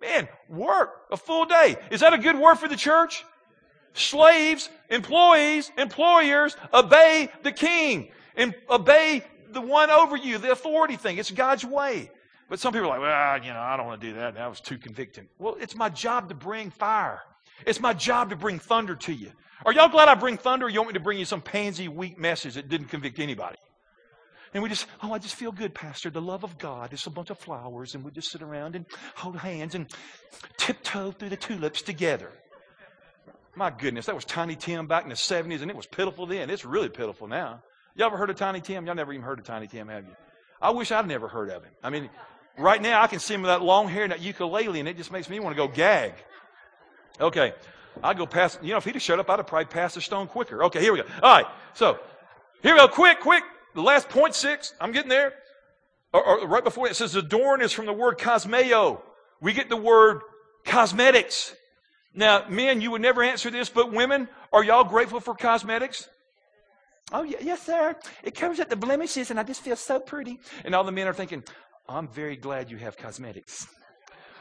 Man, 0.01 0.29
work 0.48 0.90
a 1.11 1.16
full 1.16 1.44
day. 1.44 1.77
Is 1.90 2.01
that 2.01 2.14
a 2.14 2.18
good 2.18 2.38
word 2.38 2.57
for 2.57 2.68
the 2.68 2.77
church? 2.77 3.24
Slaves, 3.94 4.70
employees, 4.90 5.72
employers, 5.77 6.57
obey 6.72 7.31
the 7.42 7.53
king 7.53 8.11
and 8.37 8.55
obey 8.70 9.24
the 9.51 9.61
one 9.61 9.90
over 9.90 10.16
you, 10.16 10.38
the 10.38 10.53
authority 10.53 10.96
thing. 10.96 11.18
It's 11.18 11.31
God's 11.31 11.64
way. 11.64 12.11
But 12.48 12.61
some 12.61 12.72
people 12.72 12.88
are 12.88 12.98
like, 12.98 13.01
well, 13.01 13.44
you 13.44 13.53
know, 13.53 13.61
I 13.61 13.77
don't 13.77 13.87
want 13.87 14.01
to 14.01 14.07
do 14.07 14.14
that. 14.14 14.35
That 14.35 14.48
was 14.48 14.61
too 14.61 14.79
convicting. 14.79 15.29
Well, 15.38 15.57
it's 15.61 15.74
my 15.74 15.88
job 15.88 16.29
to 16.31 16.35
bring 16.35 16.70
fire. 16.70 17.20
It's 17.66 17.81
my 17.81 17.92
job 17.92 18.31
to 18.31 18.37
bring 18.37 18.59
thunder 18.59 18.94
to 18.94 19.12
you. 19.12 19.33
Are 19.64 19.73
y'all 19.73 19.88
glad 19.88 20.09
I 20.09 20.14
bring 20.14 20.37
thunder 20.37 20.66
or 20.66 20.68
you 20.68 20.79
want 20.81 20.88
me 20.88 20.94
to 20.94 21.01
bring 21.01 21.18
you 21.18 21.25
some 21.25 21.40
pansy, 21.40 21.88
weak 21.88 22.18
message 22.18 22.55
that 22.55 22.68
didn't 22.68 22.88
convict 22.88 23.18
anybody? 23.18 23.57
And 24.55 24.62
we 24.62 24.68
just, 24.68 24.87
oh, 25.03 25.12
I 25.12 25.18
just 25.18 25.35
feel 25.35 25.53
good, 25.53 25.75
Pastor. 25.75 26.11
The 26.11 26.23
love 26.23 26.42
of 26.42 26.57
God 26.59 26.92
is 26.92 27.07
a 27.07 27.11
bunch 27.11 27.31
of 27.31 27.38
flowers, 27.38 27.94
and 27.94 28.05
we 28.05 28.11
just 28.11 28.31
sit 28.31 28.40
around 28.40 28.77
and 28.77 28.87
hold 29.14 29.37
hands 29.37 29.75
and 29.75 29.90
tiptoe 30.57 31.11
through 31.11 31.29
the 31.29 31.37
tulips 31.37 31.83
together. 31.83 32.31
My 33.55 33.71
goodness, 33.71 34.07
that 34.07 34.14
was 34.14 34.25
Tiny 34.25 34.55
Tim 34.55 34.87
back 34.87 35.03
in 35.03 35.11
the 35.11 35.16
70s, 35.16 35.61
and 35.61 35.71
it 35.71 35.77
was 35.77 35.87
pitiful 35.87 36.27
then. 36.27 36.49
It's 36.49 36.64
really 36.64 36.88
pitiful 36.88 37.27
now. 37.27 37.62
Y'all 37.94 38.07
ever 38.07 38.16
heard 38.16 38.31
of 38.31 38.37
Tiny 38.37 38.61
Tim? 38.61 38.87
Y'all 38.87 38.94
never 38.94 39.12
even 39.12 39.25
heard 39.25 39.40
of 39.40 39.44
Tiny 39.44 39.66
Tim, 39.66 39.88
have 39.88 40.05
you? 40.05 40.14
I 40.62 40.71
wish 40.71 40.92
I'd 40.92 41.07
never 41.07 41.29
heard 41.29 41.51
of 41.51 41.64
him. 41.64 41.73
I 41.83 41.90
mean, 41.90 42.09
right 42.57 42.81
now 42.81 43.03
I 43.03 43.07
can 43.07 43.18
see 43.18 43.35
him 43.35 43.42
with 43.42 43.51
that 43.51 43.62
long 43.62 43.88
hair 43.88 44.05
and 44.05 44.12
that 44.12 44.21
ukulele, 44.21 44.79
and 44.79 44.88
it 44.88 44.97
just 44.97 45.12
makes 45.12 45.29
me 45.29 45.40
want 45.40 45.55
to 45.55 45.57
go 45.57 45.68
gag. 45.68 46.14
Okay. 47.21 47.53
I'd 48.02 48.16
go 48.16 48.26
past, 48.26 48.62
you 48.62 48.70
know, 48.70 48.78
if 48.78 48.84
he'd 48.84 48.94
have 48.94 49.02
showed 49.02 49.18
up, 49.18 49.28
I'd 49.30 49.38
have 49.38 49.46
probably 49.46 49.66
passed 49.66 49.94
the 49.94 50.00
stone 50.00 50.26
quicker. 50.26 50.64
Okay, 50.64 50.80
here 50.80 50.92
we 50.92 51.00
go. 51.00 51.06
All 51.22 51.37
right. 51.37 51.46
So, 51.74 51.98
here 52.62 52.74
we 52.74 52.80
go. 52.80 52.88
Quick, 52.88 53.20
quick. 53.20 53.44
The 53.74 53.82
last 53.82 54.08
point 54.08 54.34
six. 54.34 54.74
I'm 54.80 54.92
getting 54.92 55.08
there. 55.08 55.34
Or, 56.12 56.24
or 56.24 56.46
right 56.46 56.64
before 56.64 56.87
it, 56.87 56.92
it 56.92 56.94
says 56.94 57.14
adorn 57.14 57.61
is 57.61 57.72
from 57.72 57.87
the 57.87 57.92
word 57.92 58.18
cosmeo. 58.18 59.02
We 59.40 59.52
get 59.52 59.68
the 59.68 59.76
word 59.76 60.20
cosmetics. 60.64 61.54
Now, 62.14 62.48
men, 62.48 62.80
you 62.80 62.90
would 62.90 63.02
never 63.02 63.22
answer 63.22 63.50
this, 63.50 63.68
but 63.68 63.92
women, 63.92 64.28
are 64.52 64.64
y'all 64.64 64.84
grateful 64.84 65.20
for 65.20 65.34
cosmetics? 65.34 66.08
Oh, 67.12 67.22
yes, 67.22 67.62
sir. 67.62 67.94
It 68.22 68.34
covers 68.34 68.61
up 68.61 68.68
the 68.68 68.76
blemishes, 68.76 69.30
and 69.30 69.38
I 69.38 69.42
just 69.42 69.61
feel 69.61 69.76
so 69.76 70.00
pretty. 70.00 70.40
And 70.64 70.74
all 70.74 70.84
the 70.84 70.92
men 70.92 71.06
are 71.06 71.14
thinking, 71.14 71.44
I'm 71.88 72.08
very 72.08 72.37
glad 72.37 72.70
you 72.70 72.76
have 72.78 72.96
cosmetics. 72.96 73.66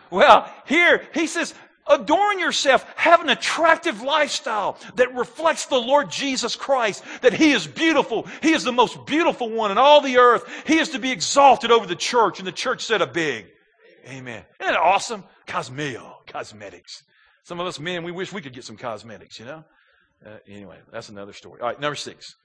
Well, 0.09 0.51
here, 0.65 1.03
he 1.13 1.27
says, 1.27 1.53
Adorn 1.89 2.39
yourself. 2.39 2.85
Have 2.95 3.21
an 3.21 3.29
attractive 3.29 4.01
lifestyle 4.01 4.77
that 4.95 5.13
reflects 5.15 5.65
the 5.65 5.79
Lord 5.79 6.09
Jesus 6.09 6.55
Christ, 6.55 7.03
that 7.21 7.33
He 7.33 7.51
is 7.51 7.67
beautiful. 7.67 8.27
He 8.41 8.53
is 8.53 8.63
the 8.63 8.71
most 8.71 9.05
beautiful 9.05 9.49
one 9.49 9.71
in 9.71 9.77
all 9.77 10.01
the 10.01 10.17
earth. 10.17 10.43
He 10.65 10.77
is 10.77 10.89
to 10.89 10.99
be 10.99 11.11
exalted 11.11 11.71
over 11.71 11.85
the 11.85 11.95
church, 11.95 12.39
and 12.39 12.47
the 12.47 12.51
church 12.51 12.83
said 12.83 13.01
a 13.01 13.07
big 13.07 13.47
Amen. 14.09 14.43
Isn't 14.61 14.73
that 14.73 14.79
awesome? 14.79 15.23
Cosmeo, 15.47 16.25
cosmetics. 16.27 17.03
Some 17.43 17.59
of 17.59 17.67
us 17.67 17.79
men, 17.79 18.03
we 18.03 18.11
wish 18.11 18.31
we 18.31 18.41
could 18.41 18.53
get 18.53 18.63
some 18.63 18.77
cosmetics, 18.77 19.39
you 19.39 19.45
know? 19.45 19.63
Uh, 20.25 20.37
anyway, 20.47 20.77
that's 20.91 21.09
another 21.09 21.33
story. 21.33 21.61
All 21.61 21.67
right, 21.67 21.79
number 21.79 21.95
six. 21.95 22.35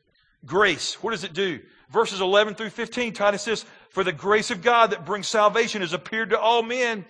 Grace. 0.45 1.01
What 1.03 1.13
does 1.13 1.25
it 1.25 1.33
do? 1.33 1.61
Verses 1.91 2.21
11 2.21 2.57
through 2.57 2.71
15, 2.71 3.13
Titus 3.13 3.43
says, 3.43 3.65
For 3.91 4.03
the 4.03 4.13
grace 4.13 4.51
of 4.51 4.63
God 4.63 4.91
that 4.91 5.05
brings 5.05 5.29
salvation 5.29 5.83
has 5.83 5.93
appeared 5.93 6.31
to 6.31 6.41
all 6.41 6.63
men 6.63 7.05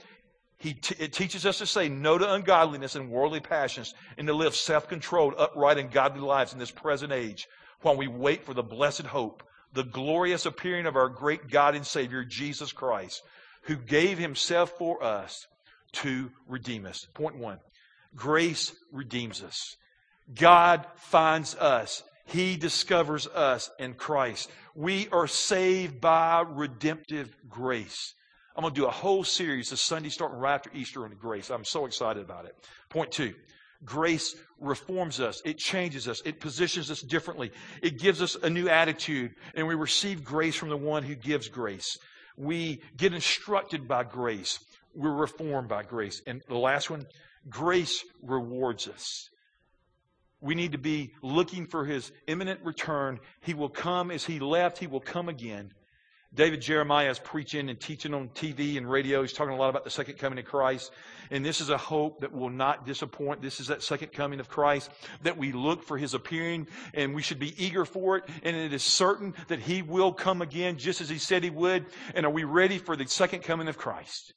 he 0.63 0.75
t- 0.75 0.95
it 1.01 1.13
teaches 1.13 1.45
us 1.45 1.59
to 1.59 1.67
say 1.67 1.89
no 1.89 2.17
to 2.17 2.35
ungodliness 2.35 2.95
and 2.95 3.11
worldly 3.11 3.41
passions 3.41 3.95
and 4.17 4.29
to 4.29 4.33
live 4.33 4.55
self 4.55 4.89
controlled, 4.89 5.35
upright, 5.37 5.77
and 5.77 5.91
godly 5.91 6.21
lives 6.21 6.53
in 6.53 6.61
this 6.61 6.71
present 6.71 7.13
age 7.13 7.49
while 7.81 7.97
we 7.97 8.07
wait 8.07 8.45
for 8.45 8.55
the 8.55 8.63
blessed 8.63 9.07
hope, 9.07 9.43
the 9.73 9.83
glorious 9.83 10.47
appearing 10.47 10.87
of 10.87 10.95
our 10.95 11.09
great 11.09 11.51
God 11.51 11.75
and 11.75 11.85
Savior, 11.85 12.25
Jesus 12.25 12.71
Christ, 12.71 13.25
who 13.63 13.75
gave 13.75 14.19
himself 14.19 14.71
for 14.79 15.03
us 15.03 15.49
to 15.95 16.31
redeem 16.47 16.87
us. 16.87 17.09
Point 17.13 17.39
one 17.39 17.59
grace 18.15 18.73
redeems 18.93 19.43
us. 19.43 19.75
God 20.33 20.87
finds 20.95 21.57
us. 21.57 22.05
He 22.25 22.57
discovers 22.57 23.27
us 23.27 23.69
in 23.81 23.95
Christ. 23.95 24.49
We 24.77 25.09
are 25.09 25.27
saved 25.27 26.01
by 26.01 26.45
redemptive 26.47 27.35
grace. 27.49 28.15
I'm 28.55 28.63
going 28.63 28.75
to 28.75 28.81
do 28.81 28.87
a 28.87 28.91
whole 28.91 29.25
series 29.25 29.71
this 29.71 29.81
Sunday 29.81 30.11
starting 30.11 30.39
right 30.39 30.55
after 30.55 30.71
Easter 30.75 31.05
on 31.05 31.15
grace. 31.19 31.51
I'm 31.51 31.65
so 31.65 31.87
excited 31.87 32.23
about 32.23 32.45
it. 32.45 32.55
Point 32.91 33.11
two. 33.11 33.35
Grace 33.85 34.37
reforms 34.61 35.19
us. 35.19 35.43
It 35.45 35.59
changes 35.59 36.07
us. 36.07 36.23
It 36.25 36.39
positions 36.39 36.91
us 36.91 37.01
differently. 37.01 37.51
It 37.83 37.99
gives 37.99 38.23
us 38.23 38.37
a 38.37 38.49
new 38.49 38.69
attitude, 38.69 39.35
and 39.55 39.67
we 39.67 39.75
receive 39.75 40.23
grace 40.23 40.55
from 40.55 40.69
the 40.69 40.77
one 40.77 41.03
who 41.03 41.17
gives 41.17 41.49
grace. 41.49 41.99
We 42.37 42.81
get 42.97 43.13
instructed 43.13 43.89
by 43.89 44.05
grace. 44.05 44.61
We're 44.95 45.11
reformed 45.15 45.69
by 45.69 45.83
grace. 45.83 46.23
And 46.27 46.43
the 46.49 46.59
last 46.59 46.91
one, 46.91 47.07
grace 47.49 48.05
rewards 48.23 48.87
us. 48.87 49.29
We 50.41 50.55
need 50.55 50.73
to 50.73 50.79
be 50.79 51.13
looking 51.23 51.67
for 51.67 51.85
his 51.85 52.13
imminent 52.27 52.61
return. 52.65 53.19
He 53.41 53.55
will 53.55 53.69
come 53.69 54.11
as 54.11 54.25
he 54.25 54.39
left, 54.39 54.79
he 54.79 54.87
will 54.87 55.01
come 55.01 55.29
again. 55.29 55.73
David 56.35 56.63
Jeremiah 56.63 57.11
is 57.11 57.19
preaching 57.19 57.69
and 57.69 57.79
teaching 57.79 58.15
on 58.15 58.31
TV 58.31 58.79
and 58.79 58.91
radio. 58.91 59.21
He's 59.21 59.35
talking 59.35 59.53
a 59.53 59.57
lot 59.57 59.69
about 59.69 59.85
the 59.85 59.91
second 59.91 60.17
coming 60.17 60.39
of 60.39 60.47
Christ. 60.47 60.91
And 61.31 61.45
this 61.45 61.61
is 61.61 61.69
a 61.69 61.77
hope 61.77 62.21
that 62.21 62.33
will 62.33 62.49
not 62.49 62.87
disappoint. 62.87 63.43
This 63.43 63.61
is 63.61 63.67
that 63.67 63.83
second 63.83 64.13
coming 64.13 64.41
of 64.41 64.49
Christ 64.49 64.91
that 65.25 65.37
we 65.37 65.53
look 65.53 65.83
for 65.83 65.99
his 65.99 66.15
appearing 66.15 66.69
and 66.95 67.15
we 67.15 67.21
should 67.21 67.39
be 67.39 67.55
eager 67.63 67.85
for 67.85 68.17
it. 68.17 68.25
And 68.43 68.57
it 68.57 68.73
is 68.73 68.83
certain 68.83 69.35
that 69.49 69.59
he 69.59 69.83
will 69.83 70.13
come 70.13 70.41
again 70.41 70.79
just 70.79 71.03
as 71.03 71.11
he 71.11 71.19
said 71.19 71.45
he 71.45 71.51
would. 71.51 71.85
And 72.15 72.25
are 72.25 72.31
we 72.31 72.45
ready 72.45 72.79
for 72.79 72.97
the 72.97 73.07
second 73.07 73.41
coming 73.41 73.69
of 73.69 73.77
Christ? 73.77 74.33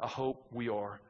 I 0.00 0.06
hope 0.06 0.46
we 0.52 0.70
are. 0.70 1.00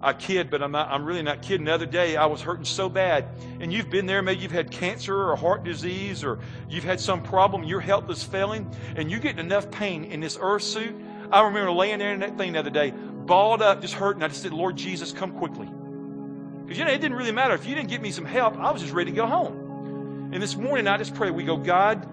I 0.00 0.12
kid, 0.12 0.48
but 0.50 0.62
I'm, 0.62 0.70
not, 0.70 0.90
I'm 0.90 1.04
really 1.04 1.22
not 1.22 1.42
kidding. 1.42 1.64
The 1.64 1.74
other 1.74 1.86
day, 1.86 2.16
I 2.16 2.26
was 2.26 2.40
hurting 2.40 2.64
so 2.64 2.88
bad. 2.88 3.26
And 3.60 3.72
you've 3.72 3.90
been 3.90 4.06
there. 4.06 4.22
Maybe 4.22 4.40
you've 4.40 4.52
had 4.52 4.70
cancer 4.70 5.30
or 5.30 5.34
heart 5.34 5.64
disease 5.64 6.22
or 6.22 6.38
you've 6.68 6.84
had 6.84 7.00
some 7.00 7.22
problem. 7.22 7.64
Your 7.64 7.80
health 7.80 8.08
is 8.08 8.22
failing. 8.22 8.72
And 8.94 9.10
you're 9.10 9.20
getting 9.20 9.44
enough 9.44 9.70
pain 9.70 10.04
in 10.04 10.20
this 10.20 10.38
earth 10.40 10.62
suit. 10.62 10.94
I 11.32 11.42
remember 11.42 11.72
laying 11.72 11.98
there 11.98 12.14
in 12.14 12.20
that 12.20 12.38
thing 12.38 12.52
the 12.52 12.60
other 12.60 12.70
day, 12.70 12.90
balled 12.92 13.60
up, 13.60 13.80
just 13.80 13.94
hurting. 13.94 14.22
I 14.22 14.28
just 14.28 14.42
said, 14.42 14.52
Lord 14.52 14.76
Jesus, 14.76 15.12
come 15.12 15.32
quickly. 15.32 15.66
Because, 15.66 16.78
you 16.78 16.84
know, 16.84 16.92
it 16.92 17.00
didn't 17.00 17.16
really 17.16 17.32
matter. 17.32 17.54
If 17.54 17.66
you 17.66 17.74
didn't 17.74 17.88
get 17.88 18.00
me 18.00 18.12
some 18.12 18.24
help, 18.24 18.56
I 18.56 18.70
was 18.70 18.82
just 18.82 18.94
ready 18.94 19.10
to 19.10 19.16
go 19.16 19.26
home. 19.26 20.30
And 20.32 20.42
this 20.42 20.54
morning, 20.54 20.86
I 20.86 20.96
just 20.96 21.14
pray, 21.14 21.30
we 21.30 21.42
go, 21.42 21.56
God, 21.56 22.08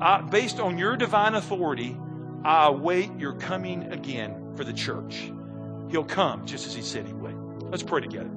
I, 0.00 0.20
based 0.20 0.60
on 0.60 0.78
your 0.78 0.96
divine 0.96 1.34
authority, 1.34 1.96
I 2.44 2.68
await 2.68 3.18
your 3.18 3.32
coming 3.32 3.92
again 3.92 4.52
for 4.54 4.62
the 4.62 4.72
church. 4.72 5.32
He'll 5.94 6.02
come 6.02 6.44
just 6.44 6.66
as 6.66 6.74
he 6.74 6.82
said 6.82 7.06
he 7.06 7.12
would. 7.12 7.70
Let's 7.70 7.84
pray 7.84 8.00
together. 8.00 8.28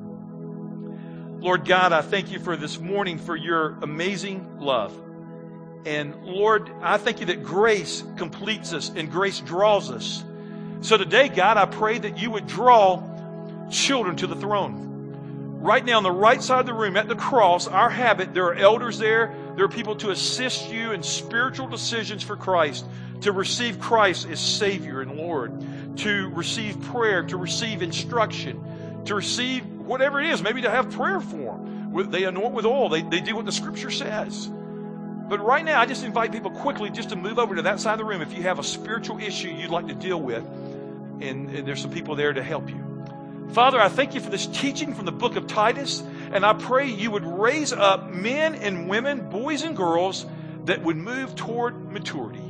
Lord 1.39 1.65
God, 1.65 1.91
I 1.91 2.03
thank 2.03 2.29
you 2.29 2.37
for 2.37 2.55
this 2.55 2.79
morning 2.79 3.17
for 3.17 3.35
your 3.35 3.79
amazing 3.81 4.59
love. 4.59 4.95
And 5.83 6.23
Lord, 6.23 6.71
I 6.83 6.99
thank 6.99 7.19
you 7.19 7.25
that 7.25 7.43
grace 7.43 8.03
completes 8.15 8.73
us 8.73 8.91
and 8.95 9.09
grace 9.09 9.39
draws 9.39 9.89
us. 9.89 10.23
So 10.81 10.97
today, 10.97 11.29
God, 11.29 11.57
I 11.57 11.65
pray 11.65 11.97
that 11.97 12.19
you 12.19 12.29
would 12.29 12.45
draw 12.45 13.01
children 13.71 14.17
to 14.17 14.27
the 14.27 14.35
throne. 14.35 15.57
Right 15.59 15.83
now, 15.83 15.97
on 15.97 16.03
the 16.03 16.11
right 16.11 16.43
side 16.43 16.59
of 16.59 16.67
the 16.67 16.75
room 16.75 16.95
at 16.95 17.07
the 17.07 17.15
cross, 17.15 17.67
our 17.67 17.89
habit, 17.89 18.35
there 18.35 18.45
are 18.45 18.53
elders 18.53 18.99
there. 18.99 19.33
There 19.57 19.65
are 19.65 19.69
people 19.69 19.95
to 19.97 20.11
assist 20.11 20.69
you 20.69 20.91
in 20.91 21.01
spiritual 21.01 21.67
decisions 21.67 22.21
for 22.21 22.35
Christ, 22.35 22.85
to 23.21 23.31
receive 23.31 23.79
Christ 23.79 24.27
as 24.27 24.39
Savior 24.39 25.01
and 25.01 25.17
Lord, 25.17 25.97
to 25.97 26.29
receive 26.29 26.79
prayer, 26.83 27.23
to 27.23 27.37
receive 27.37 27.81
instruction. 27.81 29.01
To 29.05 29.15
receive 29.15 29.65
whatever 29.65 30.21
it 30.21 30.29
is, 30.29 30.43
maybe 30.43 30.61
to 30.61 30.69
have 30.69 30.91
prayer 30.91 31.19
for. 31.19 31.57
Them. 31.57 32.11
They 32.11 32.25
anoint 32.25 32.53
with 32.53 32.67
oil, 32.67 32.87
they, 32.89 33.01
they 33.01 33.19
do 33.19 33.35
what 33.35 33.45
the 33.45 33.51
scripture 33.51 33.89
says. 33.89 34.47
But 34.47 35.43
right 35.43 35.65
now, 35.65 35.81
I 35.81 35.87
just 35.87 36.03
invite 36.03 36.31
people 36.31 36.51
quickly 36.51 36.91
just 36.91 37.09
to 37.09 37.15
move 37.15 37.39
over 37.39 37.55
to 37.55 37.63
that 37.63 37.79
side 37.79 37.93
of 37.93 37.97
the 37.97 38.05
room. 38.05 38.21
If 38.21 38.33
you 38.37 38.43
have 38.43 38.59
a 38.59 38.63
spiritual 38.63 39.19
issue 39.19 39.49
you'd 39.49 39.71
like 39.71 39.87
to 39.87 39.95
deal 39.95 40.21
with, 40.21 40.43
and, 41.19 41.49
and 41.49 41.67
there's 41.67 41.81
some 41.81 41.89
people 41.89 42.15
there 42.15 42.31
to 42.31 42.43
help 42.43 42.69
you. 42.69 42.83
Father, 43.53 43.81
I 43.81 43.89
thank 43.89 44.13
you 44.13 44.21
for 44.21 44.29
this 44.29 44.45
teaching 44.45 44.93
from 44.93 45.05
the 45.05 45.11
book 45.11 45.35
of 45.35 45.47
Titus, 45.47 46.03
and 46.31 46.45
I 46.45 46.53
pray 46.53 46.89
you 46.89 47.11
would 47.11 47.25
raise 47.25 47.73
up 47.73 48.11
men 48.11 48.55
and 48.55 48.89
women, 48.89 49.29
boys 49.29 49.63
and 49.63 49.75
girls, 49.75 50.25
that 50.65 50.83
would 50.83 50.97
move 50.97 51.35
toward 51.35 51.91
maturity. 51.91 52.43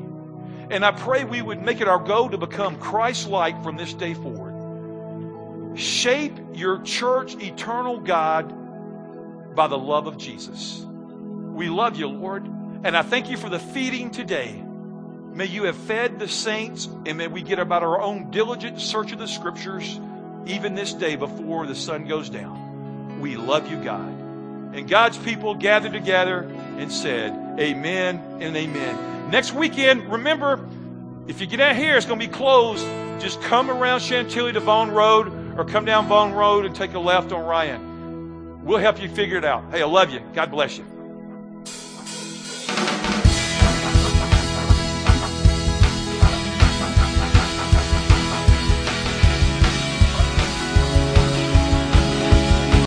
And 0.70 0.84
I 0.84 0.92
pray 0.92 1.24
we 1.24 1.42
would 1.42 1.62
make 1.62 1.82
it 1.82 1.88
our 1.88 2.00
goal 2.00 2.30
to 2.30 2.38
become 2.38 2.78
Christ 2.78 3.28
like 3.28 3.64
from 3.64 3.78
this 3.78 3.94
day 3.94 4.14
forward. 4.14 5.78
Shape 5.78 6.38
your 6.54 6.82
church, 6.82 7.36
eternal 7.36 8.00
God, 8.00 9.56
by 9.56 9.68
the 9.68 9.78
love 9.78 10.08
of 10.08 10.18
Jesus. 10.18 10.84
We 10.84 11.70
love 11.70 11.98
you, 11.98 12.08
Lord, 12.08 12.46
and 12.84 12.98
I 12.98 13.02
thank 13.04 13.30
you 13.30 13.38
for 13.38 13.50
the 13.50 13.60
feeding 13.60 14.12
today. 14.12 14.64
May 15.34 15.46
you 15.46 15.64
have 15.64 15.78
fed 15.78 16.20
the 16.20 16.28
saints, 16.28 16.90
and 17.06 17.18
may 17.18 17.28
we 17.28 17.44
get 17.44 17.60
about 17.60 17.84
our 17.84 18.02
own 18.02 18.32
diligent 18.32 18.82
search 18.82 19.12
of 19.12 19.20
the 19.20 19.28
scriptures 19.28 20.00
even 20.48 20.74
this 20.74 20.94
day 20.94 21.16
before 21.16 21.68
the 21.68 21.76
sun 21.76 22.08
goes 22.08 22.30
down. 22.30 22.67
We 23.20 23.36
love 23.36 23.70
you, 23.70 23.84
God. 23.84 24.10
And 24.74 24.88
God's 24.88 25.18
people 25.18 25.56
gathered 25.56 25.94
together 25.94 26.42
and 26.78 26.92
said, 26.92 27.60
Amen 27.60 28.22
and 28.40 28.56
amen. 28.56 29.32
Next 29.32 29.54
weekend, 29.54 30.12
remember, 30.12 30.68
if 31.28 31.42
you 31.42 31.48
get 31.48 31.60
out 31.60 31.76
here, 31.76 31.98
it's 31.98 32.06
going 32.06 32.20
to 32.20 32.28
be 32.28 32.32
closed. 32.32 32.86
Just 33.20 33.42
come 33.42 33.70
around 33.70 34.02
Chantilly 34.02 34.54
to 34.54 34.60
Vaughn 34.60 34.92
Road 34.92 35.58
or 35.58 35.66
come 35.66 35.86
down 35.86 36.08
Vaughn 36.08 36.34
Road 36.34 36.66
and 36.66 36.76
take 36.76 36.94
a 36.94 37.00
left 37.00 37.32
on 37.32 37.46
Ryan. 37.46 38.64
We'll 38.64 38.80
help 38.80 39.02
you 39.02 39.10
figure 39.10 39.38
it 39.38 39.46
out. 39.46 39.64
Hey, 39.72 39.82
I 39.82 39.86
love 39.86 40.12
you. 40.12 40.22
God 40.34 40.52
bless 40.52 40.78
you. 40.78 40.97